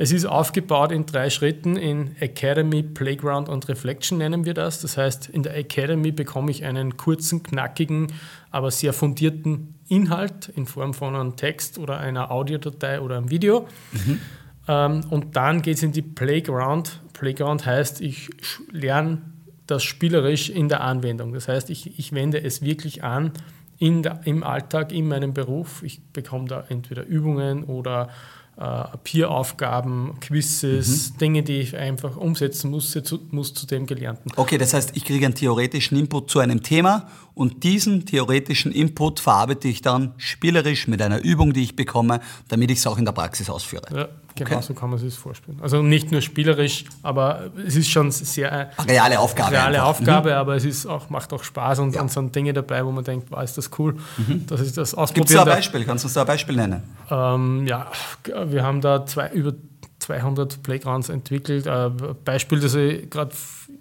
Es 0.00 0.12
ist 0.12 0.26
aufgebaut 0.26 0.92
in 0.92 1.06
drei 1.06 1.28
Schritten. 1.28 1.76
In 1.76 2.14
Academy, 2.20 2.84
Playground 2.84 3.48
und 3.48 3.68
Reflection 3.68 4.18
nennen 4.18 4.44
wir 4.44 4.54
das. 4.54 4.80
Das 4.80 4.96
heißt, 4.96 5.28
in 5.28 5.42
der 5.42 5.56
Academy 5.56 6.12
bekomme 6.12 6.52
ich 6.52 6.64
einen 6.64 6.96
kurzen, 6.96 7.42
knackigen, 7.42 8.06
aber 8.52 8.70
sehr 8.70 8.92
fundierten 8.92 9.74
Inhalt 9.88 10.48
in 10.54 10.66
Form 10.66 10.94
von 10.94 11.16
einem 11.16 11.34
Text 11.34 11.78
oder 11.78 11.98
einer 11.98 12.30
Audiodatei 12.30 13.00
oder 13.00 13.16
einem 13.16 13.30
Video. 13.30 13.66
Mhm. 13.92 14.20
Und 15.11 15.34
dann 15.34 15.62
geht 15.62 15.78
es 15.78 15.82
in 15.82 15.90
die 15.90 16.02
Playground. 16.02 17.00
Playground 17.12 17.66
heißt, 17.66 18.00
ich 18.00 18.30
lerne 18.70 19.22
das 19.66 19.82
spielerisch 19.82 20.48
in 20.48 20.68
der 20.68 20.82
Anwendung. 20.82 21.32
Das 21.32 21.48
heißt, 21.48 21.70
ich, 21.70 21.98
ich 21.98 22.12
wende 22.12 22.40
es 22.40 22.62
wirklich 22.62 23.02
an 23.02 23.32
in 23.78 24.02
der, 24.02 24.20
im 24.24 24.44
Alltag, 24.44 24.92
in 24.92 25.08
meinem 25.08 25.34
Beruf. 25.34 25.82
Ich 25.82 26.00
bekomme 26.12 26.46
da 26.46 26.64
entweder 26.68 27.04
Übungen 27.04 27.64
oder 27.64 28.11
äh, 28.59 28.85
Peer-Aufgaben, 29.05 30.18
Quizzes, 30.21 31.12
mhm. 31.12 31.18
Dinge, 31.18 31.42
die 31.42 31.61
ich 31.61 31.77
einfach 31.77 32.16
umsetzen 32.16 32.71
muss 32.71 32.90
zu, 32.90 33.21
muss 33.31 33.55
zu 33.55 33.66
dem 33.66 33.87
Gelernten. 33.87 34.33
Okay, 34.35 34.59
das 34.59 34.75
heißt, 34.75 34.97
ich 34.97 35.05
kriege 35.05 35.25
einen 35.27 35.35
theoretischen 35.35 35.97
Input 35.97 36.31
zu 36.31 36.40
einem 36.40 36.62
Thema 36.62 37.09
und 37.35 37.62
diesen 37.62 38.05
theoretischen 38.05 38.73
Input 38.73 39.21
verarbeite 39.21 39.68
ich 39.68 39.81
dann 39.81 40.12
spielerisch 40.16 40.88
mit 40.88 41.01
einer 41.03 41.23
Übung, 41.23 41.53
die 41.53 41.62
ich 41.62 41.77
bekomme, 41.77 42.21
damit 42.49 42.71
ich 42.73 42.79
es 42.79 42.87
auch 42.88 42.99
in 42.99 43.05
der 43.05 43.12
Praxis 43.12 43.49
ausführe. 43.49 43.87
Ja, 43.94 44.09
genau 44.44 44.61
so 44.61 44.74
kann 44.74 44.90
man 44.90 44.98
sich 44.98 45.11
das 45.14 45.18
vorstellen. 45.18 45.59
Also 45.61 45.83
nicht 45.83 46.12
nur 46.12 46.20
spielerisch, 46.20 46.85
aber 47.03 47.51
es 47.66 47.77
ist 47.77 47.90
schon 47.90 48.11
sehr 48.11 48.70
reale 48.87 49.18
Aufgabe. 49.18 49.53
Reale 49.53 49.79
einfach. 49.79 49.88
Aufgabe, 49.88 50.31
mhm. 50.31 50.37
aber 50.37 50.57
es 50.57 50.64
ist 50.64 50.87
auch, 50.87 51.11
macht 51.11 51.33
auch 51.33 51.42
Spaß 51.42 51.81
und, 51.81 51.94
ja. 51.94 52.01
und 52.01 52.11
sind 52.11 52.35
Dinge 52.35 52.53
dabei, 52.53 52.85
wo 52.85 52.90
man 52.90 53.05
denkt, 53.05 53.31
wow, 53.31 53.42
ist 53.42 53.59
das 53.59 53.70
cool, 53.79 53.96
mhm. 54.16 54.46
dass 54.46 54.61
ich 54.61 54.72
das 54.72 54.94
ausprobieren 54.94 55.27
Gibt 55.27 55.31
es 55.31 55.37
da 55.37 55.42
ein 55.42 55.57
Beispiel? 55.57 55.85
Kannst 55.85 56.05
du 56.05 56.07
uns 56.07 56.14
da 56.14 56.22
ein 56.22 56.27
Beispiel 56.27 56.57
nennen? 56.57 56.83
Ähm, 57.11 57.66
ja, 57.66 57.90
wir 58.46 58.62
haben 58.62 58.81
da 58.81 59.07
zwei, 59.07 59.31
über 59.31 59.55
200 60.01 60.62
Playgrounds 60.62 61.09
entwickelt. 61.09 61.66
Ein 61.66 61.96
Beispiel, 62.24 62.61
das 62.61 62.74
ich 62.74 63.11
gerade 63.11 63.33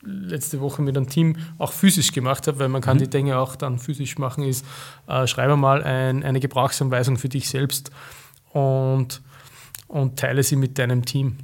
letzte 0.04 0.60
Woche 0.62 0.82
mit 0.82 0.98
einem 0.98 1.10
Team 1.10 1.38
auch 1.58 1.72
physisch 1.72 2.12
gemacht 2.12 2.48
habe, 2.48 2.60
weil 2.60 2.70
man 2.70 2.82
kann 2.82 2.98
mhm. 2.98 3.02
die 3.02 3.10
Dinge 3.10 3.38
auch 3.38 3.56
dann 3.56 3.80
physisch 3.80 4.18
machen, 4.18 4.44
ist, 4.44 4.66
äh, 5.08 5.28
schreibe 5.28 5.58
mal 5.58 5.84
ein, 5.84 6.24
eine 6.24 6.40
Gebrauchsanweisung 6.40 7.18
für 7.18 7.30
dich 7.30 7.50
selbst 7.50 7.92
und, 8.54 9.22
und 9.88 10.18
teile 10.18 10.44
sie 10.44 10.56
mit 10.56 10.78
deinem 10.78 11.06
Team. 11.06 11.38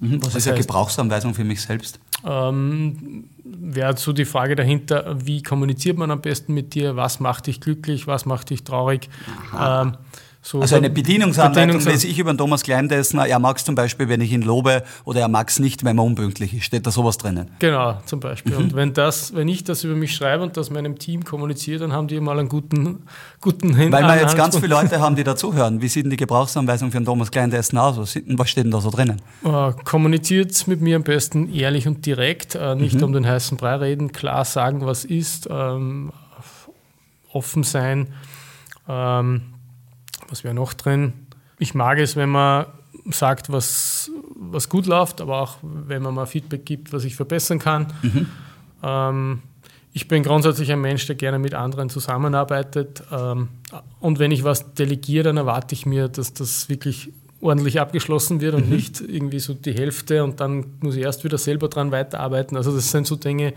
Mhm. 0.00 0.24
Was 0.24 0.34
ist 0.34 0.48
eine 0.48 0.58
Gebrauchsanweisung 0.58 1.34
für 1.34 1.44
mich 1.44 1.60
selbst? 1.60 2.00
Ähm, 2.24 3.24
Wäre 3.44 3.96
so 3.96 4.12
die 4.12 4.24
Frage 4.24 4.56
dahinter, 4.56 5.16
wie 5.24 5.42
kommuniziert 5.42 5.98
man 5.98 6.10
am 6.10 6.20
besten 6.20 6.54
mit 6.54 6.74
dir, 6.74 6.96
was 6.96 7.20
macht 7.20 7.46
dich 7.46 7.60
glücklich, 7.60 8.06
was 8.06 8.26
macht 8.26 8.50
dich 8.50 8.64
traurig. 8.64 9.08
Ähm, 9.58 9.96
so 10.42 10.60
also 10.60 10.76
eine 10.76 10.88
Bedienungsanleitung 10.88 11.76
Bedienungs 11.76 11.84
lese 11.84 12.06
ich 12.06 12.18
über 12.18 12.32
den 12.32 12.38
Thomas 12.38 12.62
Kleindessner. 12.62 13.26
Er 13.26 13.38
mag 13.38 13.58
es 13.58 13.64
zum 13.64 13.74
Beispiel, 13.74 14.08
wenn 14.08 14.22
ich 14.22 14.32
ihn 14.32 14.40
lobe, 14.40 14.82
oder 15.04 15.20
er 15.20 15.28
mag 15.28 15.50
es 15.50 15.58
nicht, 15.58 15.84
wenn 15.84 15.96
man 15.96 16.06
unpünktlich 16.06 16.54
ist. 16.54 16.64
Steht 16.64 16.86
da 16.86 16.90
sowas 16.90 17.18
drinnen? 17.18 17.50
Genau, 17.58 18.00
zum 18.06 18.20
Beispiel. 18.20 18.54
Mhm. 18.54 18.58
Und 18.58 18.74
wenn, 18.74 18.94
das, 18.94 19.34
wenn 19.34 19.48
ich 19.48 19.64
das 19.64 19.84
über 19.84 19.94
mich 19.94 20.14
schreibe 20.14 20.42
und 20.42 20.56
das 20.56 20.70
meinem 20.70 20.98
Team 20.98 21.24
kommuniziere, 21.24 21.80
dann 21.80 21.92
haben 21.92 22.08
die 22.08 22.18
mal 22.20 22.38
einen 22.38 22.48
guten, 22.48 23.02
guten 23.42 23.76
Hin 23.76 23.92
Weil 23.92 24.04
wir 24.04 24.18
jetzt 24.18 24.34
ganz 24.34 24.56
viele 24.56 24.68
Leute 24.68 24.98
haben, 25.00 25.14
die 25.14 25.24
dazuhören. 25.24 25.82
Wie 25.82 25.88
sieht 25.88 26.04
denn 26.04 26.10
die 26.10 26.16
Gebrauchsanweisung 26.16 26.90
für 26.90 26.98
den 26.98 27.04
Thomas 27.04 27.30
Kleindessner 27.30 27.82
aus? 27.82 27.98
Was 27.98 28.50
steht 28.50 28.64
denn 28.64 28.70
da 28.70 28.80
so 28.80 28.88
drinnen? 28.88 29.20
Uh, 29.44 29.72
kommuniziert 29.84 30.66
mit 30.66 30.80
mir 30.80 30.96
am 30.96 31.02
besten 31.02 31.52
ehrlich 31.52 31.86
und 31.86 32.06
direkt. 32.06 32.56
Uh, 32.56 32.74
nicht 32.74 32.96
mhm. 32.96 33.04
um 33.04 33.12
den 33.12 33.26
heißen 33.26 33.58
Brei 33.58 33.76
reden, 33.76 34.12
klar 34.12 34.46
sagen, 34.46 34.86
was 34.86 35.04
ist, 35.04 35.48
ähm, 35.50 36.12
offen 37.30 37.62
sein. 37.62 38.08
Ähm, 38.88 39.42
was 40.30 40.44
wäre 40.44 40.54
noch 40.54 40.72
drin? 40.72 41.12
Ich 41.58 41.74
mag 41.74 41.98
es, 41.98 42.16
wenn 42.16 42.30
man 42.30 42.66
sagt, 43.10 43.52
was, 43.52 44.10
was 44.34 44.68
gut 44.68 44.86
läuft, 44.86 45.20
aber 45.20 45.40
auch 45.40 45.58
wenn 45.62 46.02
man 46.02 46.14
mal 46.14 46.26
Feedback 46.26 46.64
gibt, 46.64 46.92
was 46.92 47.04
ich 47.04 47.16
verbessern 47.16 47.58
kann. 47.58 47.92
Mhm. 48.02 48.26
Ähm, 48.82 49.42
ich 49.92 50.06
bin 50.06 50.22
grundsätzlich 50.22 50.70
ein 50.70 50.80
Mensch, 50.80 51.06
der 51.06 51.16
gerne 51.16 51.38
mit 51.38 51.54
anderen 51.54 51.90
zusammenarbeitet. 51.90 53.02
Ähm, 53.10 53.48
und 53.98 54.18
wenn 54.18 54.30
ich 54.30 54.44
was 54.44 54.74
delegiere, 54.74 55.24
dann 55.24 55.36
erwarte 55.36 55.74
ich 55.74 55.84
mir, 55.84 56.08
dass 56.08 56.32
das 56.32 56.68
wirklich 56.68 57.12
ordentlich 57.40 57.80
abgeschlossen 57.80 58.40
wird 58.40 58.54
und 58.54 58.68
mhm. 58.68 58.76
nicht 58.76 59.00
irgendwie 59.00 59.40
so 59.40 59.54
die 59.54 59.72
Hälfte 59.72 60.22
und 60.22 60.40
dann 60.40 60.74
muss 60.80 60.94
ich 60.94 61.02
erst 61.02 61.24
wieder 61.24 61.38
selber 61.38 61.68
dran 61.68 61.90
weiterarbeiten. 61.90 62.56
Also 62.56 62.74
das 62.74 62.90
sind 62.90 63.06
so 63.06 63.16
Dinge, 63.16 63.54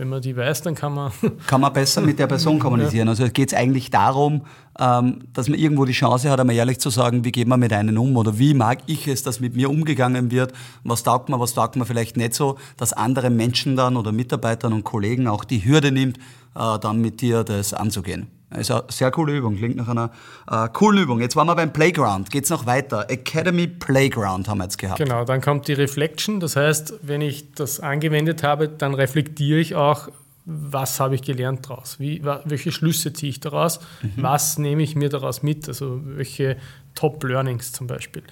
wenn 0.00 0.08
man 0.08 0.22
die 0.22 0.34
weiß, 0.34 0.62
dann 0.62 0.74
kann 0.74 0.94
man. 0.94 1.12
Kann 1.46 1.60
man 1.60 1.74
besser 1.74 2.00
mit 2.00 2.18
der 2.18 2.26
Person 2.26 2.58
kommunizieren. 2.58 3.06
Also 3.10 3.28
geht 3.28 3.52
es 3.52 3.54
eigentlich 3.54 3.90
darum, 3.90 4.46
ähm, 4.78 5.18
dass 5.34 5.46
man 5.46 5.58
irgendwo 5.58 5.84
die 5.84 5.92
Chance 5.92 6.30
hat, 6.30 6.40
einmal 6.40 6.56
ehrlich 6.56 6.80
zu 6.80 6.88
sagen, 6.88 7.22
wie 7.22 7.32
geht 7.32 7.46
man 7.46 7.60
mit 7.60 7.70
einem 7.70 7.98
um 7.98 8.16
oder 8.16 8.38
wie 8.38 8.54
mag 8.54 8.78
ich 8.86 9.06
es, 9.08 9.22
dass 9.22 9.40
mit 9.40 9.54
mir 9.54 9.68
umgegangen 9.68 10.30
wird, 10.30 10.54
was 10.84 11.02
taugt 11.02 11.28
man, 11.28 11.38
was 11.38 11.52
taugt 11.52 11.76
man 11.76 11.86
vielleicht 11.86 12.16
nicht 12.16 12.32
so, 12.32 12.56
dass 12.78 12.94
andere 12.94 13.28
Menschen 13.28 13.76
dann 13.76 13.98
oder 13.98 14.10
Mitarbeitern 14.10 14.72
und 14.72 14.84
Kollegen 14.84 15.28
auch 15.28 15.44
die 15.44 15.66
Hürde 15.66 15.92
nimmt, 15.92 16.16
äh, 16.56 16.78
dann 16.78 17.02
mit 17.02 17.20
dir 17.20 17.44
das 17.44 17.74
anzugehen. 17.74 18.39
Also 18.50 18.74
eine 18.74 18.84
sehr 18.88 19.10
coole 19.10 19.36
Übung, 19.36 19.56
klingt 19.56 19.76
nach 19.76 19.88
einer 19.88 20.10
äh, 20.50 20.68
coolen 20.72 21.02
Übung. 21.02 21.20
Jetzt 21.20 21.36
waren 21.36 21.46
wir 21.46 21.54
beim 21.54 21.72
Playground, 21.72 22.30
geht 22.30 22.44
es 22.44 22.50
noch 22.50 22.66
weiter. 22.66 23.08
Academy 23.08 23.68
Playground 23.68 24.48
haben 24.48 24.58
wir 24.58 24.64
jetzt 24.64 24.78
gehabt. 24.78 24.98
Genau, 24.98 25.24
dann 25.24 25.40
kommt 25.40 25.68
die 25.68 25.72
Reflection. 25.72 26.40
Das 26.40 26.56
heißt, 26.56 26.94
wenn 27.02 27.20
ich 27.20 27.52
das 27.54 27.80
angewendet 27.80 28.42
habe, 28.42 28.68
dann 28.68 28.94
reflektiere 28.94 29.60
ich 29.60 29.76
auch, 29.76 30.08
was 30.44 30.98
habe 30.98 31.14
ich 31.14 31.22
gelernt 31.22 31.68
daraus? 31.68 32.00
Wie, 32.00 32.22
welche 32.24 32.72
Schlüsse 32.72 33.12
ziehe 33.12 33.30
ich 33.30 33.40
daraus? 33.40 33.78
Mhm. 34.02 34.12
Was 34.16 34.58
nehme 34.58 34.82
ich 34.82 34.96
mir 34.96 35.08
daraus 35.08 35.42
mit? 35.42 35.68
Also 35.68 36.00
welche 36.02 36.56
Top-Learnings 36.94 37.72
zum 37.72 37.86
Beispiel 37.86 38.22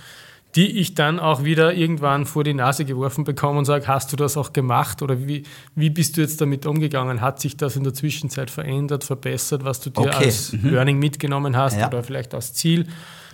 die 0.55 0.79
ich 0.79 0.95
dann 0.95 1.21
auch 1.21 1.45
wieder 1.45 1.75
irgendwann 1.75 2.25
vor 2.25 2.43
die 2.43 2.55
Nase 2.55 2.85
geworfen 2.85 3.25
bekomme 3.25 3.59
und 3.59 3.65
sage, 3.67 3.87
hast 3.87 4.13
du 4.13 4.17
das 4.17 4.37
auch 4.37 4.53
gemacht 4.53 5.03
oder 5.03 5.27
wie, 5.27 5.43
wie 5.75 5.91
bist 5.91 6.17
du 6.17 6.23
jetzt 6.23 6.41
damit 6.41 6.65
umgegangen? 6.65 7.21
Hat 7.21 7.41
sich 7.41 7.57
das 7.57 7.77
in 7.77 7.85
der 7.85 7.93
Zwischenzeit 7.93 8.51
verändert, 8.51 9.05
verbessert, 9.05 9.65
was 9.65 9.81
du 9.81 9.91
dir 9.91 10.01
okay. 10.01 10.25
als 10.25 10.53
mhm. 10.53 10.71
Learning 10.71 10.99
mitgenommen 10.99 11.57
hast 11.57 11.79
ja. 11.79 11.89
oder 11.89 12.03
vielleicht 12.03 12.35
als 12.35 12.55
Ziel? 12.55 12.87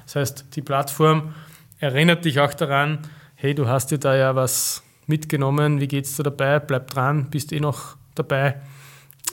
Das 0.05 0.17
heißt, 0.17 0.57
die 0.57 0.63
Plattform 0.63 1.35
erinnert 1.79 2.25
dich 2.25 2.41
auch 2.41 2.53
daran, 2.53 2.99
hey, 3.37 3.55
du 3.55 3.69
hast 3.69 3.91
dir 3.91 3.99
da 3.99 4.17
ja 4.17 4.35
was 4.35 4.83
mitgenommen, 5.07 5.81
wie 5.81 5.89
geht 5.89 6.07
es 6.07 6.17
dir 6.17 6.25
dabei? 6.25 6.59
Bleib 6.59 6.89
dran, 6.89 7.31
bist 7.31 7.53
eh 7.53 7.61
noch 7.61 7.97
dabei. 8.15 8.61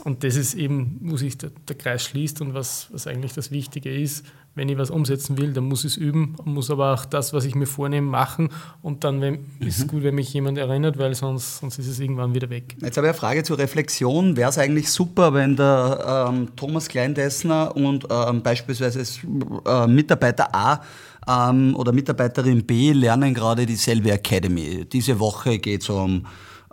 Und 0.04 0.24
das 0.24 0.36
ist 0.36 0.54
eben, 0.54 0.98
wo 1.02 1.18
sich 1.18 1.38
der, 1.38 1.52
der 1.68 1.76
Kreis 1.78 2.04
schließt 2.04 2.42
und 2.42 2.54
was, 2.54 2.88
was 2.92 3.08
eigentlich 3.08 3.34
das 3.34 3.52
Wichtige 3.52 3.94
ist, 3.94 4.26
wenn 4.54 4.68
ich 4.68 4.78
was 4.78 4.90
umsetzen 4.90 5.38
will, 5.38 5.54
dann 5.54 5.64
muss 5.66 5.86
ich 5.86 5.94
es 5.94 5.98
üben, 5.98 6.36
muss 6.44 6.70
aber 6.70 6.94
auch 6.94 7.06
das, 7.06 7.32
was 7.34 7.46
ich 7.46 7.56
mir 7.56 7.66
vornehme, 7.66 8.08
machen. 8.08 8.50
Und 8.82 9.04
dann 9.06 9.22
wenn, 9.22 9.46
mhm. 9.60 9.68
ist 9.68 9.80
es 9.80 9.88
gut, 9.88 10.04
wenn 10.04 10.16
mich 10.16 10.34
jemand 10.34 10.58
erinnert, 10.58 10.98
weil 10.98 11.16
sonst, 11.16 11.60
sonst 11.60 11.80
ist 11.80 11.88
es 11.88 12.00
irgendwann 12.00 12.34
wieder 12.34 12.50
weg. 12.50 12.76
Jetzt 12.82 12.98
habe 12.98 13.08
ich 13.08 13.12
eine 13.12 13.18
Frage 13.20 13.44
zur 13.44 13.58
Reflexion. 13.58 14.36
Wäre 14.36 14.50
es 14.50 14.58
eigentlich 14.58 14.90
super, 14.90 15.34
wenn 15.34 15.56
der 15.56 16.28
ähm, 16.30 16.50
Thomas 16.56 16.90
Kleindessner 16.90 17.76
und 17.76 18.08
ähm, 18.10 18.44
beispielsweise 18.44 19.02
äh, 19.66 19.88
Mitarbeiter 19.88 20.54
A 20.54 20.82
ähm, 21.28 21.76
oder 21.78 21.94
Mitarbeiterin 21.94 22.66
B 22.66 22.92
lernen 22.92 23.34
gerade 23.34 23.66
dieselbe 23.66 24.12
Academy. 24.12 24.86
Diese 24.92 25.20
Woche 25.20 25.60
geht 25.60 25.84
es 25.84 25.90
um 25.90 26.26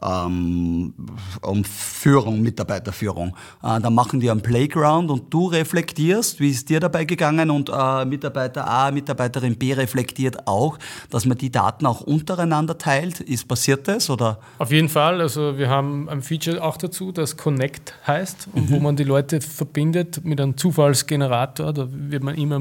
ähm, 0.02 0.94
um 1.42 1.64
Führung, 1.64 2.40
Mitarbeiterführung. 2.42 3.36
Äh, 3.62 3.80
dann 3.80 3.94
machen 3.94 4.20
die 4.20 4.30
einen 4.30 4.42
Playground 4.42 5.10
und 5.10 5.32
du 5.32 5.46
reflektierst, 5.46 6.40
wie 6.40 6.50
ist 6.50 6.68
dir 6.68 6.80
dabei 6.80 7.04
gegangen 7.04 7.50
und 7.50 7.70
äh, 7.70 8.04
Mitarbeiter 8.04 8.68
A, 8.68 8.90
Mitarbeiterin 8.90 9.56
B 9.56 9.72
reflektiert 9.72 10.46
auch, 10.46 10.78
dass 11.10 11.26
man 11.26 11.38
die 11.38 11.50
Daten 11.50 11.86
auch 11.86 12.00
untereinander 12.00 12.78
teilt. 12.78 13.20
Ist 13.20 13.48
passiert 13.48 13.88
das 13.88 14.08
oder? 14.10 14.38
Auf 14.58 14.70
jeden 14.70 14.88
Fall. 14.88 15.20
Also 15.20 15.58
wir 15.58 15.68
haben 15.68 16.08
ein 16.08 16.22
Feature 16.22 16.62
auch 16.62 16.76
dazu, 16.76 17.12
das 17.12 17.36
Connect 17.36 17.94
heißt 18.06 18.48
und 18.52 18.70
mhm. 18.70 18.74
wo 18.74 18.80
man 18.80 18.96
die 18.96 19.04
Leute 19.04 19.40
verbindet 19.40 20.24
mit 20.24 20.40
einem 20.40 20.56
Zufallsgenerator. 20.56 21.72
Da 21.72 21.88
wird 21.90 22.22
man 22.22 22.34
immer 22.34 22.60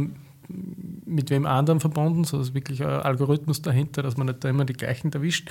mit 1.06 1.30
wem 1.30 1.46
anderen 1.46 1.80
verbunden, 1.80 2.24
so 2.24 2.40
ist 2.40 2.54
wirklich 2.54 2.84
ein 2.84 2.90
Algorithmus 2.90 3.62
dahinter, 3.62 4.02
dass 4.02 4.18
man 4.18 4.28
nicht 4.28 4.44
da 4.44 4.50
immer 4.50 4.66
die 4.66 4.74
gleichen 4.74 5.12
erwischt. 5.12 5.50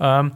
Ähm, 0.00 0.32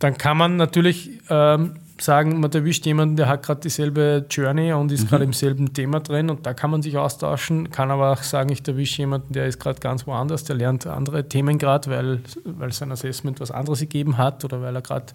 dann 0.00 0.18
kann 0.18 0.36
man 0.36 0.56
natürlich 0.56 1.10
ähm, 1.28 1.76
sagen, 2.00 2.40
man 2.40 2.50
erwischt 2.50 2.86
jemanden, 2.86 3.16
der 3.16 3.28
hat 3.28 3.42
gerade 3.42 3.60
dieselbe 3.60 4.24
Journey 4.30 4.72
und 4.72 4.90
ist 4.90 5.04
mhm. 5.04 5.08
gerade 5.08 5.24
im 5.24 5.32
selben 5.32 5.72
Thema 5.72 6.00
drin 6.00 6.30
und 6.30 6.46
da 6.46 6.54
kann 6.54 6.70
man 6.70 6.82
sich 6.82 6.96
austauschen, 6.96 7.70
kann 7.70 7.90
aber 7.90 8.12
auch 8.12 8.22
sagen, 8.22 8.50
ich 8.50 8.66
erwische 8.66 9.02
jemanden, 9.02 9.32
der 9.32 9.46
ist 9.46 9.60
gerade 9.60 9.78
ganz 9.78 10.06
woanders, 10.06 10.44
der 10.44 10.56
lernt 10.56 10.86
andere 10.86 11.28
Themen 11.28 11.58
gerade, 11.58 11.90
weil, 11.90 12.20
weil 12.44 12.72
sein 12.72 12.90
Assessment 12.90 13.40
was 13.40 13.50
anderes 13.50 13.80
gegeben 13.80 14.18
hat 14.18 14.44
oder 14.44 14.62
weil 14.62 14.74
er 14.74 14.82
gerade 14.82 15.12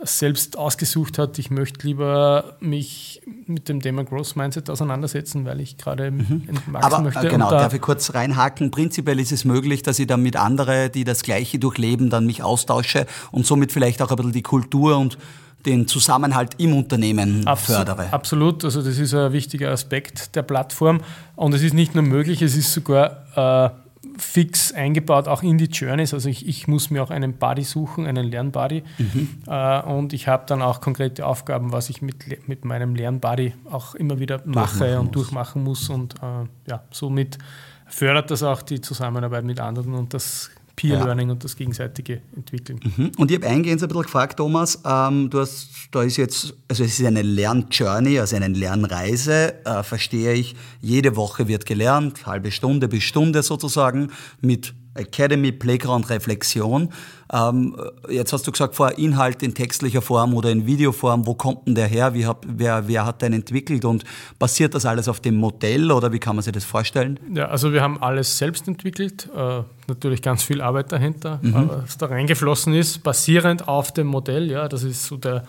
selbst 0.00 0.58
ausgesucht 0.58 1.18
hat, 1.18 1.38
ich 1.38 1.50
möchte 1.50 1.86
lieber 1.86 2.56
mich 2.60 3.22
mit 3.46 3.68
dem 3.68 3.80
Thema 3.80 4.04
Growth 4.04 4.36
Mindset 4.36 4.68
auseinandersetzen, 4.68 5.44
weil 5.46 5.60
ich 5.60 5.78
gerade 5.78 6.10
mhm. 6.10 6.42
wachsen 6.66 6.76
Aber, 6.76 7.00
möchte. 7.00 7.28
Genau, 7.28 7.50
da 7.50 7.60
darf 7.60 7.74
ich 7.74 7.80
kurz 7.80 8.14
reinhaken. 8.14 8.70
Prinzipiell 8.70 9.18
ist 9.18 9.32
es 9.32 9.44
möglich, 9.44 9.82
dass 9.82 9.98
ich 9.98 10.06
dann 10.06 10.22
mit 10.22 10.36
anderen, 10.36 10.92
die 10.92 11.04
das 11.04 11.22
Gleiche 11.22 11.58
durchleben, 11.58 12.10
dann 12.10 12.26
mich 12.26 12.42
austausche 12.42 13.06
und 13.30 13.46
somit 13.46 13.72
vielleicht 13.72 14.02
auch 14.02 14.10
ein 14.10 14.16
bisschen 14.16 14.32
die 14.32 14.42
Kultur 14.42 14.98
und 14.98 15.16
den 15.64 15.88
Zusammenhalt 15.88 16.54
im 16.58 16.74
Unternehmen 16.74 17.46
Absolut, 17.46 17.86
fördere. 17.86 18.12
Absolut, 18.12 18.64
also 18.64 18.82
das 18.82 18.98
ist 18.98 19.14
ein 19.14 19.32
wichtiger 19.32 19.70
Aspekt 19.72 20.36
der 20.36 20.42
Plattform 20.42 21.00
und 21.34 21.54
es 21.54 21.62
ist 21.62 21.74
nicht 21.74 21.94
nur 21.94 22.04
möglich, 22.04 22.40
es 22.42 22.56
ist 22.56 22.72
sogar 22.72 23.74
äh, 23.74 23.85
fix 24.18 24.72
eingebaut, 24.72 25.28
auch 25.28 25.42
in 25.42 25.58
die 25.58 25.66
Journeys. 25.66 26.14
Also 26.14 26.28
ich, 26.28 26.46
ich 26.46 26.68
muss 26.68 26.90
mir 26.90 27.02
auch 27.02 27.10
einen 27.10 27.34
Buddy 27.34 27.64
suchen, 27.64 28.06
einen 28.06 28.26
Lernbuddy. 28.26 28.82
Mhm. 28.98 29.28
Äh, 29.46 29.82
und 29.82 30.12
ich 30.12 30.28
habe 30.28 30.44
dann 30.46 30.62
auch 30.62 30.80
konkrete 30.80 31.26
Aufgaben, 31.26 31.72
was 31.72 31.90
ich 31.90 32.02
mit, 32.02 32.48
mit 32.48 32.64
meinem 32.64 32.94
Lernbuddy 32.94 33.54
auch 33.70 33.94
immer 33.94 34.18
wieder 34.18 34.42
mache 34.44 34.98
und 34.98 35.06
muss. 35.06 35.12
durchmachen 35.12 35.62
muss. 35.62 35.88
Und 35.88 36.14
äh, 36.16 36.70
ja, 36.70 36.82
somit 36.90 37.38
fördert 37.86 38.30
das 38.30 38.42
auch 38.42 38.62
die 38.62 38.80
Zusammenarbeit 38.80 39.44
mit 39.44 39.60
anderen 39.60 39.94
und 39.94 40.14
das 40.14 40.50
Peer-Learning 40.76 41.28
ja. 41.28 41.32
und 41.32 41.42
das 41.42 41.56
gegenseitige 41.56 42.20
Entwickeln. 42.36 42.80
Mhm. 42.96 43.12
Und 43.16 43.30
ich 43.30 43.38
habe 43.38 43.46
eingehend 43.46 43.82
ein 43.82 43.88
bisschen 43.88 44.02
gefragt, 44.02 44.36
Thomas, 44.36 44.80
ähm, 44.84 45.30
du 45.30 45.40
hast, 45.40 45.70
da 45.90 46.02
ist 46.02 46.18
jetzt, 46.18 46.54
also 46.68 46.84
es 46.84 46.98
ist 46.98 47.06
eine 47.06 47.22
Lernjourney, 47.22 48.18
also 48.20 48.36
eine 48.36 48.48
Lernreise, 48.48 49.54
äh, 49.64 49.82
verstehe 49.82 50.34
ich. 50.34 50.54
Jede 50.80 51.16
Woche 51.16 51.48
wird 51.48 51.64
gelernt, 51.64 52.26
halbe 52.26 52.50
Stunde 52.50 52.88
bis 52.88 53.04
Stunde 53.04 53.42
sozusagen, 53.42 54.10
mit 54.40 54.74
Academy, 54.98 55.52
Playground, 55.52 56.08
Reflexion. 56.10 56.90
Ähm, 57.32 57.76
jetzt 58.08 58.32
hast 58.32 58.46
du 58.46 58.52
gesagt, 58.52 58.76
vorher 58.76 58.98
Inhalt 58.98 59.42
in 59.42 59.54
textlicher 59.54 60.02
Form 60.02 60.34
oder 60.34 60.50
in 60.50 60.66
Videoform. 60.66 61.26
Wo 61.26 61.34
kommt 61.34 61.66
denn 61.66 61.74
der 61.74 61.86
her? 61.86 62.14
Wie 62.14 62.26
hat, 62.26 62.38
wer, 62.46 62.86
wer 62.86 63.04
hat 63.04 63.22
den 63.22 63.32
entwickelt? 63.32 63.84
Und 63.84 64.04
basiert 64.38 64.74
das 64.74 64.86
alles 64.86 65.08
auf 65.08 65.20
dem 65.20 65.36
Modell 65.36 65.90
oder 65.90 66.12
wie 66.12 66.18
kann 66.18 66.36
man 66.36 66.42
sich 66.42 66.52
das 66.52 66.64
vorstellen? 66.64 67.18
Ja, 67.32 67.46
also 67.46 67.72
wir 67.72 67.82
haben 67.82 68.00
alles 68.02 68.38
selbst 68.38 68.68
entwickelt. 68.68 69.28
Äh, 69.34 69.62
natürlich 69.88 70.22
ganz 70.22 70.42
viel 70.42 70.60
Arbeit 70.60 70.92
dahinter, 70.92 71.40
mhm. 71.42 71.70
was 71.82 71.98
da 71.98 72.06
reingeflossen 72.06 72.74
ist, 72.74 73.02
basierend 73.02 73.66
auf 73.66 73.92
dem 73.92 74.06
Modell. 74.06 74.50
Ja, 74.50 74.68
das 74.68 74.82
ist 74.82 75.06
so 75.06 75.16
der, 75.16 75.44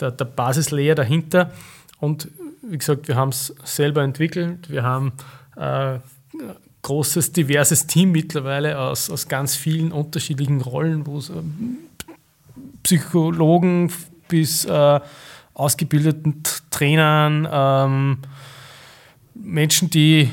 der, 0.00 0.10
der 0.10 0.24
Basislayer 0.24 0.94
dahinter. 0.94 1.52
Und 2.00 2.28
wie 2.62 2.78
gesagt, 2.78 3.08
wir 3.08 3.16
haben 3.16 3.30
es 3.30 3.54
selber 3.64 4.02
entwickelt. 4.02 4.70
Wir 4.70 4.82
haben 4.82 5.12
äh, 5.56 5.98
großes, 6.82 7.32
diverses 7.32 7.86
Team 7.86 8.12
mittlerweile 8.12 8.78
aus, 8.78 9.10
aus 9.10 9.28
ganz 9.28 9.56
vielen 9.56 9.92
unterschiedlichen 9.92 10.60
Rollen, 10.60 11.06
wo 11.06 11.18
es 11.18 11.28
ähm, 11.30 11.78
Psychologen 12.82 13.92
bis 14.28 14.64
äh, 14.64 15.00
ausgebildeten 15.54 16.42
Trainern, 16.70 17.48
ähm, 17.50 18.18
Menschen, 19.34 19.90
die 19.90 20.30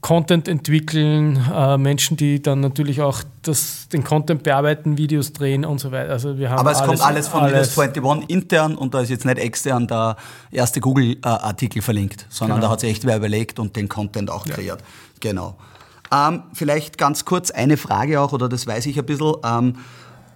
Content 0.00 0.48
entwickeln, 0.48 1.42
äh, 1.50 1.78
Menschen, 1.78 2.18
die 2.18 2.42
dann 2.42 2.60
natürlich 2.60 3.00
auch 3.00 3.22
das, 3.40 3.88
den 3.88 4.04
Content 4.04 4.42
bearbeiten, 4.42 4.98
Videos 4.98 5.32
drehen 5.32 5.64
und 5.64 5.78
so 5.78 5.92
weiter. 5.92 6.12
Also 6.12 6.36
wir 6.36 6.50
haben 6.50 6.58
Aber 6.58 6.72
es 6.72 6.78
alles, 6.78 7.00
kommt 7.00 7.08
alles 7.08 7.28
von 7.28 7.40
alles. 7.40 7.74
Leaders 7.74 7.78
21 7.78 8.28
intern 8.28 8.74
und 8.74 8.92
da 8.92 9.00
ist 9.00 9.08
jetzt 9.08 9.24
nicht 9.24 9.38
extern 9.38 9.86
der 9.86 10.16
erste 10.50 10.80
Google-Artikel 10.80 11.80
verlinkt, 11.80 12.26
sondern 12.28 12.58
genau. 12.58 12.66
da 12.66 12.72
hat 12.72 12.80
sich 12.80 12.90
echt 12.90 13.06
wer 13.06 13.16
überlegt 13.16 13.58
und 13.58 13.76
den 13.76 13.88
Content 13.88 14.30
auch 14.30 14.44
kreiert. 14.44 14.80
Ja. 14.80 14.86
Genau. 15.20 15.56
Ähm, 16.14 16.44
vielleicht 16.52 16.96
ganz 16.96 17.24
kurz 17.24 17.50
eine 17.50 17.76
Frage 17.76 18.20
auch, 18.20 18.32
oder 18.32 18.48
das 18.48 18.66
weiß 18.66 18.86
ich 18.86 18.98
ein 18.98 19.06
bisschen. 19.06 19.34
Ähm, 19.44 19.74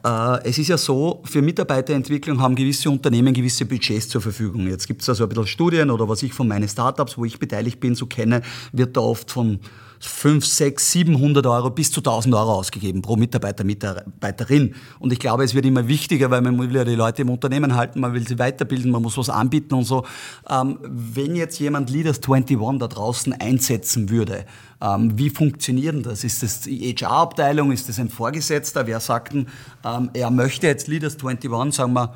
äh, 0.05 0.49
es 0.49 0.59
ist 0.59 0.69
ja 0.69 0.79
so, 0.79 1.23
für 1.25 1.41
Mitarbeiterentwicklung 1.43 2.41
haben 2.41 2.57
gewisse 2.57 2.91
Unternehmen 2.91 3.33
gewisse 3.33 3.65
Budgets 3.65 4.09
zur 4.09 4.21
Verfügung. 4.21 4.67
Jetzt 4.67 4.87
gibt 4.89 5.03
es 5.03 5.09
also 5.09 5.25
ein 5.25 5.29
bisschen 5.29 5.47
Studien 5.47 5.91
oder 5.91 6.09
was 6.09 6.23
ich 6.23 6.33
von 6.33 6.49
meinen 6.49 6.69
Startups, 6.69 7.17
wo 7.17 7.25
ich 7.25 7.39
beteiligt 7.39 7.79
bin, 7.79 7.95
so 7.95 8.07
kenne, 8.07 8.43
wird 8.73 8.97
da 8.97 9.01
oft 9.01 9.31
von 9.31 9.61
5, 10.01 10.45
6, 10.45 10.93
700 10.93 11.47
Euro 11.47 11.71
bis 11.71 11.91
zu 11.91 12.01
1000 12.01 12.35
Euro 12.35 12.53
ausgegeben 12.53 13.03
pro 13.03 13.17
Mitarbeiter, 13.17 13.65
Mitarbeiterin. 13.65 14.75
Und 14.99 15.13
ich 15.13 15.19
glaube, 15.19 15.45
es 15.45 15.55
wird 15.55 15.67
immer 15.67 15.89
wichtiger, 15.89 16.31
weil 16.31 16.41
man 16.41 16.59
will 16.59 16.75
ja 16.75 16.85
die 16.85 16.95
Leute 16.95 17.23
im 17.23 17.31
Unternehmen 17.31 17.75
halten, 17.75 18.01
man 18.01 18.15
will 18.15 18.27
sie 18.27 18.39
weiterbilden, 18.39 18.91
man 18.91 19.03
muss 19.03 19.19
was 19.19 19.31
anbieten 19.31 19.75
und 19.75 19.85
so. 19.85 20.05
Ähm, 20.49 20.79
wenn 20.83 21.37
jetzt 21.37 21.59
jemand 21.59 21.91
Leaders 21.91 22.21
21 22.23 22.79
da 22.79 22.89
draußen 22.89 23.33
einsetzen 23.33 24.11
würde, 24.11 24.45
ähm, 24.81 25.19
wie 25.19 25.31
funktioniert 25.31 26.07
das? 26.07 26.25
Ist 26.25 26.43
das 26.43 26.61
die 26.61 26.95
HR-Abteilung? 26.95 27.73
Ist 27.73 27.89
das 27.89 27.99
ein 27.99 28.09
Vorgesetzter? 28.09 28.87
Wer 28.87 29.01
sagt 29.01 29.33
denn, 29.33 29.47
ähm, 29.85 30.11
er 30.15 30.31
möchte 30.31 30.67
jetzt 30.67 30.87
Leaders 30.87 31.15
21, 31.15 31.75
sagen 31.75 31.93
wir, 31.95 32.15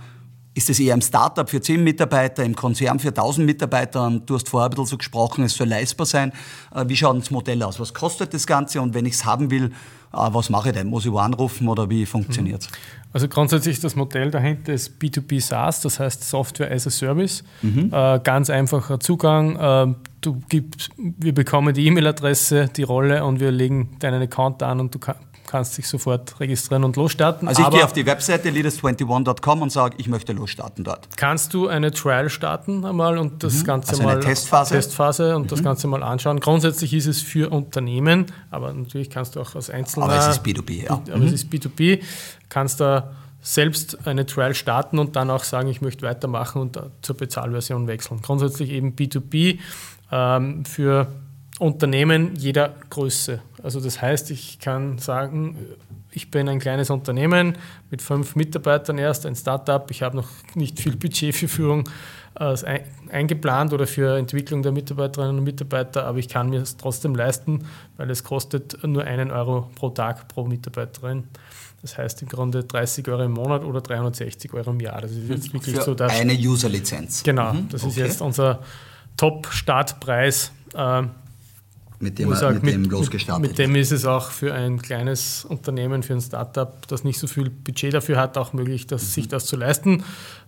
ist 0.54 0.68
es 0.68 0.78
eher 0.80 0.94
im 0.94 1.00
Startup 1.00 1.48
für 1.48 1.60
10 1.60 1.82
Mitarbeiter, 1.82 2.44
im 2.44 2.54
Konzern 2.54 2.98
für 2.98 3.08
1000 3.08 3.46
Mitarbeiter? 3.46 4.06
Und 4.06 4.28
du 4.28 4.34
hast 4.34 4.48
vorher 4.48 4.68
ein 4.68 4.70
bisschen 4.70 4.86
so 4.86 4.98
gesprochen, 4.98 5.44
es 5.44 5.54
soll 5.54 5.68
leistbar 5.68 6.06
sein. 6.06 6.32
Äh, 6.74 6.84
wie 6.88 6.96
schaut 6.96 7.18
das 7.18 7.30
Modell 7.30 7.62
aus? 7.62 7.80
Was 7.80 7.94
kostet 7.94 8.34
das 8.34 8.46
Ganze? 8.46 8.80
Und 8.80 8.94
wenn 8.94 9.06
ich 9.06 9.14
es 9.14 9.24
haben 9.24 9.50
will, 9.50 9.66
äh, 9.66 9.70
was 10.12 10.50
mache 10.50 10.68
ich 10.68 10.74
denn? 10.74 10.88
Muss 10.88 11.06
ich 11.06 11.12
wo 11.12 11.18
anrufen 11.18 11.68
oder 11.68 11.88
wie 11.88 12.04
funktioniert 12.04 12.62
es? 12.62 12.68
Mhm. 12.68 12.74
Also 13.14 13.28
grundsätzlich 13.28 13.80
das 13.80 13.94
Modell 13.94 14.30
dahinter 14.30 14.72
ist 14.72 14.98
B2B 14.98 15.40
SaaS, 15.40 15.80
das 15.80 16.00
heißt 16.00 16.24
Software 16.24 16.70
as 16.70 16.86
a 16.86 16.90
Service. 16.90 17.44
Mhm. 17.60 17.90
Äh, 17.92 18.20
ganz 18.20 18.48
einfacher 18.48 19.00
Zugang. 19.00 19.96
du 20.20 20.40
gibst, 20.48 20.90
wir 20.96 21.34
bekommen 21.34 21.74
die 21.74 21.86
E-Mail-Adresse, 21.86 22.70
die 22.76 22.84
Rolle 22.84 23.24
und 23.24 23.40
wir 23.40 23.50
legen 23.50 23.96
deinen 23.98 24.22
Account 24.22 24.62
an 24.62 24.80
und 24.80 24.94
du 24.94 24.98
kannst 24.98 25.20
kannst 25.52 25.76
dich 25.76 25.86
sofort 25.86 26.40
registrieren 26.40 26.82
und 26.82 26.96
losstarten. 26.96 27.46
Also 27.46 27.62
ich 27.62 27.68
gehe 27.68 27.84
auf 27.84 27.92
die 27.92 28.06
Webseite 28.06 28.48
leaders21.com 28.48 29.60
und 29.60 29.70
sage, 29.70 29.96
ich 29.98 30.08
möchte 30.08 30.32
losstarten 30.32 30.82
dort. 30.82 31.14
Kannst 31.18 31.52
du 31.52 31.68
eine 31.68 31.90
Trial 31.90 32.30
starten 32.30 32.86
einmal 32.86 33.18
und 33.18 33.42
das 33.42 33.60
mhm. 33.60 33.64
Ganze 33.66 33.90
also 33.90 34.02
mal 34.02 34.12
eine 34.12 34.20
Testphase, 34.20 34.74
Testphase 34.74 35.36
und 35.36 35.42
mhm. 35.42 35.48
das 35.48 35.62
Ganze 35.62 35.88
mal 35.88 36.02
anschauen. 36.02 36.40
Grundsätzlich 36.40 36.94
ist 36.94 37.06
es 37.06 37.20
für 37.20 37.50
Unternehmen, 37.52 38.32
aber 38.50 38.72
natürlich 38.72 39.10
kannst 39.10 39.36
du 39.36 39.40
auch 39.40 39.54
als 39.54 39.68
Einzelner. 39.68 40.06
Aber 40.06 40.16
es 40.16 40.28
ist 40.28 40.42
B2B, 40.42 40.84
ja. 40.84 40.90
Aber 40.92 41.18
mhm. 41.18 41.26
es 41.26 41.32
ist 41.32 41.52
B2B, 41.52 42.00
kannst 42.48 42.80
da 42.80 43.10
selbst 43.42 44.06
eine 44.06 44.24
Trial 44.24 44.54
starten 44.54 44.98
und 44.98 45.16
dann 45.16 45.28
auch 45.28 45.44
sagen, 45.44 45.68
ich 45.68 45.82
möchte 45.82 46.06
weitermachen 46.06 46.62
und 46.62 46.80
zur 47.02 47.16
Bezahlversion 47.18 47.88
wechseln. 47.88 48.22
Grundsätzlich 48.22 48.70
eben 48.70 48.96
B2B 48.96 49.58
ähm, 50.10 50.64
für 50.64 51.08
Unternehmen 51.58 52.36
jeder 52.36 52.74
Größe. 52.88 53.42
Also 53.62 53.80
das 53.80 54.02
heißt, 54.02 54.30
ich 54.30 54.58
kann 54.58 54.98
sagen, 54.98 55.56
ich 56.10 56.30
bin 56.30 56.48
ein 56.48 56.58
kleines 56.58 56.90
Unternehmen 56.90 57.56
mit 57.90 58.02
fünf 58.02 58.36
Mitarbeitern 58.36 58.98
erst, 58.98 59.24
ein 59.24 59.36
Startup. 59.36 59.88
Ich 59.90 60.02
habe 60.02 60.16
noch 60.16 60.28
nicht 60.54 60.80
viel 60.80 60.96
Budget 60.96 61.34
für 61.34 61.48
Führung 61.48 61.88
äh, 62.34 62.80
eingeplant 63.10 63.72
oder 63.72 63.86
für 63.86 64.18
Entwicklung 64.18 64.62
der 64.62 64.72
Mitarbeiterinnen 64.72 65.38
und 65.38 65.44
Mitarbeiter, 65.44 66.06
aber 66.06 66.18
ich 66.18 66.28
kann 66.28 66.50
mir 66.50 66.62
es 66.62 66.76
trotzdem 66.76 67.14
leisten, 67.14 67.66
weil 67.96 68.10
es 68.10 68.24
kostet 68.24 68.82
nur 68.84 69.04
einen 69.04 69.30
Euro 69.30 69.70
pro 69.74 69.90
Tag 69.90 70.28
pro 70.28 70.44
Mitarbeiterin. 70.44 71.24
Das 71.82 71.98
heißt 71.98 72.22
im 72.22 72.28
Grunde 72.28 72.62
30 72.62 73.06
Euro 73.08 73.24
im 73.24 73.32
Monat 73.32 73.64
oder 73.64 73.80
360 73.80 74.54
Euro 74.54 74.70
im 74.70 74.80
Jahr. 74.80 75.00
Das 75.00 75.10
ist 75.10 75.28
jetzt 75.28 75.52
wirklich 75.52 75.74
für 75.74 75.82
so 75.82 75.94
das. 75.94 76.12
Eine 76.12 76.34
User-Lizenz. 76.34 77.24
Genau, 77.24 77.52
mhm, 77.52 77.68
das 77.70 77.82
okay. 77.82 77.90
ist 77.90 77.96
jetzt 77.96 78.22
unser 78.22 78.60
Top-Startpreis. 79.16 80.52
Äh, 80.74 81.02
mit 82.02 82.18
dem, 82.18 82.34
sage, 82.34 82.54
mit, 82.54 82.64
mit 82.64 82.74
dem 82.74 82.84
losgestartet 82.84 83.48
Mit 83.48 83.58
dem 83.58 83.76
ist 83.76 83.92
es 83.92 84.04
auch 84.04 84.30
für 84.30 84.52
ein 84.52 84.82
kleines 84.82 85.44
Unternehmen, 85.44 86.02
für 86.02 86.14
ein 86.14 86.20
Startup, 86.20 86.86
das 86.88 87.04
nicht 87.04 87.18
so 87.18 87.28
viel 87.28 87.48
Budget 87.48 87.94
dafür 87.94 88.18
hat, 88.18 88.36
auch 88.36 88.52
möglich, 88.52 88.86
dass, 88.86 89.02
mhm. 89.02 89.06
sich 89.06 89.28
das 89.28 89.46
zu 89.46 89.56
leisten. 89.56 90.02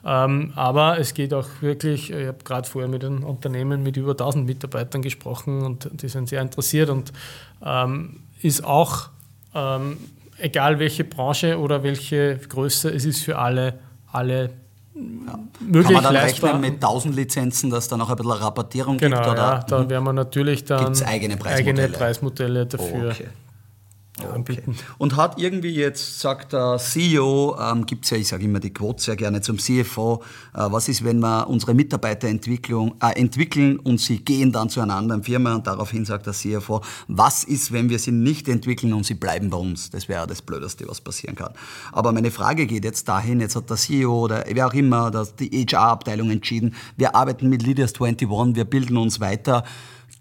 Ähm, 0.05 0.53
aber 0.57 0.99
es 0.99 1.15
geht 1.15 1.33
auch 1.33 1.47
wirklich, 1.61 2.11
ich 2.11 2.27
habe 2.27 2.43
gerade 2.45 2.69
vorher 2.69 2.91
mit 2.91 3.05
einem 3.05 3.23
Unternehmen 3.23 3.83
mit 3.83 3.97
über 3.97 4.11
1000 4.13 4.45
Mitarbeitern 4.45 5.01
gesprochen 5.01 5.63
und 5.63 5.89
die 5.93 6.09
sind 6.09 6.29
sehr 6.29 6.43
interessiert 6.43 6.91
und 6.91 7.13
ähm, 7.65 8.21
ist 8.43 8.65
auch, 8.65 9.11
ähm, 9.55 9.97
egal 10.39 10.81
welche 10.81 11.05
Branche 11.05 11.59
oder 11.59 11.85
welche 11.85 12.37
Größe, 12.49 12.91
es 12.91 13.05
ist 13.05 13.23
für 13.23 13.39
alle, 13.39 13.79
alle 14.11 14.51
ja. 14.95 15.39
möglich 15.61 15.85
Kann 15.85 15.93
man 15.95 16.05
dann 16.05 16.15
leistbar. 16.15 16.55
rechnen 16.55 16.73
mit 16.73 16.85
1000 16.85 17.17
Lizenzen, 17.17 17.71
dass 17.71 17.89
dann 17.89 18.01
auch 18.01 18.11
ein 18.11 18.17
bisschen 18.17 18.33
Rabattierung 18.33 18.99
genau, 18.99 19.17
gibt? 19.17 19.29
Oder? 19.29 19.37
Ja, 19.37 19.65
da 19.67 19.79
mhm. 19.81 19.91
werden 19.91 20.05
wir 20.05 20.13
natürlich 20.13 20.65
dann 20.65 21.03
eigene 21.03 21.37
Preismodelle, 21.37 21.83
eigene 21.83 21.89
Preismodelle 21.89 22.67
dafür. 22.67 23.11
Okay. 23.11 23.29
Okay. 24.23 24.63
Und 24.99 25.17
hat 25.17 25.41
irgendwie 25.41 25.75
jetzt, 25.75 26.21
sagt 26.21 26.53
der 26.53 26.79
CEO, 26.79 27.57
ähm, 27.61 27.85
gibt 27.85 28.05
es 28.05 28.11
ja, 28.11 28.17
ich 28.17 28.29
sage 28.29 28.45
immer 28.45 28.61
die 28.61 28.73
Quote 28.73 29.03
sehr 29.03 29.17
gerne 29.17 29.41
zum 29.41 29.59
CFO, 29.59 30.23
äh, 30.55 30.59
was 30.71 30.89
ist, 30.89 31.05
wenn 31.05 31.19
wir 31.19 31.49
unsere 31.49 31.75
Mitarbeiterentwicklung 31.75 32.95
äh, 33.03 33.19
entwickeln 33.19 33.77
und 33.81 34.01
sie 34.01 34.19
gehen 34.19 34.53
dann 34.53 34.69
zu 34.71 34.81
einer 34.81 34.95
anderen 34.95 35.25
Firma 35.25 35.57
und 35.57 35.67
daraufhin 35.67 36.05
sagt 36.05 36.27
der 36.27 36.33
CFO, 36.33 36.81
was 37.09 37.43
ist, 37.43 37.73
wenn 37.73 37.91
wir 37.91 37.99
sie 37.99 38.13
nicht 38.13 38.49
entwickeln 38.49 38.93
und 38.93 39.05
sie 39.05 39.15
bleiben 39.15 39.51
bei 39.51 39.57
uns? 39.57 39.91
Das 39.91 40.09
wäre 40.09 40.29
das 40.29 40.43
Blödeste, 40.43 40.87
was 40.87 41.01
passieren 41.01 41.35
kann. 41.35 41.53
Aber 41.91 42.13
meine 42.13 42.31
Frage 42.31 42.67
geht 42.67 42.85
jetzt 42.85 43.09
dahin, 43.09 43.41
jetzt 43.41 43.57
hat 43.57 43.69
der 43.69 43.77
CEO 43.77 44.27
oder 44.27 44.45
wer 44.49 44.69
auch 44.69 44.75
immer, 44.75 45.11
die 45.41 45.67
HR-Abteilung 45.67 46.31
entschieden, 46.31 46.77
wir 46.97 47.17
arbeiten 47.17 47.49
mit 47.49 47.65
Leaders 47.65 47.93
21, 48.01 48.29
wir 48.55 48.65
bilden 48.65 48.97
uns 48.97 49.19
weiter 49.19 49.65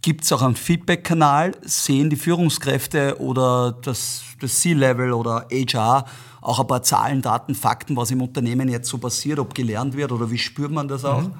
Gibt 0.03 0.25
es 0.25 0.33
auch 0.33 0.41
einen 0.41 0.57
Feedback-Kanal? 0.57 1.53
Sehen 1.61 2.09
die 2.09 2.17
Führungskräfte 2.17 3.21
oder 3.21 3.71
das, 3.81 4.23
das 4.41 4.59
C-Level 4.59 5.13
oder 5.13 5.47
HR 5.49 6.05
auch 6.41 6.59
ein 6.59 6.67
paar 6.67 6.83
Zahlen, 6.83 7.21
Daten, 7.21 7.55
Fakten, 7.55 7.95
was 7.95 8.11
im 8.11 8.21
Unternehmen 8.21 8.67
jetzt 8.67 8.89
so 8.89 8.97
passiert, 8.97 9.39
ob 9.39 9.55
gelernt 9.55 9.95
wird 9.95 10.11
oder 10.11 10.29
wie 10.29 10.37
spürt 10.37 10.71
man 10.71 10.89
das 10.89 11.05
auch? 11.05 11.21
Mhm. 11.21 11.33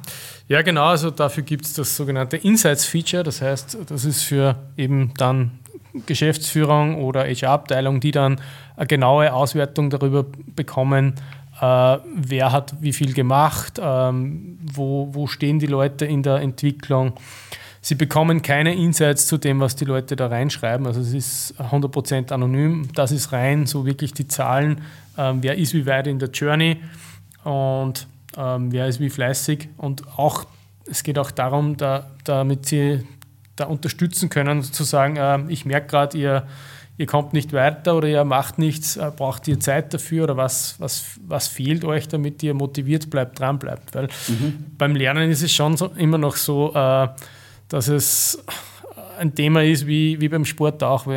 Ja, 0.48 0.62
genau. 0.62 0.86
Also 0.86 1.12
dafür 1.12 1.44
gibt 1.44 1.66
es 1.66 1.74
das 1.74 1.94
sogenannte 1.94 2.38
Insights-Feature. 2.38 3.24
Das 3.24 3.42
heißt, 3.42 3.80
das 3.86 4.06
ist 4.06 4.24
für 4.24 4.56
eben 4.78 5.14
dann 5.18 5.60
Geschäftsführung 6.06 7.04
oder 7.04 7.26
HR-Abteilung, 7.26 8.00
die 8.00 8.12
dann 8.12 8.40
eine 8.78 8.88
genaue 8.88 9.34
Auswertung 9.34 9.90
darüber 9.90 10.26
bekommen, 10.56 11.16
äh, 11.60 11.98
wer 12.16 12.54
hat 12.54 12.76
wie 12.80 12.94
viel 12.94 13.14
gemacht, 13.14 13.80
ähm, 13.82 14.58
wo, 14.74 15.10
wo 15.12 15.28
stehen 15.28 15.60
die 15.60 15.68
Leute 15.68 16.06
in 16.06 16.24
der 16.24 16.38
Entwicklung. 16.38 17.14
Sie 17.86 17.96
bekommen 17.96 18.42
keine 18.42 18.74
Insights 18.74 19.28
zu 19.28 19.38
dem, 19.38 19.60
was 19.60 19.76
die 19.76 19.84
Leute 19.84 20.16
da 20.16 20.28
reinschreiben. 20.28 20.88
Also 20.88 21.02
es 21.02 21.14
ist 21.14 21.56
100% 21.60 22.32
anonym. 22.32 22.88
Das 22.96 23.12
ist 23.12 23.34
rein 23.34 23.66
so 23.66 23.86
wirklich 23.86 24.14
die 24.14 24.26
Zahlen, 24.26 24.82
ähm, 25.18 25.40
wer 25.42 25.58
ist 25.58 25.74
wie 25.74 25.86
weit 25.86 26.08
in 26.08 26.18
der 26.18 26.30
Journey 26.30 26.78
und 27.44 28.08
ähm, 28.38 28.72
wer 28.72 28.88
ist 28.88 29.02
wie 29.02 29.10
fleißig. 29.10 29.68
Und 29.76 30.18
auch 30.18 30.46
es 30.90 31.04
geht 31.04 31.20
auch 31.20 31.30
darum, 31.30 31.76
da, 31.76 32.10
damit 32.24 32.68
sie 32.68 33.06
da 33.58 33.66
unterstützen 33.66 34.30
können, 34.30 34.64
zu 34.64 34.86
sagen, 34.86 35.18
äh, 35.18 35.52
ich 35.52 35.66
merke 35.66 35.88
gerade, 35.88 36.18
ihr, 36.18 36.48
ihr 36.98 37.06
kommt 37.06 37.34
nicht 37.34 37.52
weiter 37.52 37.98
oder 37.98 38.08
ihr 38.08 38.24
macht 38.24 38.60
nichts, 38.60 38.96
äh, 38.96 39.12
braucht 39.14 39.46
ihr 39.50 39.60
Zeit 39.60 39.94
dafür 39.94 40.24
oder 40.24 40.38
was, 40.38 40.80
was, 40.80 41.20
was 41.28 41.50
fehlt 41.50 41.84
euch, 41.84 42.08
damit 42.08 42.42
ihr 42.44 42.54
motiviert 42.54 43.10
bleibt, 43.10 43.40
dran 43.40 43.60
bleibt. 43.60 43.94
Weil 43.94 44.08
mhm. 44.30 44.68
beim 44.78 44.96
Lernen 44.96 45.30
ist 45.30 45.44
es 45.44 45.52
schon 45.52 45.76
so, 45.76 45.88
immer 45.98 46.18
noch 46.18 46.38
so, 46.38 46.74
äh, 46.74 47.10
dass 47.68 47.88
es 47.88 48.44
ein 49.18 49.36
Thema 49.36 49.64
ist 49.64 49.88
wie, 49.88 50.20
wie 50.20 50.30
beim 50.30 50.46
Sport 50.46 50.84
auch. 50.84 51.08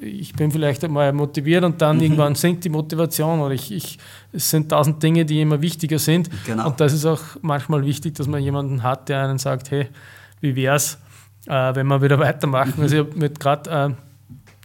Ich 0.00 0.32
bin 0.34 0.50
vielleicht 0.50 0.84
einmal 0.84 1.12
motiviert 1.12 1.64
und 1.64 1.80
dann 1.80 1.96
mhm. 1.96 2.02
irgendwann 2.02 2.34
sinkt 2.34 2.64
die 2.64 2.68
Motivation 2.68 3.40
oder 3.40 3.54
ich, 3.54 3.72
ich, 3.72 3.98
es 4.32 4.50
sind 4.50 4.70
tausend 4.70 5.02
Dinge, 5.02 5.24
die 5.24 5.40
immer 5.40 5.60
wichtiger 5.60 5.98
sind. 5.98 6.30
Genau. 6.46 6.68
Und 6.68 6.80
das 6.80 6.92
ist 6.92 7.04
auch 7.04 7.20
manchmal 7.40 7.84
wichtig, 7.84 8.14
dass 8.14 8.26
man 8.26 8.42
jemanden 8.42 8.82
hat, 8.82 9.08
der 9.08 9.24
einen 9.24 9.38
sagt, 9.38 9.70
hey, 9.70 9.88
wie 10.40 10.56
wäre 10.56 10.76
es, 10.76 10.98
äh, 11.46 11.74
wenn 11.74 11.86
wir 11.86 12.02
wieder 12.02 12.18
weitermachen. 12.18 12.74
Mhm. 12.76 12.82
Also 12.82 12.96
ich 12.96 13.22
habe 13.22 13.30
gerade 13.30 13.96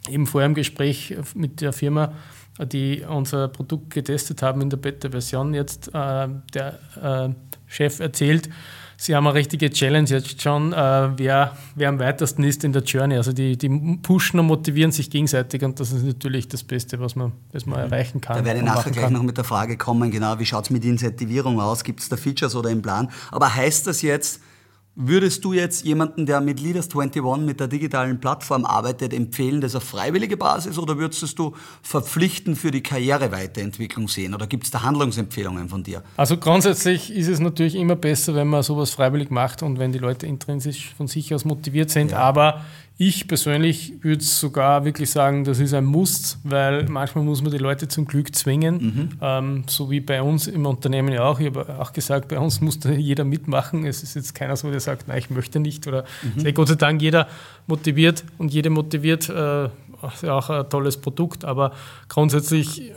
äh, 0.07 0.13
eben 0.13 0.25
vor 0.25 0.41
einem 0.41 0.53
Gespräch 0.53 1.15
mit 1.35 1.61
der 1.61 1.73
Firma, 1.73 2.13
die 2.59 3.03
unser 3.07 3.49
Produkt 3.49 3.91
getestet 3.91 4.41
haben 4.41 4.61
in 4.61 4.69
der 4.69 4.77
Beta-Version, 4.77 5.53
jetzt 5.53 5.89
äh, 5.89 6.27
der 6.53 6.79
äh, 7.01 7.29
Chef 7.67 7.99
erzählt, 7.99 8.49
Sie 8.99 9.15
haben 9.15 9.27
eine 9.27 9.35
richtige 9.35 9.69
Challenge 9.69 10.09
jetzt 10.09 10.41
schon, 10.41 10.73
äh, 10.73 10.75
wer, 11.17 11.55
wer 11.75 11.89
am 11.89 11.99
weitesten 11.99 12.43
ist 12.43 12.63
in 12.63 12.73
der 12.73 12.81
Journey. 12.81 13.15
Also 13.15 13.31
die, 13.31 13.55
die 13.55 13.69
pushen 14.01 14.39
und 14.39 14.47
motivieren 14.47 14.91
sich 14.91 15.11
gegenseitig 15.11 15.63
und 15.63 15.79
das 15.79 15.91
ist 15.91 16.03
natürlich 16.03 16.47
das 16.47 16.63
Beste, 16.63 16.99
was 16.99 17.15
man, 17.15 17.31
was 17.51 17.67
man 17.67 17.79
erreichen 17.79 18.21
kann. 18.21 18.39
Da 18.39 18.45
werde 18.45 18.59
ich 18.59 18.65
nachher 18.65 18.89
gleich 18.89 19.11
noch 19.11 19.21
mit 19.21 19.37
der 19.37 19.43
Frage 19.43 19.77
kommen, 19.77 20.09
genau, 20.09 20.39
wie 20.39 20.45
schaut 20.47 20.65
es 20.65 20.69
mit 20.71 20.83
Incentivierung 20.83 21.59
aus? 21.61 21.83
Gibt 21.83 21.99
es 21.99 22.09
da 22.09 22.17
Features 22.17 22.55
oder 22.55 22.71
im 22.71 22.81
Plan? 22.81 23.11
Aber 23.31 23.53
heißt 23.53 23.85
das 23.85 24.01
jetzt, 24.01 24.41
Würdest 24.99 25.45
du 25.45 25.53
jetzt 25.53 25.85
jemanden, 25.85 26.25
der 26.25 26.41
mit 26.41 26.59
Leaders 26.59 26.89
21 26.89 27.45
mit 27.45 27.59
der 27.59 27.67
digitalen 27.67 28.19
Plattform 28.19 28.65
arbeitet, 28.65 29.13
empfehlen, 29.13 29.61
das 29.61 29.75
auf 29.75 29.83
freiwillige 29.83 30.37
Basis 30.37 30.79
oder 30.79 30.97
würdest 30.97 31.37
du 31.37 31.53
verpflichtend 31.83 32.57
für 32.57 32.71
die 32.71 32.81
Karriereweiterentwicklung 32.81 34.07
sehen? 34.07 34.33
Oder 34.33 34.47
gibt 34.47 34.63
es 34.63 34.71
da 34.71 34.81
Handlungsempfehlungen 34.81 35.69
von 35.69 35.83
dir? 35.83 36.01
Also 36.15 36.37
grundsätzlich 36.37 37.13
ist 37.13 37.27
es 37.27 37.39
natürlich 37.39 37.75
immer 37.75 37.95
besser, 37.95 38.33
wenn 38.33 38.47
man 38.47 38.63
sowas 38.63 38.89
freiwillig 38.89 39.29
macht 39.29 39.61
und 39.61 39.77
wenn 39.77 39.91
die 39.91 39.99
Leute 39.99 40.25
intrinsisch 40.25 40.95
von 40.97 41.05
sich 41.05 41.31
aus 41.35 41.45
motiviert 41.45 41.91
sind. 41.91 42.09
Ja. 42.09 42.17
Aber 42.17 42.61
ich 42.99 43.27
persönlich 43.27 43.93
würde 44.01 44.23
sogar 44.23 44.83
wirklich 44.83 45.11
sagen, 45.11 45.43
das 45.43 45.59
ist 45.59 45.73
ein 45.75 45.85
Muss, 45.85 46.39
weil 46.43 46.85
manchmal 46.89 47.23
muss 47.23 47.43
man 47.43 47.51
die 47.51 47.59
Leute 47.59 47.87
zum 47.87 48.05
Glück 48.05 48.33
zwingen, 48.33 48.75
mhm. 48.75 49.09
ähm, 49.21 49.63
so 49.67 49.91
wie 49.91 49.99
bei 49.99 50.19
uns 50.19 50.47
im 50.47 50.65
Unternehmen 50.65 51.13
ja 51.13 51.23
auch. 51.23 51.39
Ich 51.39 51.45
habe 51.45 51.79
auch 51.79 51.93
gesagt, 51.93 52.27
bei 52.29 52.39
uns 52.39 52.59
muss 52.59 52.79
jeder 52.83 53.23
mitmachen. 53.23 53.85
Es 53.85 54.01
ist 54.01 54.15
jetzt 54.15 54.33
keiner 54.33 54.55
so, 54.55 54.71
der 54.71 54.79
sagt, 54.79 55.07
nein, 55.07 55.19
ich 55.19 55.29
möchte 55.29 55.59
nicht. 55.59 55.85
Oder 55.85 56.05
mhm. 56.23 56.51
Gott 56.55 56.69
sei 56.69 56.75
Dank 56.75 56.99
jeder 57.03 57.27
motiviert 57.67 58.23
und 58.39 58.51
jede 58.51 58.71
motiviert. 58.71 59.29
Äh, 59.29 59.65
ist 59.65 60.23
ja 60.23 60.33
auch 60.33 60.49
ein 60.49 60.67
tolles 60.69 60.97
Produkt, 60.97 61.45
aber 61.45 61.73
grundsätzlich 62.07 62.93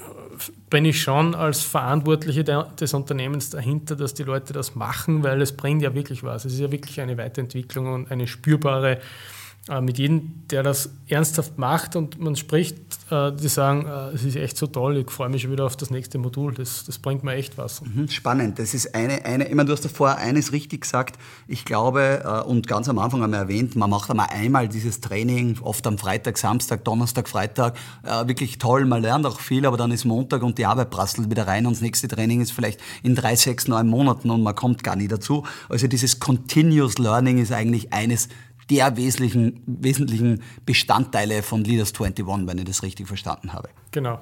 bin 0.70 0.86
ich 0.86 1.02
schon 1.02 1.34
als 1.34 1.62
Verantwortliche 1.62 2.44
des 2.44 2.94
Unternehmens 2.94 3.50
dahinter, 3.50 3.96
dass 3.96 4.14
die 4.14 4.22
Leute 4.22 4.54
das 4.54 4.74
machen, 4.74 5.22
weil 5.22 5.42
es 5.42 5.52
bringt 5.52 5.82
ja 5.82 5.94
wirklich 5.94 6.22
was. 6.22 6.46
Es 6.46 6.54
ist 6.54 6.60
ja 6.60 6.70
wirklich 6.72 7.00
eine 7.00 7.18
Weiterentwicklung 7.18 7.92
und 7.92 8.10
eine 8.10 8.26
spürbare 8.26 8.96
äh, 8.96 9.00
mit 9.80 9.98
jedem, 9.98 10.32
der 10.50 10.62
das 10.62 10.90
ernsthaft 11.06 11.58
macht 11.58 11.94
und 11.94 12.18
man 12.18 12.34
spricht, 12.34 12.76
äh, 13.10 13.30
die 13.32 13.48
sagen, 13.48 13.86
äh, 13.86 14.14
es 14.14 14.24
ist 14.24 14.36
echt 14.36 14.56
so 14.56 14.66
toll, 14.66 14.96
ich 14.96 15.10
freue 15.10 15.28
mich 15.28 15.42
schon 15.42 15.52
wieder 15.52 15.66
auf 15.66 15.76
das 15.76 15.90
nächste 15.90 16.18
Modul, 16.18 16.54
das, 16.54 16.84
das 16.84 16.98
bringt 16.98 17.24
mir 17.24 17.34
echt 17.34 17.58
was. 17.58 17.82
Mhm, 17.82 18.08
spannend, 18.08 18.58
das 18.58 18.74
ist 18.74 18.94
eine, 18.94 19.24
eine 19.24 19.46
ich 19.48 19.54
meine, 19.54 19.66
du 19.66 19.72
hast 19.72 19.84
davor 19.84 20.16
eines 20.16 20.52
richtig 20.52 20.80
gesagt, 20.82 21.18
ich 21.46 21.64
glaube, 21.64 22.44
und 22.46 22.66
ganz 22.66 22.88
am 22.88 22.98
Anfang 22.98 23.22
haben 23.22 23.32
wir 23.32 23.38
erwähnt, 23.38 23.76
man 23.76 23.90
macht 23.90 24.10
einmal 24.10 24.28
einmal 24.30 24.68
dieses 24.68 25.00
Training, 25.00 25.58
oft 25.60 25.86
am 25.86 25.98
Freitag, 25.98 26.38
Samstag, 26.38 26.84
Donnerstag, 26.84 27.28
Freitag, 27.28 27.76
wirklich 28.24 28.58
toll, 28.58 28.86
man 28.86 29.02
lernt 29.02 29.26
auch 29.26 29.40
viel, 29.40 29.66
aber 29.66 29.76
dann 29.76 29.92
ist 29.92 30.04
Montag 30.04 30.42
und 30.42 30.58
die 30.58 30.66
Arbeit 30.66 30.90
prasselt 30.90 31.30
wieder 31.30 31.46
rein 31.46 31.66
und 31.66 31.74
das 31.74 31.82
nächste 31.82 32.08
Training 32.08 32.40
ist 32.40 32.52
vielleicht 32.52 32.80
in 33.02 33.14
drei, 33.14 33.36
sechs, 33.36 33.68
neun 33.68 33.88
Monaten 33.88 34.30
und 34.30 34.42
man 34.42 34.54
kommt 34.54 34.82
gar 34.82 34.96
nicht 34.96 35.12
dazu. 35.12 35.44
Also 35.68 35.86
dieses 35.86 36.18
Continuous 36.18 36.98
Learning 36.98 37.38
ist 37.38 37.52
eigentlich 37.52 37.92
eines 37.92 38.28
der 38.70 38.96
wesentlichen, 38.96 39.62
wesentlichen 39.66 40.42
Bestandteile 40.64 41.42
von 41.42 41.64
Leaders 41.64 41.92
21, 41.92 42.26
wenn 42.26 42.58
ich 42.58 42.64
das 42.64 42.82
richtig 42.82 43.08
verstanden 43.08 43.52
habe. 43.52 43.68
Genau. 43.90 44.20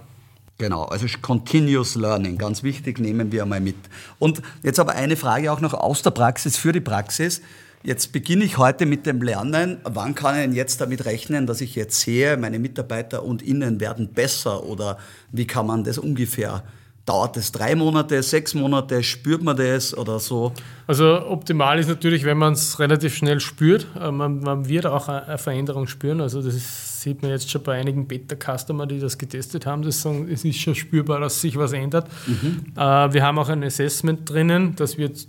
Genau, 0.60 0.86
also 0.86 1.06
Continuous 1.22 1.94
Learning, 1.94 2.36
ganz 2.36 2.64
wichtig, 2.64 2.98
nehmen 2.98 3.30
wir 3.30 3.44
einmal 3.44 3.60
mit. 3.60 3.76
Und 4.18 4.42
jetzt 4.64 4.80
aber 4.80 4.96
eine 4.96 5.14
Frage 5.16 5.52
auch 5.52 5.60
noch 5.60 5.72
aus 5.72 6.02
der 6.02 6.10
Praxis 6.10 6.56
für 6.56 6.72
die 6.72 6.80
Praxis. 6.80 7.42
Jetzt 7.84 8.10
beginne 8.10 8.42
ich 8.42 8.58
heute 8.58 8.84
mit 8.84 9.06
dem 9.06 9.22
Lernen. 9.22 9.78
Wann 9.84 10.16
kann 10.16 10.34
ich 10.34 10.42
denn 10.42 10.52
jetzt 10.52 10.80
damit 10.80 11.04
rechnen, 11.04 11.46
dass 11.46 11.60
ich 11.60 11.76
jetzt 11.76 12.00
sehe, 12.00 12.36
meine 12.36 12.58
Mitarbeiter 12.58 13.22
und 13.22 13.40
Innen 13.40 13.78
werden 13.78 14.08
besser 14.08 14.64
oder 14.64 14.98
wie 15.30 15.46
kann 15.46 15.64
man 15.64 15.84
das 15.84 15.96
ungefähr 15.96 16.64
Dauert 17.08 17.38
es 17.38 17.52
drei 17.52 17.74
Monate, 17.74 18.22
sechs 18.22 18.52
Monate? 18.52 19.02
Spürt 19.02 19.42
man 19.42 19.56
das 19.56 19.96
oder 19.96 20.18
so? 20.18 20.52
Also 20.86 21.26
optimal 21.26 21.78
ist 21.78 21.88
natürlich, 21.88 22.24
wenn 22.24 22.36
man 22.36 22.52
es 22.52 22.78
relativ 22.78 23.14
schnell 23.14 23.40
spürt. 23.40 23.86
Äh, 23.98 24.10
man, 24.10 24.40
man, 24.40 24.68
wird 24.68 24.84
auch 24.84 25.08
eine 25.08 25.38
Veränderung 25.38 25.86
spüren. 25.86 26.20
Also 26.20 26.42
das 26.42 27.00
sieht 27.00 27.22
man 27.22 27.30
jetzt 27.30 27.50
schon 27.50 27.62
bei 27.62 27.78
einigen 27.80 28.06
Beta-Customer, 28.06 28.86
die 28.86 29.00
das 29.00 29.16
getestet 29.16 29.64
haben. 29.64 29.80
Das 29.80 30.02
sagen, 30.02 30.28
es 30.30 30.44
ist 30.44 30.58
schon 30.58 30.74
spürbar, 30.74 31.18
dass 31.18 31.40
sich 31.40 31.56
was 31.56 31.72
ändert. 31.72 32.08
Mhm. 32.26 32.74
Äh, 32.76 32.80
wir 33.14 33.22
haben 33.22 33.38
auch 33.38 33.48
ein 33.48 33.64
Assessment 33.64 34.28
drinnen, 34.28 34.76
das 34.76 34.98
wird 34.98 35.26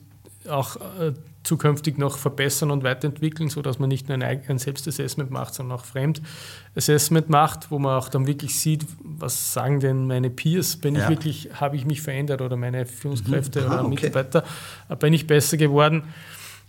auch 0.50 0.76
äh, 1.00 1.14
zukünftig 1.44 1.98
noch 1.98 2.18
verbessern 2.18 2.70
und 2.70 2.84
weiterentwickeln, 2.84 3.50
sodass 3.50 3.80
man 3.80 3.90
nicht 3.90 4.10
nur 4.10 4.18
ein, 4.22 4.42
ein 4.48 4.58
Selbstassessment 4.58 5.32
macht, 5.32 5.54
sondern 5.54 5.80
auch 5.80 5.86
Fremdassessment 5.86 7.30
macht, 7.30 7.72
wo 7.72 7.80
man 7.80 7.98
auch 7.98 8.10
dann 8.10 8.28
wirklich 8.28 8.60
sieht, 8.60 8.86
was 9.02 9.54
sagen 9.54 9.80
denn 9.80 10.06
meine 10.06 10.30
Peers, 10.30 10.76
bin 10.76 10.96
ja. 10.96 11.04
ich 11.04 11.10
wirklich, 11.10 11.50
habe 11.54 11.76
ich 11.76 11.86
mich 11.86 12.02
verändert 12.02 12.42
oder 12.42 12.58
meine 12.58 12.86
Führungskräfte 12.86 13.62
mhm. 13.62 13.68
Aha, 13.68 13.74
oder 13.74 13.86
okay. 13.86 13.90
Mitarbeiter, 13.90 14.44
äh, 14.90 14.96
bin 14.96 15.14
ich 15.14 15.28
besser 15.28 15.58
geworden. 15.58 16.04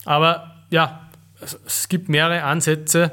Aber 0.05 0.55
ja, 0.71 1.09
es 1.67 1.89
gibt 1.89 2.09
mehrere 2.09 2.45
Ansätze. 2.45 3.13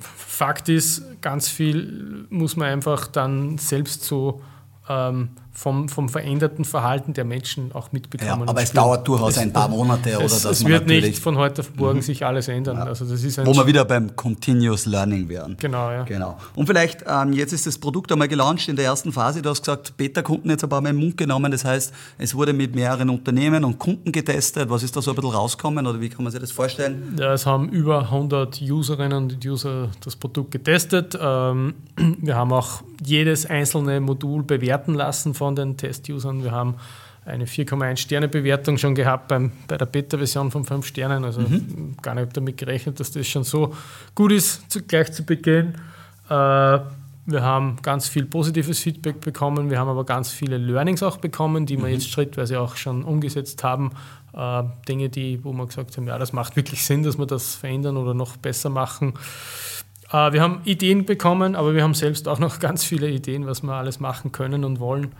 Fakt 0.00 0.68
ist, 0.68 1.20
ganz 1.20 1.48
viel 1.48 2.26
muss 2.30 2.56
man 2.56 2.68
einfach 2.68 3.08
dann 3.08 3.58
selbst 3.58 4.04
so 4.04 4.42
ähm, 4.88 5.30
vom, 5.56 5.88
vom 5.88 6.10
veränderten 6.10 6.66
Verhalten 6.66 7.14
der 7.14 7.24
Menschen 7.24 7.72
auch 7.72 7.90
mitbekommen. 7.90 8.42
Ja, 8.42 8.48
aber 8.48 8.62
es 8.62 8.72
dauert 8.72 9.08
durchaus 9.08 9.32
es, 9.32 9.38
ein 9.38 9.54
paar 9.54 9.68
Monate. 9.68 10.10
Es, 10.10 10.16
oder 10.16 10.24
dass 10.24 10.44
es 10.44 10.64
wird 10.66 10.86
nicht 10.86 11.18
von 11.18 11.38
heute 11.38 11.62
auf 11.62 11.74
morgen 11.76 11.98
mhm. 11.98 12.02
sich 12.02 12.26
alles 12.26 12.48
ändern. 12.48 12.76
Ja. 12.76 12.84
Also 12.84 13.06
das 13.06 13.24
ist 13.24 13.44
Wo 13.44 13.54
wir 13.54 13.66
wieder 13.66 13.86
beim 13.86 14.14
Continuous 14.14 14.84
Learning 14.84 15.30
wären. 15.30 15.56
Genau, 15.58 15.90
ja. 15.90 16.02
Genau. 16.02 16.36
Und 16.54 16.66
vielleicht, 16.66 17.04
ähm, 17.08 17.32
jetzt 17.32 17.54
ist 17.54 17.66
das 17.66 17.78
Produkt 17.78 18.12
einmal 18.12 18.28
gelauncht 18.28 18.68
in 18.68 18.76
der 18.76 18.84
ersten 18.84 19.12
Phase. 19.12 19.40
Du 19.40 19.48
hast 19.48 19.62
gesagt, 19.62 19.96
Beta-Kunden 19.96 20.50
jetzt 20.50 20.62
ein 20.62 20.68
paar 20.68 20.82
Mal 20.82 20.90
im 20.90 20.96
Mund 20.96 21.16
genommen. 21.16 21.50
Das 21.50 21.64
heißt, 21.64 21.92
es 22.18 22.34
wurde 22.34 22.52
mit 22.52 22.74
mehreren 22.74 23.08
Unternehmen 23.08 23.64
und 23.64 23.78
Kunden 23.78 24.12
getestet. 24.12 24.68
Was 24.68 24.82
ist 24.82 24.94
da 24.94 25.00
so 25.00 25.12
ein 25.12 25.16
bisschen 25.16 25.30
rausgekommen 25.30 25.86
oder 25.86 25.98
wie 26.02 26.10
kann 26.10 26.22
man 26.22 26.32
sich 26.32 26.40
das 26.40 26.52
vorstellen? 26.52 27.16
Ja, 27.18 27.32
es 27.32 27.46
haben 27.46 27.70
über 27.70 28.00
100 28.00 28.60
Userinnen 28.60 29.16
und 29.16 29.44
User 29.44 29.88
das 30.04 30.16
Produkt 30.16 30.50
getestet. 30.50 31.18
Ähm, 31.18 31.74
wir 32.20 32.36
haben 32.36 32.52
auch 32.52 32.82
jedes 33.02 33.46
einzelne 33.46 34.00
Modul 34.00 34.42
bewerten 34.42 34.94
lassen 34.94 35.32
von 35.34 35.45
den 35.54 35.76
Test-Usern. 35.76 36.42
Wir 36.42 36.50
haben 36.50 36.74
eine 37.26 37.44
4,1 37.44 37.96
Sterne 37.96 38.28
Bewertung 38.28 38.78
schon 38.78 38.94
gehabt 38.94 39.28
beim, 39.28 39.52
bei 39.66 39.76
der 39.76 39.86
Beta-Version 39.86 40.50
von 40.50 40.64
5 40.64 40.86
Sternen. 40.86 41.24
Also 41.24 41.40
mhm. 41.40 41.96
gar 42.00 42.14
nicht 42.14 42.36
damit 42.36 42.56
gerechnet, 42.56 43.00
dass 43.00 43.10
das 43.10 43.26
schon 43.26 43.44
so 43.44 43.74
gut 44.14 44.32
ist, 44.32 44.70
zu, 44.70 44.82
gleich 44.82 45.12
zu 45.12 45.24
Beginn. 45.24 45.74
Äh, 46.28 46.78
wir 47.28 47.42
haben 47.42 47.78
ganz 47.82 48.06
viel 48.08 48.24
positives 48.24 48.78
Feedback 48.78 49.20
bekommen. 49.20 49.68
Wir 49.68 49.80
haben 49.80 49.88
aber 49.88 50.04
ganz 50.04 50.30
viele 50.30 50.58
Learnings 50.58 51.02
auch 51.02 51.16
bekommen, 51.16 51.66
die 51.66 51.76
wir 51.76 51.86
mhm. 51.86 51.94
jetzt 51.94 52.08
schrittweise 52.08 52.60
auch 52.60 52.76
schon 52.76 53.02
umgesetzt 53.02 53.64
haben. 53.64 53.90
äh, 54.32 54.62
Dinge, 54.88 55.08
die, 55.08 55.42
wo 55.44 55.52
wir 55.52 55.66
gesagt 55.66 55.96
haben, 55.96 56.06
ja, 56.06 56.18
das 56.18 56.32
macht 56.32 56.54
wirklich 56.54 56.84
Sinn, 56.84 57.02
dass 57.02 57.18
wir 57.18 57.26
das 57.26 57.56
verändern 57.56 57.96
oder 57.96 58.14
noch 58.14 58.36
besser 58.36 58.70
machen. 58.70 59.14
Äh, 60.10 60.32
wir 60.32 60.40
haben 60.40 60.60
Ideen 60.64 61.04
bekommen, 61.04 61.56
aber 61.56 61.74
wir 61.74 61.82
haben 61.82 61.94
selbst 61.94 62.28
auch 62.28 62.38
noch 62.38 62.58
ganz 62.60 62.84
viele 62.84 63.08
Ideen, 63.08 63.46
was 63.46 63.62
wir 63.62 63.72
alles 63.72 64.00
machen 64.00 64.32
können 64.32 64.64
und 64.64 64.80
wollen. 64.80 65.14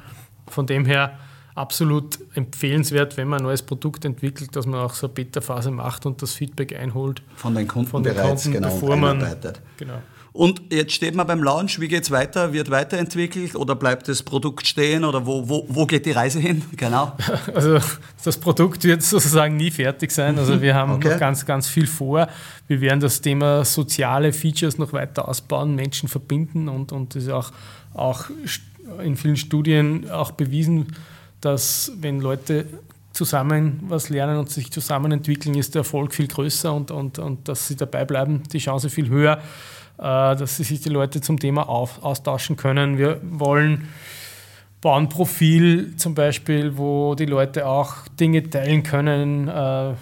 Von 0.48 0.66
dem 0.66 0.84
her 0.84 1.18
absolut 1.56 2.18
empfehlenswert, 2.34 3.16
wenn 3.16 3.28
man 3.28 3.40
ein 3.40 3.44
neues 3.44 3.62
Produkt 3.62 4.04
entwickelt, 4.04 4.54
dass 4.54 4.66
man 4.66 4.80
auch 4.80 4.94
so 4.94 5.06
eine 5.06 5.14
Beta-Phase 5.14 5.70
macht 5.70 6.06
und 6.06 6.22
das 6.22 6.34
Feedback 6.34 6.78
einholt. 6.78 7.22
Von 7.34 7.54
den 7.54 7.66
Kunden, 7.66 7.88
von 7.88 8.02
den 8.02 8.14
bereits, 8.14 8.44
Kunden, 8.44 8.62
genau, 8.62 8.74
bevor 8.74 8.96
man, 8.96 9.24
genau. 9.76 10.02
Und 10.36 10.60
jetzt 10.70 10.92
steht 10.92 11.14
man 11.14 11.26
beim 11.26 11.42
Launch, 11.42 11.80
wie 11.80 11.88
geht 11.88 12.02
es 12.02 12.10
weiter? 12.10 12.52
Wird 12.52 12.70
weiterentwickelt 12.70 13.56
oder 13.56 13.74
bleibt 13.74 14.06
das 14.06 14.22
Produkt 14.22 14.66
stehen 14.66 15.02
oder 15.02 15.24
wo, 15.24 15.48
wo, 15.48 15.64
wo 15.66 15.86
geht 15.86 16.04
die 16.04 16.10
Reise 16.10 16.38
hin? 16.40 16.62
Genau. 16.76 17.16
Also 17.54 17.78
das 18.22 18.36
Produkt 18.36 18.84
wird 18.84 19.02
sozusagen 19.02 19.56
nie 19.56 19.70
fertig 19.70 20.10
sein. 20.10 20.38
Also 20.38 20.60
wir 20.60 20.74
haben 20.74 20.92
okay. 20.92 21.08
noch 21.08 21.18
ganz, 21.18 21.46
ganz 21.46 21.68
viel 21.68 21.86
vor. 21.86 22.28
Wir 22.68 22.82
werden 22.82 23.00
das 23.00 23.22
Thema 23.22 23.64
soziale 23.64 24.34
Features 24.34 24.76
noch 24.76 24.92
weiter 24.92 25.26
ausbauen, 25.26 25.74
Menschen 25.74 26.06
verbinden 26.06 26.68
und, 26.68 26.92
und 26.92 27.14
das 27.14 27.22
ist 27.22 27.30
auch, 27.30 27.50
auch 27.94 28.26
in 29.02 29.16
vielen 29.16 29.38
Studien 29.38 30.10
auch 30.10 30.32
bewiesen, 30.32 30.88
dass 31.40 31.92
wenn 32.00 32.20
Leute 32.20 32.66
zusammen 33.12 33.80
was 33.88 34.10
lernen 34.10 34.38
und 34.38 34.50
sich 34.50 34.70
zusammen 34.70 35.10
entwickeln, 35.10 35.54
ist 35.54 35.74
der 35.74 35.80
Erfolg 35.80 36.14
viel 36.14 36.28
größer 36.28 36.72
und, 36.72 36.90
und, 36.90 37.18
und 37.18 37.48
dass 37.48 37.66
sie 37.66 37.76
dabei 37.76 38.04
bleiben, 38.04 38.42
die 38.52 38.58
Chance 38.58 38.90
viel 38.90 39.08
höher, 39.08 39.38
äh, 39.98 40.36
dass 40.36 40.58
sich 40.58 40.80
die 40.80 40.90
Leute 40.90 41.20
zum 41.20 41.38
Thema 41.38 41.68
auf, 41.68 42.02
austauschen 42.02 42.56
können. 42.56 42.98
Wir 42.98 43.20
wollen 43.22 43.88
bauen 44.80 45.08
Profil 45.08 45.96
zum 45.96 46.14
Beispiel, 46.14 46.76
wo 46.76 47.14
die 47.14 47.24
Leute 47.24 47.66
auch 47.66 48.06
Dinge 48.20 48.48
teilen 48.48 48.82
können, 48.82 49.48
äh, 49.48 49.94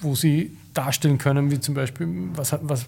wo 0.00 0.14
sie 0.14 0.56
darstellen 0.76 1.18
können, 1.18 1.50
wie 1.50 1.60
zum 1.60 1.74
Beispiel, 1.74 2.08
was, 2.34 2.56
was 2.62 2.86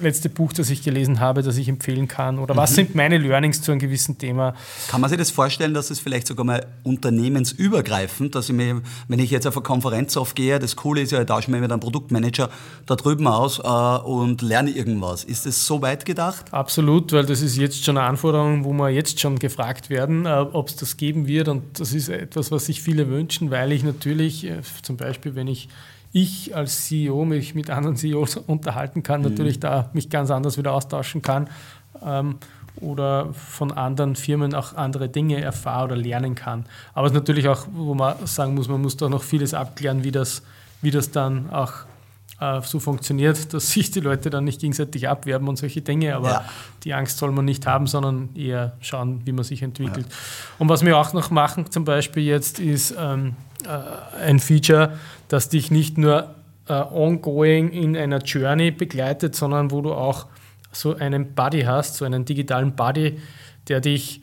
letzte 0.00 0.28
Buch, 0.28 0.52
das 0.52 0.70
ich 0.70 0.82
gelesen 0.82 1.20
habe, 1.20 1.42
das 1.42 1.56
ich 1.56 1.68
empfehlen 1.68 2.08
kann 2.08 2.38
oder 2.38 2.54
mhm. 2.54 2.58
was 2.58 2.74
sind 2.74 2.94
meine 2.94 3.18
Learnings 3.18 3.62
zu 3.62 3.72
einem 3.72 3.80
gewissen 3.80 4.18
Thema. 4.18 4.54
Kann 4.88 5.00
man 5.00 5.10
sich 5.10 5.18
das 5.18 5.30
vorstellen, 5.30 5.74
dass 5.74 5.90
es 5.90 6.00
vielleicht 6.00 6.26
sogar 6.26 6.44
mal 6.44 6.66
unternehmensübergreifend, 6.82 8.34
dass 8.34 8.48
ich 8.48 8.54
mir, 8.54 8.80
wenn 9.08 9.18
ich 9.18 9.30
jetzt 9.30 9.46
auf 9.46 9.56
eine 9.56 9.62
Konferenz 9.62 10.16
aufgehe, 10.16 10.58
das 10.58 10.76
Coole 10.76 11.02
ist 11.02 11.12
ja, 11.12 11.20
ich 11.20 11.26
tausche 11.26 11.50
mich 11.50 11.60
mit 11.60 11.70
einem 11.70 11.80
Produktmanager 11.80 12.48
da 12.86 12.96
drüben 12.96 13.26
aus 13.26 13.58
äh, 13.58 13.62
und 13.62 14.42
lerne 14.42 14.70
irgendwas. 14.70 15.24
Ist 15.24 15.46
das 15.46 15.66
so 15.66 15.82
weit 15.82 16.04
gedacht? 16.04 16.52
Absolut, 16.52 17.12
weil 17.12 17.26
das 17.26 17.42
ist 17.42 17.56
jetzt 17.56 17.84
schon 17.84 17.98
eine 17.98 18.06
Anforderung, 18.06 18.64
wo 18.64 18.72
wir 18.72 18.90
jetzt 18.90 19.20
schon 19.20 19.38
gefragt 19.38 19.90
werden, 19.90 20.26
äh, 20.26 20.46
ob 20.52 20.68
es 20.68 20.76
das 20.76 20.96
geben 20.96 21.26
wird 21.26 21.48
und 21.48 21.78
das 21.78 21.92
ist 21.92 22.08
etwas, 22.08 22.50
was 22.50 22.66
sich 22.66 22.82
viele 22.82 23.08
wünschen, 23.08 23.50
weil 23.50 23.72
ich 23.72 23.82
natürlich 23.82 24.44
äh, 24.44 24.60
zum 24.82 24.96
Beispiel, 24.96 25.34
wenn 25.34 25.48
ich 25.48 25.68
ich 26.16 26.56
als 26.56 26.86
CEO 26.86 27.26
mich 27.26 27.54
mit 27.54 27.68
anderen 27.68 27.96
CEOs 27.96 28.36
unterhalten 28.46 29.02
kann, 29.02 29.20
mhm. 29.20 29.28
natürlich 29.28 29.60
da 29.60 29.90
mich 29.92 30.08
ganz 30.08 30.30
anders 30.30 30.56
wieder 30.56 30.72
austauschen 30.72 31.20
kann 31.20 31.48
ähm, 32.02 32.36
oder 32.80 33.34
von 33.34 33.70
anderen 33.70 34.16
Firmen 34.16 34.54
auch 34.54 34.74
andere 34.74 35.10
Dinge 35.10 35.42
erfahre 35.42 35.84
oder 35.84 35.96
lernen 35.96 36.34
kann. 36.34 36.64
Aber 36.94 37.06
es 37.06 37.12
ist 37.12 37.18
natürlich 37.18 37.48
auch, 37.48 37.66
wo 37.70 37.94
man 37.94 38.14
sagen 38.26 38.54
muss, 38.54 38.66
man 38.66 38.80
muss 38.80 38.96
da 38.96 39.10
noch 39.10 39.22
vieles 39.22 39.52
abklären, 39.52 40.04
wie 40.04 40.10
das, 40.10 40.42
wie 40.80 40.90
das 40.90 41.10
dann 41.10 41.50
auch 41.50 41.72
äh, 42.40 42.62
so 42.62 42.80
funktioniert, 42.80 43.52
dass 43.52 43.70
sich 43.70 43.90
die 43.90 44.00
Leute 44.00 44.30
dann 44.30 44.44
nicht 44.44 44.62
gegenseitig 44.62 45.08
abwerben 45.08 45.48
und 45.48 45.56
solche 45.56 45.82
Dinge. 45.82 46.16
Aber 46.16 46.30
ja. 46.30 46.44
die 46.82 46.94
Angst 46.94 47.18
soll 47.18 47.30
man 47.30 47.44
nicht 47.44 47.66
haben, 47.66 47.86
sondern 47.86 48.30
eher 48.34 48.72
schauen, 48.80 49.20
wie 49.26 49.32
man 49.32 49.44
sich 49.44 49.62
entwickelt. 49.62 50.06
Ja. 50.08 50.14
Und 50.60 50.70
was 50.70 50.82
wir 50.82 50.96
auch 50.96 51.12
noch 51.12 51.30
machen, 51.30 51.70
zum 51.70 51.84
Beispiel 51.84 52.22
jetzt, 52.22 52.58
ist 52.58 52.94
ähm, 52.98 53.36
äh, 53.64 54.24
ein 54.24 54.38
Feature, 54.38 54.98
das 55.28 55.48
dich 55.48 55.70
nicht 55.70 55.98
nur 55.98 56.34
äh, 56.68 56.72
ongoing 56.72 57.70
in 57.70 57.96
einer 57.96 58.18
Journey 58.18 58.70
begleitet, 58.70 59.34
sondern 59.34 59.70
wo 59.70 59.80
du 59.80 59.92
auch 59.92 60.26
so 60.72 60.94
einen 60.94 61.34
Buddy 61.34 61.62
hast, 61.62 61.96
so 61.96 62.04
einen 62.04 62.24
digitalen 62.24 62.74
Buddy, 62.74 63.18
der 63.68 63.80
dich 63.80 64.20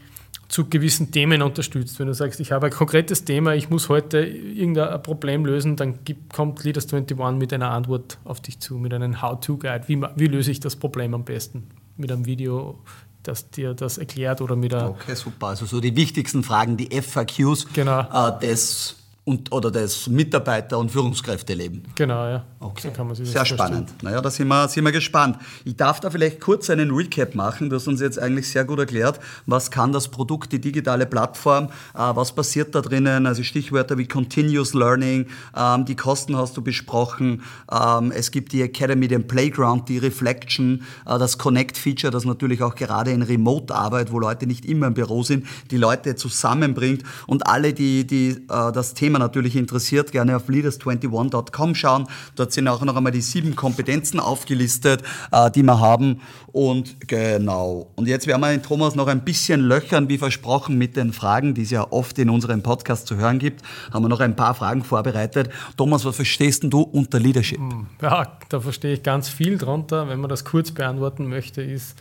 zu 0.47 0.69
gewissen 0.69 1.11
Themen 1.11 1.41
unterstützt. 1.41 1.99
Wenn 1.99 2.07
du 2.07 2.13
sagst, 2.13 2.39
ich 2.39 2.51
habe 2.51 2.67
ein 2.67 2.71
konkretes 2.71 3.25
Thema, 3.25 3.55
ich 3.55 3.71
muss 3.71 3.89
heute 3.89 4.19
irgendein 4.19 5.01
Problem 5.01 5.45
lösen, 5.45 5.75
dann 5.75 6.03
gibt, 6.03 6.31
kommt 6.31 6.63
Leaders 6.63 6.93
21 6.93 7.39
mit 7.39 7.51
einer 7.53 7.71
Antwort 7.71 8.19
auf 8.23 8.39
dich 8.39 8.59
zu, 8.59 8.75
mit 8.75 8.93
einem 8.93 9.21
How-To-Guide. 9.21 9.87
Wie, 9.87 10.01
wie 10.15 10.27
löse 10.27 10.51
ich 10.51 10.59
das 10.59 10.75
Problem 10.75 11.15
am 11.15 11.23
besten? 11.23 11.69
Mit 11.97 12.11
einem 12.11 12.25
Video, 12.27 12.79
das 13.23 13.49
dir 13.49 13.73
das 13.73 13.97
erklärt 13.97 14.41
oder 14.41 14.55
mit 14.55 14.73
einer. 14.75 14.91
Okay, 14.91 15.15
super. 15.15 15.47
Also 15.47 15.65
so 15.65 15.79
die 15.79 15.95
wichtigsten 15.95 16.43
Fragen, 16.43 16.77
die 16.77 16.89
FAQs 17.01 17.73
genau. 17.73 18.01
äh, 18.01 18.39
des 18.39 18.97
und, 19.25 19.53
oder 19.53 19.71
das 19.71 20.07
Mitarbeiter- 20.07 20.77
und 20.77 20.91
Führungskräfteleben. 20.91 21.83
Genau, 21.95 22.27
ja. 22.27 22.43
Okay. 22.59 22.91
So 23.13 23.25
Sehr 23.25 23.45
spannend. 23.45 23.93
Naja, 24.01 24.19
da 24.19 24.29
sind 24.29 24.47
wir, 24.47 24.67
sind 24.67 24.83
wir 24.83 24.91
gespannt. 24.91 25.37
Ich 25.63 25.77
darf 25.77 26.01
da 26.01 26.09
vielleicht 26.09 26.41
kurz 26.41 26.69
einen 26.69 26.91
Recap 26.91 27.33
machen. 27.33 27.69
Du 27.69 27.77
hast 27.77 27.87
uns 27.87 28.01
jetzt 28.01 28.19
eigentlich 28.19 28.49
sehr 28.49 28.65
gut 28.65 28.79
erklärt, 28.79 29.19
was 29.45 29.71
kann 29.71 29.93
das 29.93 30.09
Produkt, 30.09 30.51
die 30.51 30.59
digitale 30.59 31.05
Plattform, 31.05 31.65
äh, 31.93 31.99
was 31.99 32.33
passiert 32.33 32.75
da 32.75 32.81
drinnen, 32.81 33.25
also 33.25 33.43
Stichwörter 33.43 33.97
wie 33.97 34.07
Continuous 34.07 34.73
Learning, 34.73 35.27
ähm, 35.55 35.85
die 35.85 35.95
Kosten 35.95 36.35
hast 36.35 36.57
du 36.57 36.61
besprochen, 36.61 37.43
ähm, 37.71 38.11
es 38.11 38.31
gibt 38.31 38.51
die 38.51 38.61
Academy, 38.61 39.07
den 39.07 39.27
Playground, 39.27 39.87
die 39.87 39.99
Reflection, 39.99 40.83
äh, 41.05 41.17
das 41.17 41.37
Connect-Feature, 41.37 42.11
das 42.11 42.25
natürlich 42.25 42.61
auch 42.61 42.75
gerade 42.75 43.11
in 43.11 43.21
Remote-Arbeit, 43.21 44.11
wo 44.11 44.19
Leute 44.19 44.47
nicht 44.47 44.65
immer 44.65 44.87
im 44.87 44.93
Büro 44.93 45.23
sind, 45.23 45.45
die 45.71 45.77
Leute 45.77 46.15
zusammenbringt 46.15 47.03
und 47.25 47.47
alle, 47.47 47.73
die, 47.73 48.05
die 48.05 48.29
äh, 48.49 48.71
das 48.71 48.93
Thema 48.93 49.12
Thema 49.13 49.19
natürlich 49.19 49.55
interessiert, 49.55 50.11
gerne 50.11 50.35
auf 50.35 50.49
leaders21.com 50.49 51.75
schauen. 51.75 52.07
Dort 52.35 52.51
sind 52.51 52.67
auch 52.67 52.81
noch 52.81 52.95
einmal 52.95 53.11
die 53.11 53.21
sieben 53.21 53.55
Kompetenzen 53.55 54.19
aufgelistet, 54.19 55.03
äh, 55.31 55.51
die 55.51 55.61
wir 55.61 55.79
haben. 55.79 56.21
Und 56.51 57.07
genau. 57.07 57.91
Und 57.95 58.07
jetzt 58.07 58.25
werden 58.25 58.41
wir 58.41 58.49
den 58.49 58.63
Thomas 58.63 58.95
noch 58.95 59.05
ein 59.05 59.23
bisschen 59.23 59.61
löchern, 59.61 60.09
wie 60.09 60.17
versprochen, 60.17 60.79
mit 60.79 60.95
den 60.95 61.13
Fragen, 61.13 61.53
die 61.53 61.61
es 61.61 61.69
ja 61.69 61.85
oft 61.91 62.17
in 62.17 62.31
unserem 62.31 62.63
Podcast 62.63 63.05
zu 63.05 63.17
hören 63.17 63.37
gibt. 63.37 63.61
Haben 63.93 64.05
wir 64.05 64.09
noch 64.09 64.19
ein 64.19 64.35
paar 64.35 64.55
Fragen 64.55 64.83
vorbereitet. 64.83 65.49
Thomas, 65.77 66.05
was 66.05 66.15
verstehst 66.15 66.63
du 66.65 66.81
unter 66.81 67.19
Leadership? 67.19 67.59
Hm, 67.59 67.85
ja, 68.01 68.31
da 68.49 68.59
verstehe 68.59 68.93
ich 68.93 69.03
ganz 69.03 69.29
viel 69.29 69.59
drunter. 69.59 70.09
Wenn 70.09 70.21
man 70.21 70.29
das 70.29 70.43
kurz 70.43 70.71
beantworten 70.71 71.27
möchte, 71.27 71.61
ist 71.61 71.95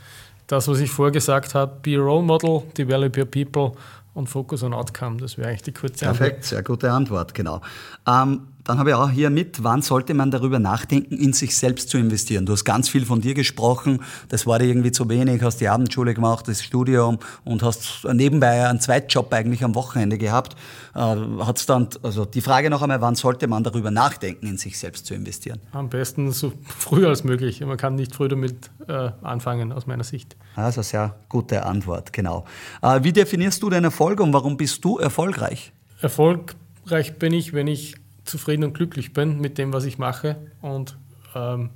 das, 0.46 0.66
was 0.66 0.80
ich 0.80 0.90
vorgesagt 0.90 1.54
habe, 1.54 1.72
be 1.82 1.96
a 1.96 2.00
role 2.00 2.22
model, 2.22 2.62
develop 2.76 3.18
your 3.18 3.26
people 3.26 3.72
und 4.14 4.28
Focus 4.28 4.62
on 4.62 4.74
Outcome. 4.74 5.16
Das 5.18 5.38
wäre 5.38 5.48
eigentlich 5.48 5.62
die 5.62 5.72
kurze 5.72 6.08
Antwort. 6.08 6.18
Perfekt, 6.18 6.44
sehr 6.44 6.62
gute 6.62 6.90
Antwort, 6.90 7.34
genau. 7.34 7.60
Ähm, 8.06 8.48
dann 8.64 8.78
habe 8.78 8.90
ich 8.90 8.94
auch 8.94 9.10
hier 9.10 9.30
mit, 9.30 9.64
wann 9.64 9.82
sollte 9.82 10.14
man 10.14 10.30
darüber 10.30 10.58
nachdenken, 10.58 11.16
in 11.16 11.32
sich 11.32 11.56
selbst 11.56 11.88
zu 11.88 11.98
investieren? 11.98 12.46
Du 12.46 12.52
hast 12.52 12.64
ganz 12.64 12.88
viel 12.88 13.04
von 13.04 13.20
dir 13.20 13.34
gesprochen, 13.34 14.00
das 14.28 14.46
war 14.46 14.58
dir 14.58 14.66
irgendwie 14.66 14.92
zu 14.92 15.08
wenig, 15.08 15.42
hast 15.42 15.60
die 15.60 15.68
Abendschule 15.68 16.14
gemacht, 16.14 16.46
das 16.46 16.62
Studium 16.62 17.18
und 17.44 17.62
hast 17.62 18.06
nebenbei 18.12 18.68
einen 18.68 18.80
Zweitjob 18.80 19.32
eigentlich 19.32 19.64
am 19.64 19.74
Wochenende 19.74 20.18
gehabt. 20.18 20.56
Äh, 20.94 20.98
hat's 20.98 21.66
dann, 21.66 21.88
also 22.02 22.24
die 22.24 22.40
Frage 22.40 22.70
noch 22.70 22.82
einmal, 22.82 23.00
wann 23.00 23.14
sollte 23.14 23.48
man 23.48 23.64
darüber 23.64 23.90
nachdenken, 23.90 24.46
in 24.46 24.58
sich 24.58 24.78
selbst 24.78 25.06
zu 25.06 25.14
investieren? 25.14 25.60
Am 25.72 25.88
besten 25.88 26.30
so 26.30 26.52
früh 26.78 27.06
als 27.06 27.24
möglich. 27.24 27.60
Man 27.60 27.76
kann 27.76 27.96
nicht 27.96 28.14
früh 28.14 28.28
damit 28.28 28.70
äh, 28.86 29.10
anfangen, 29.22 29.72
aus 29.72 29.86
meiner 29.86 30.04
Sicht. 30.04 30.36
Also 30.54 30.82
sehr 30.82 31.16
gute 31.28 31.64
Antwort, 31.66 32.12
genau. 32.12 32.44
Äh, 32.80 33.02
wie 33.02 33.12
definierst 33.12 33.62
du 33.62 33.70
deinen 33.70 33.84
Erfolg 33.84 34.20
und 34.20 34.32
warum 34.32 34.56
bist 34.56 34.84
du 34.84 34.98
erfolgreich? 34.98 35.72
Erfolgreich 36.00 37.18
bin 37.18 37.32
ich, 37.32 37.52
wenn 37.52 37.66
ich 37.66 38.01
zufrieden 38.32 38.64
und 38.64 38.72
glücklich 38.72 39.12
bin 39.12 39.40
mit 39.40 39.58
dem, 39.58 39.72
was 39.72 39.84
ich 39.84 39.98
mache 39.98 40.36
und 40.62 40.96
ähm, 41.36 41.70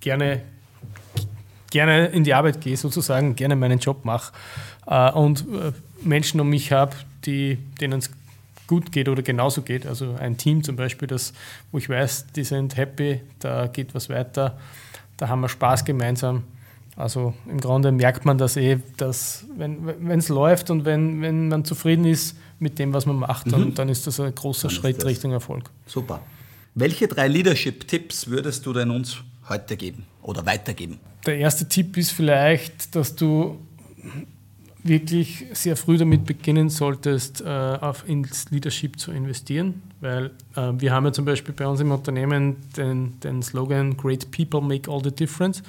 gerne, 0.00 0.42
gerne 1.70 2.06
in 2.06 2.24
die 2.24 2.34
Arbeit 2.34 2.60
gehe, 2.60 2.76
sozusagen, 2.76 3.34
gerne 3.34 3.56
meinen 3.56 3.78
Job 3.78 4.04
mache 4.04 4.32
äh, 4.86 5.10
und 5.10 5.40
äh, 5.40 5.72
Menschen 6.02 6.40
um 6.40 6.50
mich 6.50 6.72
habe, 6.72 6.94
denen 7.26 7.98
es 7.98 8.10
gut 8.66 8.92
geht 8.92 9.08
oder 9.08 9.22
genauso 9.22 9.62
geht. 9.62 9.86
Also 9.86 10.14
ein 10.20 10.36
Team 10.36 10.62
zum 10.62 10.76
Beispiel, 10.76 11.08
das, 11.08 11.32
wo 11.72 11.78
ich 11.78 11.88
weiß, 11.88 12.26
die 12.36 12.44
sind 12.44 12.76
happy, 12.76 13.22
da 13.38 13.66
geht 13.66 13.94
was 13.94 14.10
weiter, 14.10 14.58
da 15.16 15.28
haben 15.28 15.40
wir 15.40 15.48
Spaß 15.48 15.84
gemeinsam. 15.86 16.44
Also 16.96 17.32
im 17.46 17.60
Grunde 17.60 17.92
merkt 17.92 18.26
man 18.26 18.36
das 18.36 18.58
eh, 18.58 18.78
dass 18.98 19.46
wenn 19.56 20.10
es 20.10 20.28
läuft 20.28 20.68
und 20.70 20.84
wenn, 20.84 21.22
wenn 21.22 21.48
man 21.48 21.64
zufrieden 21.64 22.04
ist, 22.04 22.36
mit 22.60 22.78
dem, 22.78 22.92
was 22.92 23.06
man 23.06 23.16
macht, 23.16 23.50
dann, 23.52 23.68
mhm. 23.68 23.74
dann 23.74 23.88
ist 23.88 24.06
das 24.06 24.20
ein 24.20 24.34
großer 24.34 24.68
dann 24.68 24.76
Schritt 24.76 25.04
Richtung 25.04 25.32
Erfolg. 25.32 25.70
Super. 25.86 26.22
Welche 26.74 27.08
drei 27.08 27.26
Leadership-Tipps 27.28 28.28
würdest 28.28 28.64
du 28.66 28.72
denn 28.72 28.90
uns 28.90 29.18
heute 29.48 29.76
geben 29.76 30.06
oder 30.22 30.46
weitergeben? 30.46 31.00
Der 31.26 31.38
erste 31.38 31.68
Tipp 31.68 31.96
ist 31.96 32.12
vielleicht, 32.12 32.94
dass 32.94 33.14
du 33.16 33.58
wirklich 34.82 35.46
sehr 35.52 35.76
früh 35.76 35.98
damit 35.98 36.24
beginnen 36.24 36.70
solltest, 36.70 37.42
äh, 37.42 37.44
auf 37.44 38.08
ins 38.08 38.50
Leadership 38.50 38.98
zu 38.98 39.12
investieren, 39.12 39.82
weil 40.00 40.30
äh, 40.56 40.72
wir 40.78 40.92
haben 40.92 41.04
ja 41.04 41.12
zum 41.12 41.24
Beispiel 41.24 41.54
bei 41.54 41.66
uns 41.66 41.80
im 41.80 41.90
Unternehmen 41.90 42.56
den, 42.76 43.20
den 43.20 43.42
Slogan 43.42 43.96
Great 43.96 44.30
People 44.30 44.62
Make 44.62 44.90
All 44.90 45.02
the 45.02 45.10
Difference. 45.10 45.62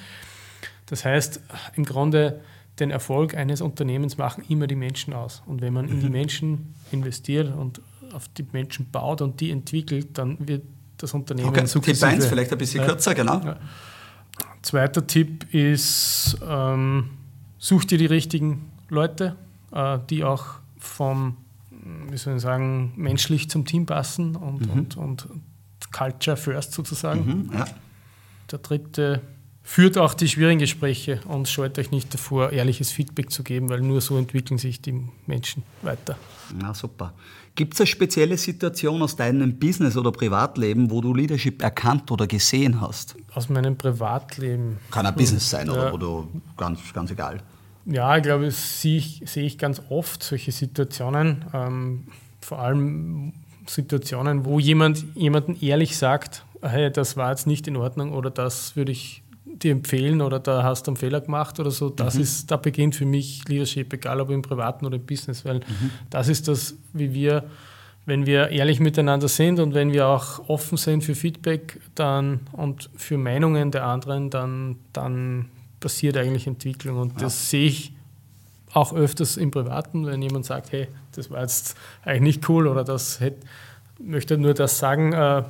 Das 0.86 1.04
heißt, 1.04 1.42
im 1.76 1.86
Grunde 1.86 2.40
den 2.80 2.92
Erfolg 2.92 3.36
eines 3.36 3.62
Unternehmens 3.62 4.18
machen 4.18 4.44
immer 4.48 4.68
die 4.68 4.76
Menschen 4.76 5.14
aus. 5.14 5.44
Und 5.46 5.62
wenn 5.62 5.74
man 5.74 5.88
in 5.88 6.00
die 6.00 6.08
mhm. 6.08 6.12
Menschen 6.12 6.76
investiert 6.92 7.56
und 7.56 7.82
auf 8.14 8.28
die 8.30 8.46
Menschen 8.52 8.90
baut 8.92 9.22
und 9.22 9.40
die 9.40 9.52
entwickelt, 9.52 10.18
dann 10.18 10.38
wird 10.48 10.64
das 10.98 11.14
Unternehmen 11.14 11.50
okay. 11.50 11.66
Tipp 11.66 12.04
1 12.04 12.26
vielleicht 12.26 12.52
ein 12.52 12.58
bisschen 12.58 12.86
kürzer, 12.86 13.14
genau. 13.16 13.40
Ja. 13.44 13.58
Zweiter 14.62 15.06
Tipp 15.06 15.54
ist, 15.54 16.38
ähm, 16.48 17.10
such 17.58 17.86
dir 17.86 17.98
die 17.98 18.06
richtigen 18.06 18.72
Leute, 18.90 19.36
äh, 19.72 19.98
die 20.10 20.24
auch 20.24 20.46
vom, 20.78 21.38
wie 22.10 22.18
soll 22.18 22.36
ich 22.36 22.42
sagen, 22.42 22.94
menschlich 22.96 23.50
zum 23.50 23.66
Team 23.66 23.86
passen 23.86 24.36
und, 24.36 24.68
mhm. 24.68 24.80
und, 24.80 24.98
und 24.98 25.28
Culture 25.92 26.38
first 26.38 26.74
sozusagen. 26.74 27.48
Mhm, 27.50 27.54
ja. 27.54 27.66
Der 28.52 28.60
dritte 28.60 29.22
führt 29.72 29.98
auch 29.98 30.14
die 30.14 30.28
schwierigen 30.28 30.60
Gespräche 30.60 31.22
und 31.30 31.48
scheut 31.48 31.80
euch 31.80 31.92
nicht 31.92 32.14
davor, 32.14 32.52
ehrliches 32.52 32.92
Feedback 32.92 33.32
zu 33.32 33.42
geben, 33.42 33.70
weil 33.70 33.80
nur 33.80 34.02
so 34.02 34.18
entwickeln 34.18 34.58
sich 34.58 34.82
die 34.82 35.02
Menschen 35.28 35.64
weiter. 35.82 36.18
Na 36.60 36.74
super. 36.74 37.14
Gibt 37.56 37.76
es 37.76 37.80
eine 37.80 37.88
spezielle 37.88 38.38
Situation 38.38 39.02
aus 39.02 39.16
deinem 39.16 39.58
Business 39.58 39.96
oder 39.96 40.12
Privatleben, 40.12 40.92
wo 40.92 41.00
du 41.00 41.14
Leadership 41.14 41.62
erkannt 41.62 42.12
oder 42.12 42.28
gesehen 42.28 42.82
hast? 42.82 43.16
Aus 43.34 43.48
meinem 43.48 43.78
Privatleben. 43.78 44.78
Kann 44.92 45.06
ein 45.06 45.16
Business 45.16 45.50
sein 45.50 45.68
ja. 45.68 45.74
oder, 45.74 45.94
oder 45.94 46.28
ganz, 46.58 46.82
ganz 46.94 47.12
egal. 47.12 47.42
Ja, 47.86 48.18
ich 48.18 48.24
glaube, 48.24 48.48
das 48.48 48.82
sehe 48.82 48.98
ich, 48.98 49.24
sehe 49.26 49.46
ich 49.46 49.58
ganz 49.58 49.82
oft 49.88 50.22
solche 50.22 50.52
Situationen. 50.52 51.46
Ähm, 51.54 52.08
vor 52.42 52.60
allem 52.60 53.32
Situationen, 53.68 54.44
wo 54.44 54.60
jemand 54.60 55.06
jemanden 55.16 55.58
ehrlich 55.62 55.98
sagt, 55.98 56.44
hey, 56.62 56.92
das 56.92 57.16
war 57.16 57.30
jetzt 57.30 57.48
nicht 57.48 57.70
in 57.70 57.78
Ordnung 57.78 58.12
oder 58.12 58.30
das 58.30 58.76
würde 58.76 58.92
ich 58.92 59.24
dir 59.64 59.72
empfehlen 59.72 60.22
oder 60.22 60.40
da 60.40 60.64
hast 60.64 60.88
du 60.88 60.92
einen 60.92 60.98
Fehler 60.98 61.22
gemacht 61.22 61.60
oder 61.60 61.72
so. 61.72 61.90
Das 61.90 62.16
mhm. 62.16 62.22
ist, 62.22 62.52
da 62.52 62.58
beginnt 62.58 62.96
für 62.96 63.06
mich 63.06 63.48
Leadership, 63.48 63.94
egal 63.94 64.22
ob 64.22 64.30
im 64.30 64.42
Privaten 64.42 64.86
oder 64.86 64.98
im 64.98 65.06
Business, 65.06 65.46
weil 65.46 65.58
mhm. 65.58 65.92
das 66.10 66.28
ist 66.28 66.48
das, 66.48 66.76
wie 66.94 67.14
wir, 67.14 67.44
wenn 68.06 68.26
wir 68.26 68.50
ehrlich 68.50 68.80
miteinander 68.80 69.28
sind 69.28 69.60
und 69.60 69.74
wenn 69.74 69.94
wir 69.94 70.08
auch 70.08 70.50
offen 70.50 70.78
sind 70.78 71.04
für 71.04 71.16
Feedback 71.16 71.80
dann 71.96 72.42
und 72.52 72.90
für 72.96 73.18
Meinungen 73.18 73.72
der 73.72 73.86
anderen, 73.86 74.30
dann, 74.30 74.78
dann 74.94 75.50
passiert 75.80 76.18
eigentlich 76.18 76.48
Entwicklung. 76.48 76.98
Und 76.98 77.14
ja. 77.14 77.20
das 77.20 77.50
sehe 77.50 77.68
ich 77.68 77.94
auch 78.74 78.94
öfters 78.94 79.38
im 79.38 79.52
Privaten, 79.52 80.06
wenn 80.06 80.22
jemand 80.22 80.46
sagt, 80.46 80.72
hey, 80.72 80.88
das 81.14 81.30
war 81.30 81.42
jetzt 81.42 81.76
eigentlich 82.04 82.38
nicht 82.38 82.50
cool 82.50 82.68
oder 82.68 82.84
das 82.84 83.20
hätte, 83.20 83.46
möchte 84.04 84.38
nur 84.38 84.54
das 84.54 84.78
sagen, 84.78 85.14
äh, 85.14 85.44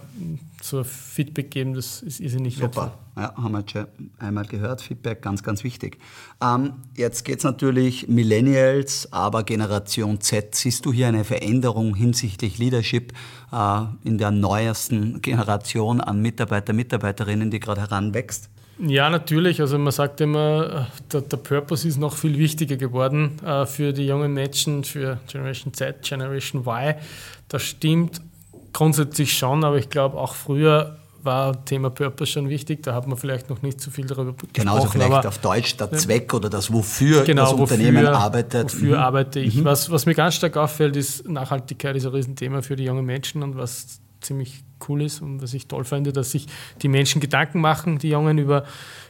so 0.62 0.84
Feedback 0.84 1.52
geben, 1.52 1.74
das 1.74 2.02
ist 2.02 2.20
irrsinnig 2.20 2.58
Super. 2.58 2.98
Ja, 3.18 3.36
haben 3.36 3.52
wir 3.52 3.64
schon 3.70 3.88
einmal 4.20 4.46
gehört. 4.46 4.82
Feedback, 4.82 5.22
ganz, 5.22 5.44
ganz 5.44 5.64
wichtig. 5.64 5.98
Ähm, 6.42 6.74
jetzt 6.96 7.26
geht 7.26 7.40
es 7.40 7.44
natürlich 7.44 8.08
Millennials, 8.08 9.12
aber 9.12 9.44
Generation 9.44 10.22
Z. 10.22 10.56
Siehst 10.56 10.86
du 10.86 10.94
hier 10.94 11.08
eine 11.08 11.24
Veränderung 11.24 11.96
hinsichtlich 11.96 12.58
Leadership 12.58 13.14
äh, 13.52 13.82
in 14.04 14.18
der 14.18 14.32
neuesten 14.32 15.22
Generation 15.22 16.00
an 16.00 16.22
Mitarbeiter, 16.22 16.74
Mitarbeiterinnen, 16.74 17.52
die 17.52 17.60
gerade 17.60 17.82
heranwächst? 17.82 18.50
Ja, 18.80 19.10
natürlich. 19.10 19.62
Also 19.62 19.78
man 19.78 19.92
sagt 19.92 20.22
immer, 20.22 20.88
der, 21.12 21.22
der 21.22 21.38
Purpose 21.38 21.88
ist 21.88 21.98
noch 21.98 22.16
viel 22.16 22.38
wichtiger 22.38 22.78
geworden 22.78 23.38
äh, 23.46 23.66
für 23.66 23.94
die 23.94 24.08
jungen 24.08 24.34
Menschen, 24.34 24.84
für 24.84 25.20
Generation 25.28 25.74
Z, 25.74 26.02
Generation 26.02 26.62
Y. 26.62 26.96
Das 27.48 27.64
stimmt 27.64 28.22
grundsätzlich 28.74 29.38
schon, 29.38 29.64
aber 29.64 29.78
ich 29.78 29.90
glaube 29.90 30.18
auch 30.18 30.36
früher 30.36 30.98
war 31.24 31.66
Thema 31.66 31.90
Purpose 31.90 32.32
schon 32.32 32.50
wichtig. 32.50 32.84
Da 32.84 32.94
hat 32.94 33.08
man 33.08 33.18
vielleicht 33.18 33.50
noch 33.50 33.62
nicht 33.62 33.80
so 33.80 33.92
viel 33.92 34.06
darüber 34.06 34.32
gesprochen. 34.34 34.54
Genauso 34.54 34.88
vielleicht 34.88 35.12
aber, 35.12 35.28
auf 35.28 35.38
Deutsch 35.38 35.78
der 35.78 35.92
Zweck 35.92 36.34
oder 36.34 36.50
das 36.50 36.72
Wofür 36.72 37.24
genau, 37.24 37.44
das 37.44 37.52
wofür, 37.52 37.78
Unternehmen 37.78 38.08
arbeitet. 38.08 38.66
Wofür 38.66 38.98
mhm. 38.98 39.04
arbeite 39.04 39.40
ich? 39.40 39.56
Mhm. 39.56 39.66
Was, 39.66 39.90
was 39.92 40.06
mir 40.06 40.16
ganz 40.16 40.36
stark 40.36 40.58
auffällt, 40.58 40.96
ist 40.96 41.28
Nachhaltigkeit 41.28 41.96
ist 41.96 42.06
ein 42.06 42.14
Riesenthema 42.14 42.62
für 42.62 42.76
die 42.76 42.86
jungen 42.86 43.06
Menschen 43.06 43.44
und 43.44 43.58
was 43.58 44.02
ziemlich 44.22 44.64
cool 44.88 45.02
ist 45.02 45.22
und 45.22 45.42
was 45.42 45.54
ich 45.54 45.68
toll 45.68 45.84
finde, 45.84 46.14
dass 46.14 46.32
sich 46.32 46.48
die 46.82 46.88
Menschen 46.88 47.22
Gedanken 47.22 47.60
machen, 47.60 47.98
die 47.98 48.10
Jungen, 48.10 48.38
über, 48.38 48.66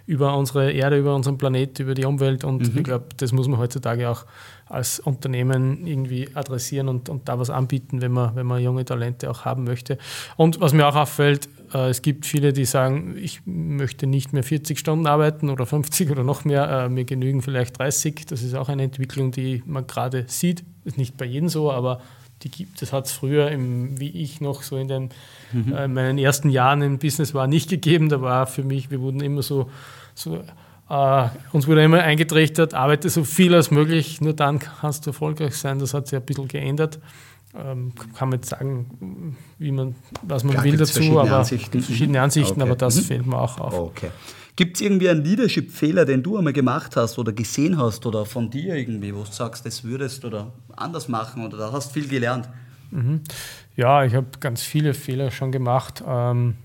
über 0.06 0.38
unsere 0.38 0.72
Erde, 0.72 0.98
über 0.98 1.16
unseren 1.16 1.38
Planet, 1.38 1.80
über 1.80 1.94
die 1.94 2.06
Umwelt. 2.06 2.44
Und 2.44 2.62
mhm. 2.62 2.78
ich 2.78 2.84
glaube, 2.84 3.06
das 3.18 3.32
muss 3.32 3.48
man 3.48 3.60
heutzutage 3.60 4.10
auch 4.10 4.26
als 4.72 5.00
Unternehmen 5.00 5.86
irgendwie 5.86 6.30
adressieren 6.34 6.88
und, 6.88 7.10
und 7.10 7.28
da 7.28 7.38
was 7.40 7.50
anbieten, 7.50 8.02
wenn 8.02 8.12
man, 8.12 8.36
wenn 8.36 8.46
man 8.46 8.62
junge 8.62 8.86
Talente 8.86 9.30
auch 9.30 9.46
haben 9.46 9.64
möchte. 9.64 9.98
Und 10.38 10.62
was 10.62 10.74
mir 10.74 10.88
auch 10.88 10.96
auffällt, 10.96 11.50
äh, 11.74 11.90
es 11.90 12.02
gibt 12.02 12.26
viele, 12.26 12.54
die 12.54 12.66
sagen, 12.66 13.16
ich 13.18 13.42
möchte 13.46 14.08
nicht 14.08 14.34
mehr 14.34 14.44
40 14.44 14.80
Stunden 14.80 15.08
arbeiten 15.08 15.50
oder 15.50 15.66
50 15.66 16.10
oder 16.12 16.24
noch 16.24 16.46
mehr, 16.46 16.70
äh, 16.70 16.90
mir 16.90 17.06
genügen 17.06 17.42
vielleicht 17.42 17.80
30. 17.80 18.26
Das 18.28 18.44
ist 18.44 18.56
auch 18.56 18.70
eine 18.70 18.84
Entwicklung, 18.84 19.32
die 19.32 19.64
man 19.66 19.88
gerade 19.88 20.26
sieht. 20.28 20.64
Ist 20.86 20.98
nicht 20.98 21.18
bei 21.18 21.26
jedem 21.26 21.50
so, 21.50 21.72
aber 21.72 22.02
die 22.44 22.50
gibt. 22.50 22.82
Das 22.82 22.92
hat 22.94 23.06
es 23.06 23.12
früher, 23.12 23.52
im, 23.52 24.00
wie 24.00 24.10
ich 24.10 24.42
noch 24.42 24.64
so 24.64 24.78
in 24.78 24.88
den, 24.88 25.10
mhm. 25.52 25.74
äh, 25.74 25.88
meinen 25.88 26.18
ersten 26.18 26.50
Jahren 26.50 26.82
im 26.82 26.98
Business 26.98 27.34
war, 27.34 27.48
nicht 27.48 27.70
gegeben. 27.70 28.10
Da 28.10 28.22
war 28.22 28.48
für 28.48 28.64
mich, 28.64 28.90
wir 28.90 29.02
wurden 29.02 29.22
immer 29.22 29.42
so, 29.42 29.70
so 30.16 30.44
äh, 30.92 31.30
uns 31.54 31.68
wurde 31.68 31.84
immer 31.84 32.02
eingetrichtert, 32.02 32.74
arbeite 32.74 33.10
so 33.10 33.24
viel 33.24 33.56
als 33.56 33.72
möglich, 33.72 34.20
nur 34.20 34.34
dann 34.34 34.60
kannst 34.60 35.06
du 35.06 35.12
erfolgreich 35.12 35.56
sein. 35.56 35.80
Das 35.80 35.94
hat 35.94 36.08
sich 36.08 36.20
ein 36.20 36.26
bisschen 36.26 36.50
geändert. 36.50 37.00
Ähm, 37.56 37.94
kann 38.18 38.30
man 38.30 38.40
jetzt 38.40 38.50
sagen, 38.50 39.38
wie 39.58 39.72
man, 39.72 39.96
was 40.22 40.44
man 40.44 40.54
Klar, 40.54 40.66
will 40.66 40.78
dazu, 40.78 41.20
aber 41.20 41.40
Ansichten. 41.40 41.82
verschiedene 41.82 42.22
Ansichten, 42.22 42.62
okay. 42.62 42.70
aber 42.70 42.76
das 42.78 42.96
mhm. 42.98 43.02
fällt 43.02 43.26
mir 43.26 43.38
auch 43.38 43.58
auf. 43.60 43.74
Okay. 43.74 44.10
Gibt 44.58 44.76
es 44.76 44.82
irgendwie 44.82 45.10
einen 45.10 45.24
Leadership-Fehler, 45.24 46.04
den 46.04 46.24
du 46.24 46.38
einmal 46.38 46.54
gemacht 46.54 46.98
hast 46.98 47.18
oder 47.18 47.32
gesehen 47.32 47.78
hast 47.78 48.06
oder 48.06 48.26
von 48.26 48.50
dir 48.50 48.76
irgendwie, 48.76 49.16
wo 49.16 49.24
du 49.24 49.32
sagst, 49.32 49.66
das 49.66 49.86
würdest 49.86 50.26
oder 50.26 50.52
anders 50.76 51.08
machen 51.08 51.46
oder 51.46 51.58
da 51.58 51.72
hast 51.72 51.94
viel 51.94 52.08
gelernt? 52.08 52.50
Mhm. 52.92 53.22
Ja, 53.78 54.04
ich 54.04 54.14
habe 54.14 54.28
ganz 54.42 54.62
viele 54.62 54.94
Fehler 54.94 55.32
schon 55.32 55.54
gemacht. 55.54 56.04
Ähm, 56.06 56.56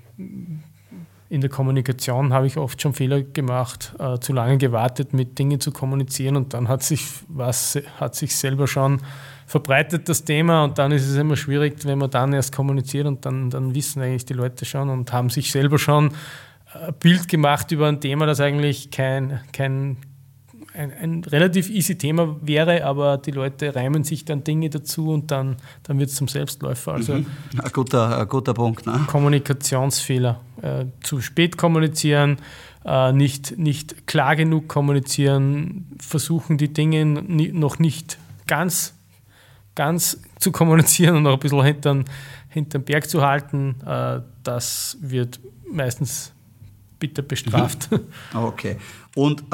in 1.29 1.41
der 1.41 1.51
Kommunikation 1.51 2.33
habe 2.33 2.47
ich 2.47 2.57
oft 2.57 2.81
schon 2.81 2.95
Fehler 2.95 3.23
gemacht, 3.23 3.95
äh, 3.99 4.19
zu 4.19 4.33
lange 4.33 4.59
gewartet, 4.59 5.13
mit 5.13 5.39
Dingen 5.39 5.61
zu 5.61 5.73
kommunizieren 5.73 6.37
und 6.37 6.55
dann 6.55 6.69
hat 6.69 6.83
sich 6.83 7.05
was 7.29 7.79
hat 7.99 8.15
sich 8.15 8.37
selber 8.37 8.69
schon 8.69 9.01
verbreitet 9.47 10.09
das 10.09 10.25
Thema 10.25 10.65
und 10.65 10.79
dann 10.79 10.93
ist 10.93 11.07
es 11.07 11.17
immer 11.17 11.37
schwierig, 11.37 11.85
wenn 11.85 11.99
man 11.99 12.11
dann 12.11 12.33
erst 12.33 12.55
kommuniziert 12.55 13.07
und 13.07 13.25
dann, 13.25 13.51
dann 13.51 13.75
wissen 13.75 14.03
eigentlich 14.03 14.27
die 14.27 14.35
Leute 14.35 14.65
schon 14.65 14.89
und 14.91 15.13
haben 15.13 15.31
sich 15.31 15.53
selber 15.53 15.79
schon 15.79 16.11
ein 16.75 16.95
Bild 16.99 17.29
gemacht 17.29 17.71
über 17.71 17.87
ein 17.87 18.01
Thema, 18.01 18.27
das 18.27 18.41
eigentlich 18.41 18.91
kein, 18.91 19.41
kein 19.53 19.99
ein, 20.75 20.93
ein 20.93 21.25
relativ 21.25 21.71
easy 21.71 21.97
Thema 21.97 22.37
wäre, 22.43 22.85
aber 22.85 23.19
die 23.19 23.31
Leute 23.31 23.75
reimen 23.75 24.05
sich 24.05 24.25
dann 24.25 24.45
Dinge 24.45 24.69
dazu 24.69 25.11
und 25.11 25.31
dann, 25.31 25.57
dann 25.85 25.99
wird 25.99 26.11
es 26.11 26.17
zum 26.17 26.29
Selbstläufer. 26.29 26.93
Also 26.95 27.15
mhm. 27.15 27.27
ein, 27.63 27.73
guter, 27.73 28.19
ein 28.19 28.29
guter 28.29 28.53
Punkt. 28.53 28.85
Ne? 28.87 29.05
Kommunikationsfehler. 29.07 30.41
Äh, 30.63 30.87
zu 31.03 31.21
spät 31.21 31.57
kommunizieren, 31.59 32.39
äh, 32.85 33.13
nicht, 33.13 33.59
nicht 33.59 34.07
klar 34.07 34.37
genug 34.37 34.69
kommunizieren, 34.69 35.87
versuchen 36.01 36.57
die 36.57 36.73
Dinge 36.73 37.05
noch 37.05 37.79
nicht 37.79 38.19
ganz, 38.47 38.95
ganz 39.75 40.23
zu 40.39 40.53
kommunizieren 40.53 41.17
und 41.17 41.25
noch 41.25 41.35
ein 41.35 41.41
bisschen 41.41 42.05
hinter 42.49 42.79
den 42.79 42.85
Berg 42.85 43.09
zu 43.09 43.23
halten. 43.23 43.77
Äh, 43.85 44.21
das 44.43 44.97
wird 45.01 45.41
meistens 45.71 46.33
bitter 46.99 47.23
bestraft. 47.23 47.91
Mhm. 47.91 48.01
Okay. 48.35 48.77
Und 49.15 49.45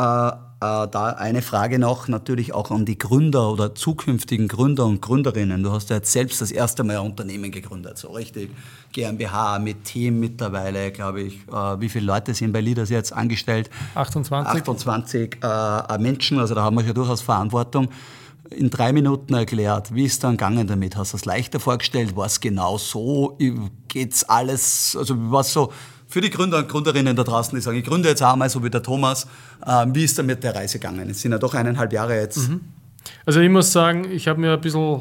äh, 0.63 0.85
äh, 0.85 0.89
da 0.89 1.09
eine 1.19 1.43
Frage 1.43 1.79
noch 1.79 2.09
natürlich 2.09 2.55
auch 2.55 2.71
an 2.71 2.85
die 2.85 2.99
Gründer 2.99 3.51
oder 3.51 3.75
zukünftigen 3.75 4.49
Gründer 4.49 4.87
und 4.87 5.03
Gründerinnen. 5.03 5.63
Du 5.63 5.73
hast 5.73 5.91
ja 5.91 5.97
jetzt 5.97 6.13
selbst 6.13 6.41
das 6.41 6.51
erste 6.51 6.85
Mal 6.85 6.99
ein 6.99 7.07
Unternehmen 7.07 7.51
gegründet, 7.51 7.99
so 7.99 8.13
richtig 8.13 8.51
GmbH 8.93 9.59
mit 9.59 9.85
Team 9.85 10.21
mittlerweile, 10.21 10.93
glaube 10.93 11.23
ich. 11.23 11.35
Äh, 11.49 11.81
wie 11.81 11.89
viele 11.89 12.07
Leute 12.07 12.35
sind 12.35 12.53
bei 12.53 12.61
Leaders 12.61 12.91
jetzt 12.91 13.13
angestellt? 13.13 13.71
28. 13.95 14.63
28 14.63 15.39
äh, 15.43 15.99
Menschen, 15.99 16.39
also 16.39 16.55
da 16.55 16.63
haben 16.63 16.77
wir 16.77 16.85
ja 16.85 16.93
durchaus 16.93 17.23
Verantwortung 17.23 17.89
in 18.51 18.71
drei 18.71 18.93
Minuten 18.93 19.35
erklärt. 19.35 19.95
Wie 19.95 20.05
ist 20.05 20.23
dann 20.23 20.33
gegangen 20.33 20.67
damit? 20.67 20.97
Hast 20.97 21.13
du 21.13 21.17
es 21.17 21.25
leichter 21.25 21.59
vorgestellt? 21.59 22.15
War 22.17 22.27
es 22.27 22.41
genau 22.41 22.77
so? 22.79 23.39
Geht 23.89 24.13
es 24.13 24.25
alles? 24.25 24.97
Also 24.97 25.15
was 25.17 25.53
so 25.53 25.73
für 26.13 26.21
die 26.21 26.29
Gründer 26.29 26.59
und 26.59 26.69
Gründerinnen 26.69 27.17
da 27.17 27.25
draußen, 27.25 27.57
die 27.57 27.63
sagen, 27.63 27.79
ich 27.79 27.85
gründe 27.85 28.09
jetzt 28.09 28.23
einmal, 28.23 28.51
so 28.51 28.63
wie 28.63 28.69
der 28.69 28.83
Thomas. 28.83 29.27
Äh, 29.65 29.87
wie 29.95 30.05
ist 30.05 30.19
damit 30.19 30.45
der 30.45 30.55
Reise 30.55 30.79
gegangen? 30.79 31.09
Es 31.09 31.23
sind 31.23 31.33
ja 31.33 31.39
doch 31.39 31.55
eineinhalb 31.55 31.91
Jahre 31.91 32.17
jetzt. 32.17 32.51
Mhm. 32.51 32.61
Also 33.25 33.41
ich 33.41 33.49
muss 33.49 33.73
sagen, 33.73 34.11
ich 34.11 34.29
habe 34.29 34.39
mir 34.39 34.53
ein 34.53 34.61
bisschen 34.61 35.01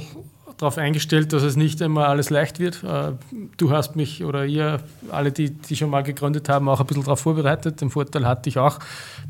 darauf 0.56 0.78
eingestellt, 0.78 1.34
dass 1.34 1.44
es 1.44 1.58
nicht 1.58 1.82
immer 1.82 2.08
alles 2.08 2.30
leicht 2.30 2.60
wird. 2.60 2.84
Äh, 2.84 3.12
du 3.58 3.72
hast 3.72 3.98
mich 3.98 4.24
oder 4.24 4.46
ihr, 4.46 4.80
alle, 5.10 5.34
die, 5.34 5.50
die 5.50 5.76
schon 5.76 5.90
mal 5.90 6.02
gegründet 6.02 6.48
haben, 6.48 6.70
auch 6.70 6.80
ein 6.80 6.86
bisschen 6.86 7.04
darauf 7.04 7.20
vorbereitet. 7.20 7.82
Den 7.82 7.90
Vorteil 7.90 8.26
hatte 8.26 8.48
ich 8.48 8.58
auch. 8.58 8.80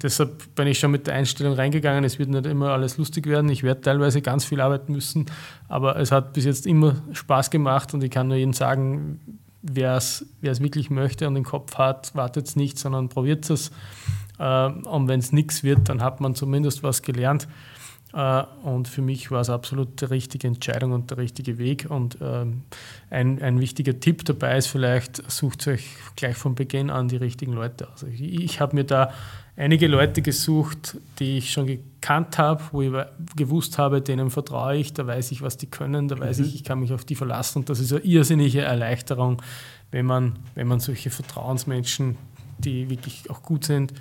Deshalb 0.04 0.54
bin 0.54 0.68
ich 0.68 0.78
schon 0.78 0.92
mit 0.92 1.08
der 1.08 1.16
Einstellung 1.16 1.54
reingegangen. 1.54 2.04
Es 2.04 2.20
wird 2.20 2.30
nicht 2.30 2.46
immer 2.46 2.70
alles 2.70 2.98
lustig 2.98 3.26
werden. 3.26 3.50
Ich 3.50 3.64
werde 3.64 3.82
teilweise 3.82 4.22
ganz 4.22 4.46
viel 4.46 4.62
arbeiten 4.62 4.92
müssen. 4.92 5.26
Aber 5.68 5.96
es 5.96 6.12
hat 6.12 6.34
bis 6.34 6.46
jetzt 6.46 6.68
immer 6.68 6.98
Spaß 7.12 7.50
gemacht 7.50 7.94
und 7.96 8.04
ich 8.04 8.12
kann 8.12 8.28
nur 8.28 8.38
jedem 8.38 8.54
sagen, 8.54 9.41
wer 9.62 9.96
es 9.96 10.26
wirklich 10.42 10.90
möchte 10.90 11.28
und 11.28 11.36
den 11.36 11.44
Kopf 11.44 11.76
hat, 11.76 12.16
wartet 12.16 12.48
es 12.48 12.56
nicht, 12.56 12.80
sondern 12.80 13.10
probiert 13.10 13.50
es. 13.50 13.72
Äh, 14.40 14.68
und 14.68 15.08
wenn 15.08 15.20
es 15.20 15.32
nichts 15.32 15.64
wird, 15.64 15.90
dann 15.90 16.02
hat 16.02 16.22
man 16.22 16.36
zumindest 16.36 16.84
was 16.84 17.02
gelernt. 17.02 17.48
Äh, 18.14 18.44
und 18.64 18.88
für 18.88 19.02
mich 19.02 19.32
war 19.32 19.42
es 19.42 19.50
absolut 19.50 20.02
die 20.02 20.06
richtige 20.06 20.48
Entscheidung 20.48 20.92
und 20.92 21.12
der 21.12 21.18
richtige 21.18 21.58
Weg. 21.58 21.88
Und 21.90 22.18
ähm, 22.22 22.64
ein, 23.10 23.42
ein 23.42 23.60
wichtiger 23.60 24.00
Tipp 24.00 24.26
dabei 24.26 24.58
ist 24.58 24.68
vielleicht, 24.68 25.30
sucht 25.32 25.68
euch 25.68 25.88
gleich 26.16 26.36
von 26.36 26.56
Beginn 26.56 26.90
an 26.90 27.08
die 27.08 27.18
richtigen 27.18 27.54
Leute 27.54 27.90
aus. 27.90 28.04
Ich, 28.04 28.22
ich 28.22 28.60
habe 28.60 28.76
mir 28.76 28.84
da 28.84 29.14
einige 29.56 29.88
Leute 29.88 30.22
gesucht, 30.22 30.98
die 31.20 31.38
ich 31.38 31.52
schon 31.52 31.68
gekannt 31.68 32.38
habe, 32.38 32.64
wo 32.72 32.82
ich 32.82 32.92
gewusst 33.36 33.78
habe, 33.78 34.02
denen 34.02 34.30
vertraue 34.30 34.78
ich, 34.78 34.94
da 34.94 35.06
weiß 35.06 35.32
ich, 35.32 35.42
was 35.42 35.58
die 35.58 35.68
können, 35.68 36.08
da 36.08 36.20
weiß 36.20 36.40
mhm. 36.40 36.46
ich, 36.46 36.56
ich 36.56 36.64
kann 36.64 36.80
mich 36.80 36.94
auf 36.94 37.06
die 37.06 37.16
verlassen. 37.16 37.60
Und 37.60 37.70
das 37.70 37.80
ist 37.80 37.92
eine 37.92 38.02
irrsinnige 38.02 38.62
Erleichterung, 38.62 39.42
wenn 39.92 40.06
man, 40.06 40.40
wenn 40.56 40.68
man 40.68 40.80
solche 40.80 41.10
Vertrauensmenschen, 41.10 42.18
die 42.60 42.90
wirklich 42.90 43.30
auch 43.30 43.42
gut 43.44 43.66
sind, 43.66 43.94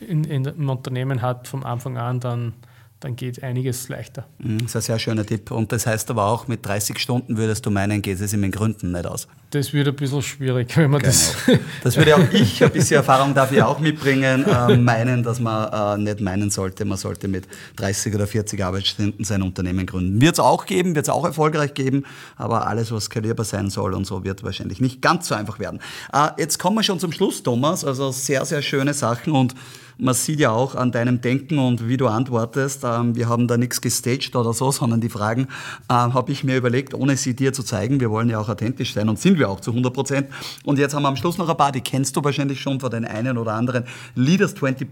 in, 0.00 0.24
in, 0.24 0.44
im 0.44 0.68
Unternehmen 0.68 1.22
hat, 1.22 1.48
vom 1.48 1.64
Anfang 1.64 1.98
an, 1.98 2.20
dann 2.20 2.54
dann 3.00 3.16
geht 3.16 3.42
einiges 3.42 3.88
leichter. 3.88 4.26
Mhm, 4.38 4.58
das 4.58 4.66
ist 4.68 4.76
ein 4.76 4.82
sehr 4.82 4.98
schöner 4.98 5.24
Tipp. 5.24 5.50
Und 5.50 5.72
das 5.72 5.86
heißt 5.86 6.10
aber 6.10 6.26
auch, 6.26 6.48
mit 6.48 6.64
30 6.64 6.98
Stunden 6.98 7.38
würdest 7.38 7.64
du 7.64 7.70
meinen, 7.70 8.02
geht 8.02 8.20
es 8.20 8.32
in 8.34 8.42
den 8.42 8.50
Gründen 8.50 8.92
nicht 8.92 9.06
aus. 9.06 9.26
Das 9.50 9.72
wird 9.72 9.88
ein 9.88 9.96
bisschen 9.96 10.20
schwierig, 10.20 10.76
wenn 10.76 10.90
man 10.90 11.00
genau. 11.00 11.12
das. 11.12 11.34
Das 11.82 11.96
würde 11.96 12.14
auch 12.14 12.32
ich, 12.32 12.62
ein 12.62 12.70
bisschen 12.70 12.98
Erfahrung 12.98 13.34
darf 13.34 13.52
ich 13.52 13.62
auch 13.62 13.80
mitbringen, 13.80 14.44
äh, 14.44 14.76
meinen, 14.76 15.22
dass 15.22 15.40
man 15.40 15.98
äh, 15.98 16.02
nicht 16.02 16.20
meinen 16.20 16.50
sollte, 16.50 16.84
man 16.84 16.98
sollte 16.98 17.26
mit 17.26 17.48
30 17.76 18.14
oder 18.14 18.26
40 18.26 18.62
Arbeitsstunden 18.62 19.24
sein 19.24 19.40
Unternehmen 19.40 19.86
gründen. 19.86 20.20
Wird 20.20 20.34
es 20.34 20.40
auch 20.40 20.66
geben, 20.66 20.94
wird 20.94 21.06
es 21.06 21.10
auch 21.10 21.24
erfolgreich 21.24 21.72
geben, 21.72 22.04
aber 22.36 22.66
alles, 22.66 22.92
was 22.92 23.04
skalierbar 23.04 23.46
sein 23.46 23.70
soll 23.70 23.94
und 23.94 24.06
so, 24.06 24.24
wird 24.24 24.42
wahrscheinlich 24.42 24.80
nicht 24.80 25.00
ganz 25.00 25.28
so 25.28 25.34
einfach 25.34 25.58
werden. 25.58 25.80
Äh, 26.12 26.28
jetzt 26.36 26.58
kommen 26.58 26.76
wir 26.76 26.82
schon 26.82 27.00
zum 27.00 27.12
Schluss, 27.12 27.42
Thomas. 27.42 27.82
Also 27.82 28.12
sehr, 28.12 28.44
sehr 28.44 28.60
schöne 28.60 28.92
Sachen 28.92 29.32
und 29.32 29.54
man 30.00 30.14
sieht 30.14 30.40
ja 30.40 30.50
auch 30.50 30.74
an 30.74 30.92
deinem 30.92 31.20
Denken 31.20 31.58
und 31.58 31.88
wie 31.88 31.96
du 31.96 32.06
antwortest, 32.06 32.84
ähm, 32.84 33.16
wir 33.16 33.28
haben 33.28 33.48
da 33.48 33.56
nichts 33.56 33.80
gestaged 33.80 34.34
oder 34.36 34.52
so, 34.52 34.70
sondern 34.70 35.00
die 35.00 35.08
Fragen 35.08 35.48
äh, 35.88 35.94
habe 35.94 36.32
ich 36.32 36.44
mir 36.44 36.56
überlegt, 36.56 36.94
ohne 36.94 37.16
sie 37.16 37.34
dir 37.34 37.52
zu 37.52 37.62
zeigen. 37.62 38.00
Wir 38.00 38.10
wollen 38.10 38.28
ja 38.28 38.38
auch 38.38 38.48
authentisch 38.48 38.94
sein 38.94 39.08
und 39.08 39.18
sind 39.18 39.38
wir 39.38 39.48
auch 39.48 39.60
zu 39.60 39.70
100 39.70 39.92
Prozent. 39.92 40.28
Und 40.64 40.78
jetzt 40.78 40.94
haben 40.94 41.02
wir 41.02 41.08
am 41.08 41.16
Schluss 41.16 41.38
noch 41.38 41.48
ein 41.48 41.56
paar, 41.56 41.72
die 41.72 41.80
kennst 41.80 42.16
du 42.16 42.24
wahrscheinlich 42.24 42.60
schon 42.60 42.80
von 42.80 42.90
den 42.90 43.04
einen 43.04 43.38
oder 43.38 43.52
anderen 43.52 43.84
Leaders 44.14 44.54
21 44.54 44.88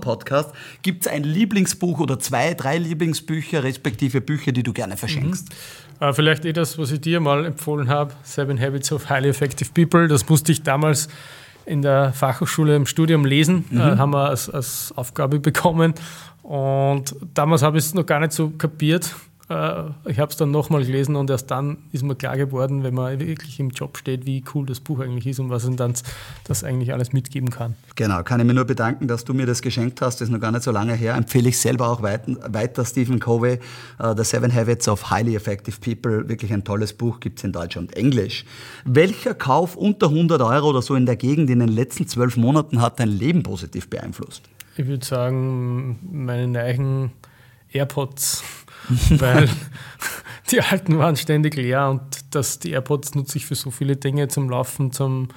Podcast. 0.00 0.50
Gibt 0.82 1.06
es 1.06 1.12
ein 1.12 1.24
Lieblingsbuch 1.24 2.00
oder 2.00 2.18
zwei, 2.18 2.54
drei 2.54 2.78
Lieblingsbücher, 2.78 3.64
respektive 3.64 4.20
Bücher, 4.20 4.52
die 4.52 4.62
du 4.62 4.72
gerne 4.72 4.96
verschenkst? 4.96 5.48
Mhm. 5.48 6.06
Äh, 6.06 6.12
vielleicht 6.12 6.44
eh 6.44 6.52
das, 6.52 6.78
was 6.78 6.90
ich 6.90 7.00
dir 7.00 7.20
mal 7.20 7.44
empfohlen 7.44 7.88
habe, 7.88 8.12
Seven 8.22 8.60
Habits 8.60 8.92
of 8.92 9.08
Highly 9.08 9.28
Effective 9.28 9.70
People. 9.72 10.08
Das 10.08 10.28
musste 10.28 10.52
ich 10.52 10.62
damals 10.62 11.08
in 11.66 11.82
der 11.82 12.12
Fachhochschule 12.12 12.76
im 12.76 12.86
Studium 12.86 13.24
lesen, 13.24 13.64
mhm. 13.70 13.80
äh, 13.80 13.96
haben 13.96 14.12
wir 14.12 14.28
als, 14.28 14.50
als 14.50 14.92
Aufgabe 14.96 15.40
bekommen. 15.40 15.94
Und 16.42 17.14
damals 17.34 17.62
habe 17.62 17.78
ich 17.78 17.84
es 17.84 17.94
noch 17.94 18.06
gar 18.06 18.20
nicht 18.20 18.32
so 18.32 18.50
kapiert. 18.50 19.14
Äh, 19.52 20.10
ich 20.10 20.18
habe 20.18 20.30
es 20.30 20.36
dann 20.36 20.50
nochmal 20.50 20.84
gelesen 20.84 21.16
und 21.16 21.28
erst 21.30 21.50
dann 21.50 21.78
ist 21.92 22.02
mir 22.02 22.14
klar 22.14 22.36
geworden, 22.36 22.82
wenn 22.82 22.94
man 22.94 23.20
wirklich 23.20 23.60
im 23.60 23.70
Job 23.70 23.98
steht, 23.98 24.26
wie 24.26 24.42
cool 24.54 24.66
das 24.66 24.80
Buch 24.80 25.00
eigentlich 25.00 25.26
ist 25.26 25.40
und 25.40 25.50
was 25.50 25.64
es 25.64 25.76
dann 25.76 25.94
das 26.44 26.64
eigentlich 26.64 26.92
alles 26.92 27.12
mitgeben 27.12 27.50
kann. 27.50 27.74
Genau, 27.94 28.22
kann 28.22 28.40
ich 28.40 28.46
mir 28.46 28.54
nur 28.54 28.64
bedanken, 28.64 29.08
dass 29.08 29.24
du 29.24 29.34
mir 29.34 29.46
das 29.46 29.62
geschenkt 29.62 30.00
hast. 30.00 30.20
Das 30.20 30.28
ist 30.28 30.32
noch 30.32 30.40
gar 30.40 30.52
nicht 30.52 30.62
so 30.62 30.70
lange 30.70 30.94
her. 30.94 31.14
Empfehle 31.14 31.50
ich 31.50 31.58
selber 31.58 31.88
auch 31.88 32.02
weiter, 32.02 32.84
Stephen 32.84 33.20
Covey, 33.20 33.58
uh, 34.02 34.14
The 34.16 34.24
Seven 34.24 34.54
Habits 34.54 34.88
of 34.88 35.10
Highly 35.10 35.36
Effective 35.36 35.76
People. 35.80 36.28
Wirklich 36.28 36.52
ein 36.52 36.64
tolles 36.64 36.92
Buch, 36.92 37.20
gibt 37.20 37.38
es 37.38 37.44
in 37.44 37.52
Deutsch 37.52 37.76
und 37.76 37.94
Englisch. 37.96 38.44
Welcher 38.84 39.34
Kauf 39.34 39.76
unter 39.76 40.08
100 40.08 40.40
Euro 40.40 40.70
oder 40.70 40.82
so 40.82 40.94
in 40.94 41.06
der 41.06 41.16
Gegend 41.16 41.50
in 41.50 41.58
den 41.58 41.68
letzten 41.68 42.06
zwölf 42.06 42.36
Monaten 42.36 42.80
hat 42.80 43.00
dein 43.00 43.08
Leben 43.08 43.42
positiv 43.42 43.88
beeinflusst? 43.90 44.42
Ich 44.76 44.86
würde 44.86 45.04
sagen, 45.04 45.98
meine 46.10 46.48
neuen 46.48 47.12
AirPods 47.72 48.42
weil 49.10 49.48
die 50.50 50.60
alten 50.60 50.98
waren 50.98 51.16
ständig 51.16 51.56
leer 51.56 51.88
und 51.88 52.02
das, 52.30 52.58
die 52.58 52.72
AirPods 52.72 53.14
nutze 53.14 53.38
ich 53.38 53.46
für 53.46 53.54
so 53.54 53.70
viele 53.70 53.96
Dinge 53.96 54.28
zum 54.28 54.50
Laufen, 54.50 54.92
zum 54.92 55.28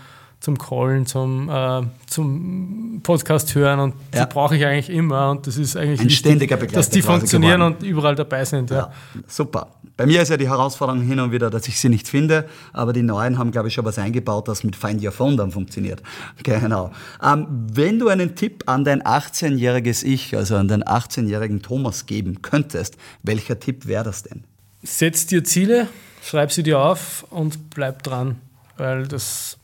zum 0.46 0.60
Callen, 0.60 1.08
zum, 1.08 1.50
äh, 1.50 1.82
zum 2.06 3.00
Podcast 3.02 3.56
hören 3.56 3.80
und 3.80 3.96
ja. 4.14 4.26
die 4.26 4.34
brauche 4.34 4.56
ich 4.56 4.64
eigentlich 4.64 4.92
immer 4.92 5.32
und 5.32 5.48
das 5.48 5.58
ist 5.58 5.76
eigentlich 5.76 6.02
ein 6.02 6.10
ständiger 6.12 6.56
Begleiter, 6.56 6.76
dass 6.76 6.90
die 6.92 7.02
funktionieren 7.02 7.62
geworden. 7.62 7.76
und 7.78 7.84
überall 7.84 8.16
dabei 8.16 8.46
sind. 8.46 8.70
Ja. 8.70 8.78
ja. 8.78 8.92
super. 9.28 9.70
Bei 9.98 10.06
mir 10.06 10.22
ist 10.22 10.30
ja 10.30 10.38
die 10.38 10.50
Herausforderung 10.50 11.02
hin 11.02 11.20
und 11.22 11.32
wieder, 11.32 11.50
dass 11.50 11.68
ich 11.68 11.80
sie 11.80 11.88
nicht 11.88 12.08
finde, 12.08 12.50
aber 12.74 12.92
die 12.92 13.02
neuen 13.02 13.38
haben, 13.38 13.52
glaube 13.52 13.70
ich, 13.70 13.74
schon 13.74 13.86
was 13.86 13.98
eingebaut, 13.98 14.48
das 14.48 14.64
mit 14.64 14.76
Find 14.76 15.04
Your 15.04 15.12
Phone 15.12 15.38
dann 15.38 15.52
funktioniert. 15.52 16.02
Genau. 16.44 16.92
Ähm, 17.24 17.48
wenn 17.74 18.00
du 18.00 18.08
einen 18.08 18.36
Tipp 18.36 18.64
an 18.68 18.84
dein 18.84 19.02
18-jähriges 19.02 20.04
Ich, 20.04 20.36
also 20.36 20.56
an 20.56 20.68
den 20.68 20.84
18-jährigen 20.84 21.62
Thomas 21.62 22.06
geben 22.06 22.42
könntest, 22.42 22.98
welcher 23.24 23.60
Tipp 23.60 23.88
wäre 23.88 24.04
das 24.04 24.24
denn? 24.24 24.44
Setz 24.84 25.26
dir 25.26 25.44
Ziele, 25.44 25.88
schreib 26.24 26.52
sie 26.52 26.64
dir 26.64 26.80
auf 26.80 27.26
und 27.30 27.72
bleib 27.72 28.04
dran, 28.04 28.38
weil 28.78 29.08
das 29.08 29.58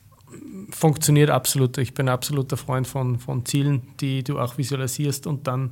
funktioniert 0.71 1.29
absolut. 1.29 1.77
Ich 1.77 1.93
bin 1.93 2.09
absoluter 2.09 2.57
Freund 2.57 2.87
von, 2.87 3.19
von 3.19 3.45
Zielen, 3.45 3.83
die 3.99 4.23
du 4.23 4.39
auch 4.39 4.57
visualisierst 4.57 5.27
und 5.27 5.47
dann 5.47 5.71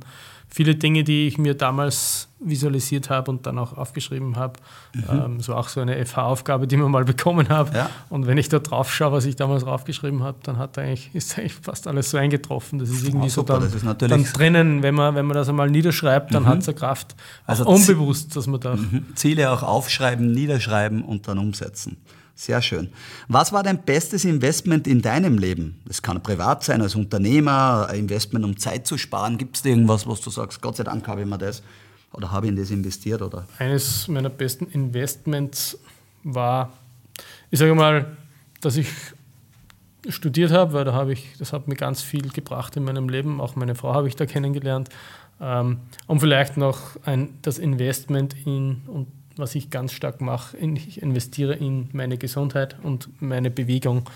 viele 0.50 0.74
Dinge, 0.74 1.04
die 1.04 1.28
ich 1.28 1.38
mir 1.38 1.54
damals 1.54 2.28
visualisiert 2.40 3.10
habe 3.10 3.30
und 3.30 3.46
dann 3.46 3.58
auch 3.58 3.76
aufgeschrieben 3.76 4.36
habe. 4.36 4.54
Mhm. 4.94 5.04
Ähm, 5.10 5.40
so 5.40 5.54
auch 5.54 5.68
so 5.68 5.80
eine 5.80 6.04
FH-Aufgabe, 6.04 6.66
die 6.66 6.76
man 6.76 6.90
mal 6.90 7.04
bekommen 7.14 7.48
habe. 7.48 7.76
Ja. 7.76 7.90
Und 8.08 8.26
wenn 8.26 8.38
ich 8.38 8.48
da 8.48 8.58
drauf 8.58 8.92
schaue, 8.92 9.12
was 9.12 9.26
ich 9.26 9.36
damals 9.36 9.64
draufgeschrieben 9.64 10.22
habe, 10.22 10.38
dann 10.42 10.58
hat 10.58 10.78
eigentlich, 10.78 11.10
ist 11.14 11.38
eigentlich 11.38 11.54
fast 11.54 11.86
alles 11.86 12.10
so 12.10 12.18
eingetroffen. 12.18 12.78
Das 12.78 12.88
ist 12.88 13.06
irgendwie 13.06 13.26
oh, 13.26 13.30
super, 13.30 13.60
so 13.60 13.78
dann, 13.78 13.98
dann, 13.98 14.24
drinnen, 14.24 14.82
wenn 14.82 14.94
man, 14.94 15.14
wenn 15.14 15.26
man 15.26 15.36
das 15.36 15.48
einmal 15.48 15.70
niederschreibt, 15.70 16.34
dann 16.34 16.44
mhm. 16.44 16.48
hat 16.48 16.58
es 16.58 16.68
eine 16.68 16.76
Kraft. 16.76 17.14
Also 17.46 17.66
unbewusst, 17.66 18.34
dass 18.34 18.46
man 18.46 18.60
da. 18.60 18.74
Mhm. 18.74 19.14
Ziele 19.14 19.50
auch 19.50 19.62
aufschreiben, 19.62 20.32
niederschreiben 20.32 21.02
und 21.02 21.28
dann 21.28 21.38
umsetzen. 21.38 21.98
Sehr 22.40 22.62
schön. 22.62 22.88
Was 23.28 23.52
war 23.52 23.62
dein 23.62 23.82
bestes 23.82 24.24
Investment 24.24 24.86
in 24.86 25.02
deinem 25.02 25.36
Leben? 25.36 25.78
Das 25.84 26.00
kann 26.00 26.22
privat 26.22 26.64
sein, 26.64 26.80
als 26.80 26.94
Unternehmer, 26.94 27.86
ein 27.90 27.98
Investment, 27.98 28.46
um 28.46 28.56
Zeit 28.56 28.86
zu 28.86 28.96
sparen. 28.96 29.36
Gibt 29.36 29.58
es 29.58 29.64
irgendwas, 29.66 30.06
was 30.06 30.22
du 30.22 30.30
sagst, 30.30 30.62
Gott 30.62 30.76
sei 30.76 30.84
Dank 30.84 31.06
habe 31.06 31.20
ich 31.20 31.26
mir 31.26 31.36
das 31.36 31.62
oder 32.14 32.30
habe 32.30 32.46
ich 32.46 32.52
in 32.52 32.56
das 32.56 32.70
investiert? 32.70 33.20
Oder? 33.20 33.46
Eines 33.58 34.08
meiner 34.08 34.30
besten 34.30 34.68
Investments 34.68 35.78
war, 36.24 36.72
ich 37.50 37.58
sage 37.58 37.74
mal, 37.74 38.16
dass 38.62 38.78
ich 38.78 38.88
studiert 40.08 40.50
habe, 40.50 40.72
weil 40.72 40.86
da 40.86 40.94
habe 40.94 41.12
ich, 41.12 41.36
das 41.38 41.52
hat 41.52 41.68
mir 41.68 41.76
ganz 41.76 42.00
viel 42.00 42.30
gebracht 42.30 42.74
in 42.74 42.84
meinem 42.84 43.10
Leben. 43.10 43.38
Auch 43.38 43.54
meine 43.54 43.74
Frau 43.74 43.92
habe 43.92 44.08
ich 44.08 44.16
da 44.16 44.24
kennengelernt. 44.24 44.88
Ähm, 45.42 45.80
und 46.06 46.20
vielleicht 46.20 46.56
noch 46.56 46.96
ein, 47.04 47.34
das 47.42 47.58
Investment 47.58 48.34
in 48.46 48.80
und 48.86 49.08
was 49.40 49.54
ich 49.54 49.70
ganz 49.70 49.92
stark 49.92 50.20
mache, 50.20 50.56
ich 50.56 51.02
investiere 51.02 51.54
in 51.54 51.88
meine 51.92 52.18
Gesundheit 52.18 52.76
und 52.82 53.08
meine 53.20 53.50
Bewegung. 53.50 54.08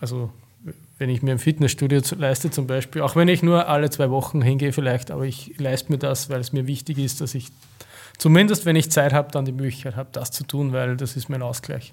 Also 0.00 0.30
wenn 0.98 1.10
ich 1.10 1.22
mir 1.22 1.32
ein 1.32 1.38
Fitnessstudio 1.38 2.00
leiste 2.16 2.50
zum 2.50 2.66
Beispiel, 2.66 3.02
auch 3.02 3.16
wenn 3.16 3.28
ich 3.28 3.42
nur 3.42 3.68
alle 3.68 3.90
zwei 3.90 4.10
Wochen 4.10 4.40
hingehe 4.40 4.72
vielleicht, 4.72 5.10
aber 5.10 5.24
ich 5.24 5.58
leiste 5.58 5.90
mir 5.90 5.98
das, 5.98 6.30
weil 6.30 6.40
es 6.40 6.52
mir 6.52 6.66
wichtig 6.66 6.98
ist, 6.98 7.20
dass 7.20 7.34
ich 7.34 7.48
zumindest, 8.18 8.66
wenn 8.66 8.76
ich 8.76 8.90
Zeit 8.90 9.12
habe, 9.12 9.30
dann 9.32 9.44
die 9.44 9.52
Möglichkeit 9.52 9.96
habe, 9.96 10.10
das 10.12 10.30
zu 10.30 10.44
tun, 10.44 10.72
weil 10.72 10.96
das 10.96 11.16
ist 11.16 11.28
mein 11.28 11.42
Ausgleich. 11.42 11.92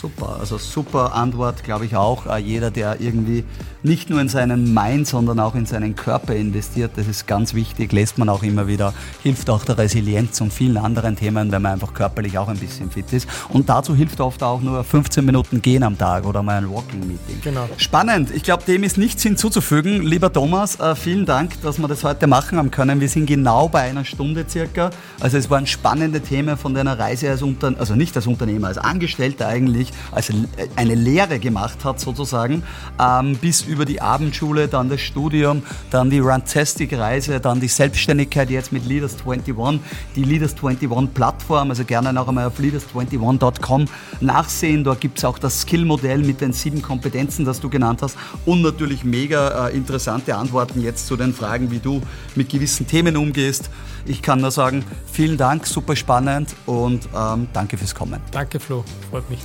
Super, 0.00 0.38
also 0.40 0.56
super 0.56 1.14
Antwort, 1.14 1.62
glaube 1.62 1.84
ich 1.84 1.94
auch. 1.94 2.24
Äh, 2.24 2.38
jeder, 2.38 2.70
der 2.70 3.02
irgendwie 3.02 3.44
nicht 3.82 4.08
nur 4.08 4.18
in 4.22 4.30
seinen 4.30 4.72
Mind, 4.72 5.06
sondern 5.06 5.38
auch 5.40 5.54
in 5.54 5.66
seinen 5.66 5.94
Körper 5.94 6.34
investiert, 6.34 6.92
das 6.96 7.06
ist 7.06 7.26
ganz 7.26 7.52
wichtig, 7.52 7.92
lässt 7.92 8.16
man 8.16 8.30
auch 8.30 8.42
immer 8.42 8.66
wieder, 8.66 8.94
hilft 9.22 9.50
auch 9.50 9.62
der 9.62 9.76
Resilienz 9.76 10.40
und 10.40 10.54
vielen 10.54 10.78
anderen 10.78 11.16
Themen, 11.16 11.52
wenn 11.52 11.60
man 11.60 11.72
einfach 11.72 11.92
körperlich 11.92 12.38
auch 12.38 12.48
ein 12.48 12.56
bisschen 12.56 12.90
fit 12.90 13.12
ist. 13.12 13.28
Und 13.50 13.68
dazu 13.68 13.94
hilft 13.94 14.22
oft 14.22 14.42
auch 14.42 14.62
nur 14.62 14.82
15 14.84 15.22
Minuten 15.22 15.60
gehen 15.60 15.82
am 15.82 15.98
Tag 15.98 16.24
oder 16.24 16.42
mal 16.42 16.56
ein 16.56 16.70
Walking-Meeting. 16.70 17.42
Genau. 17.42 17.68
Spannend, 17.76 18.30
ich 18.34 18.42
glaube, 18.42 18.64
dem 18.64 18.84
ist 18.84 18.96
nichts 18.96 19.22
hinzuzufügen. 19.22 20.00
Lieber 20.00 20.32
Thomas, 20.32 20.80
äh, 20.80 20.96
vielen 20.96 21.26
Dank, 21.26 21.60
dass 21.60 21.78
wir 21.78 21.88
das 21.88 22.04
heute 22.04 22.26
machen 22.26 22.56
haben 22.56 22.70
können. 22.70 23.00
Wir 23.00 23.08
sind 23.10 23.26
genau 23.26 23.68
bei 23.68 23.82
einer 23.82 24.06
Stunde 24.06 24.46
circa. 24.48 24.90
Also 25.20 25.36
es 25.36 25.50
waren 25.50 25.66
spannende 25.66 26.22
Themen 26.22 26.56
von 26.56 26.72
deiner 26.72 26.98
Reise 26.98 27.28
als 27.28 27.42
Unternehmer, 27.42 27.80
also 27.80 27.94
nicht 27.94 28.16
als 28.16 28.26
Unternehmer, 28.26 28.68
als 28.68 28.78
Angestellter 28.78 29.46
eigentlich 29.46 29.89
also 30.12 30.34
eine 30.76 30.94
Lehre 30.94 31.38
gemacht 31.38 31.84
hat 31.84 32.00
sozusagen, 32.00 32.62
ähm, 33.00 33.36
bis 33.36 33.62
über 33.62 33.84
die 33.84 34.00
Abendschule, 34.00 34.68
dann 34.68 34.88
das 34.88 35.00
Studium, 35.00 35.62
dann 35.90 36.10
die 36.10 36.18
Runtastic-Reise, 36.18 37.40
dann 37.40 37.60
die 37.60 37.68
Selbstständigkeit 37.68 38.50
jetzt 38.50 38.72
mit 38.72 38.86
Leaders 38.86 39.16
21, 39.26 39.80
die 40.16 40.24
Leaders 40.24 40.54
21 40.54 41.14
Plattform, 41.14 41.70
also 41.70 41.84
gerne 41.84 42.12
noch 42.12 42.28
einmal 42.28 42.46
auf 42.46 42.58
leaders21.com 42.58 43.86
nachsehen. 44.20 44.84
Dort 44.84 45.00
gibt 45.00 45.18
es 45.18 45.24
auch 45.24 45.38
das 45.38 45.62
Skill-Modell 45.62 46.18
mit 46.18 46.40
den 46.40 46.52
sieben 46.52 46.82
Kompetenzen, 46.82 47.44
das 47.44 47.60
du 47.60 47.68
genannt 47.68 48.02
hast 48.02 48.16
und 48.46 48.62
natürlich 48.62 49.04
mega 49.04 49.68
äh, 49.68 49.76
interessante 49.76 50.36
Antworten 50.36 50.80
jetzt 50.82 51.06
zu 51.06 51.16
den 51.16 51.32
Fragen, 51.32 51.70
wie 51.70 51.78
du 51.78 52.00
mit 52.34 52.48
gewissen 52.48 52.86
Themen 52.86 53.16
umgehst. 53.16 53.70
Ich 54.06 54.22
kann 54.22 54.40
nur 54.40 54.50
sagen, 54.50 54.84
vielen 55.10 55.36
Dank, 55.36 55.66
super 55.66 55.96
spannend 55.96 56.54
und 56.66 57.08
ähm, 57.14 57.48
danke 57.52 57.76
fürs 57.76 57.94
Kommen. 57.94 58.20
Danke 58.30 58.58
Flo, 58.58 58.84
freut 59.10 59.28
mich. 59.30 59.40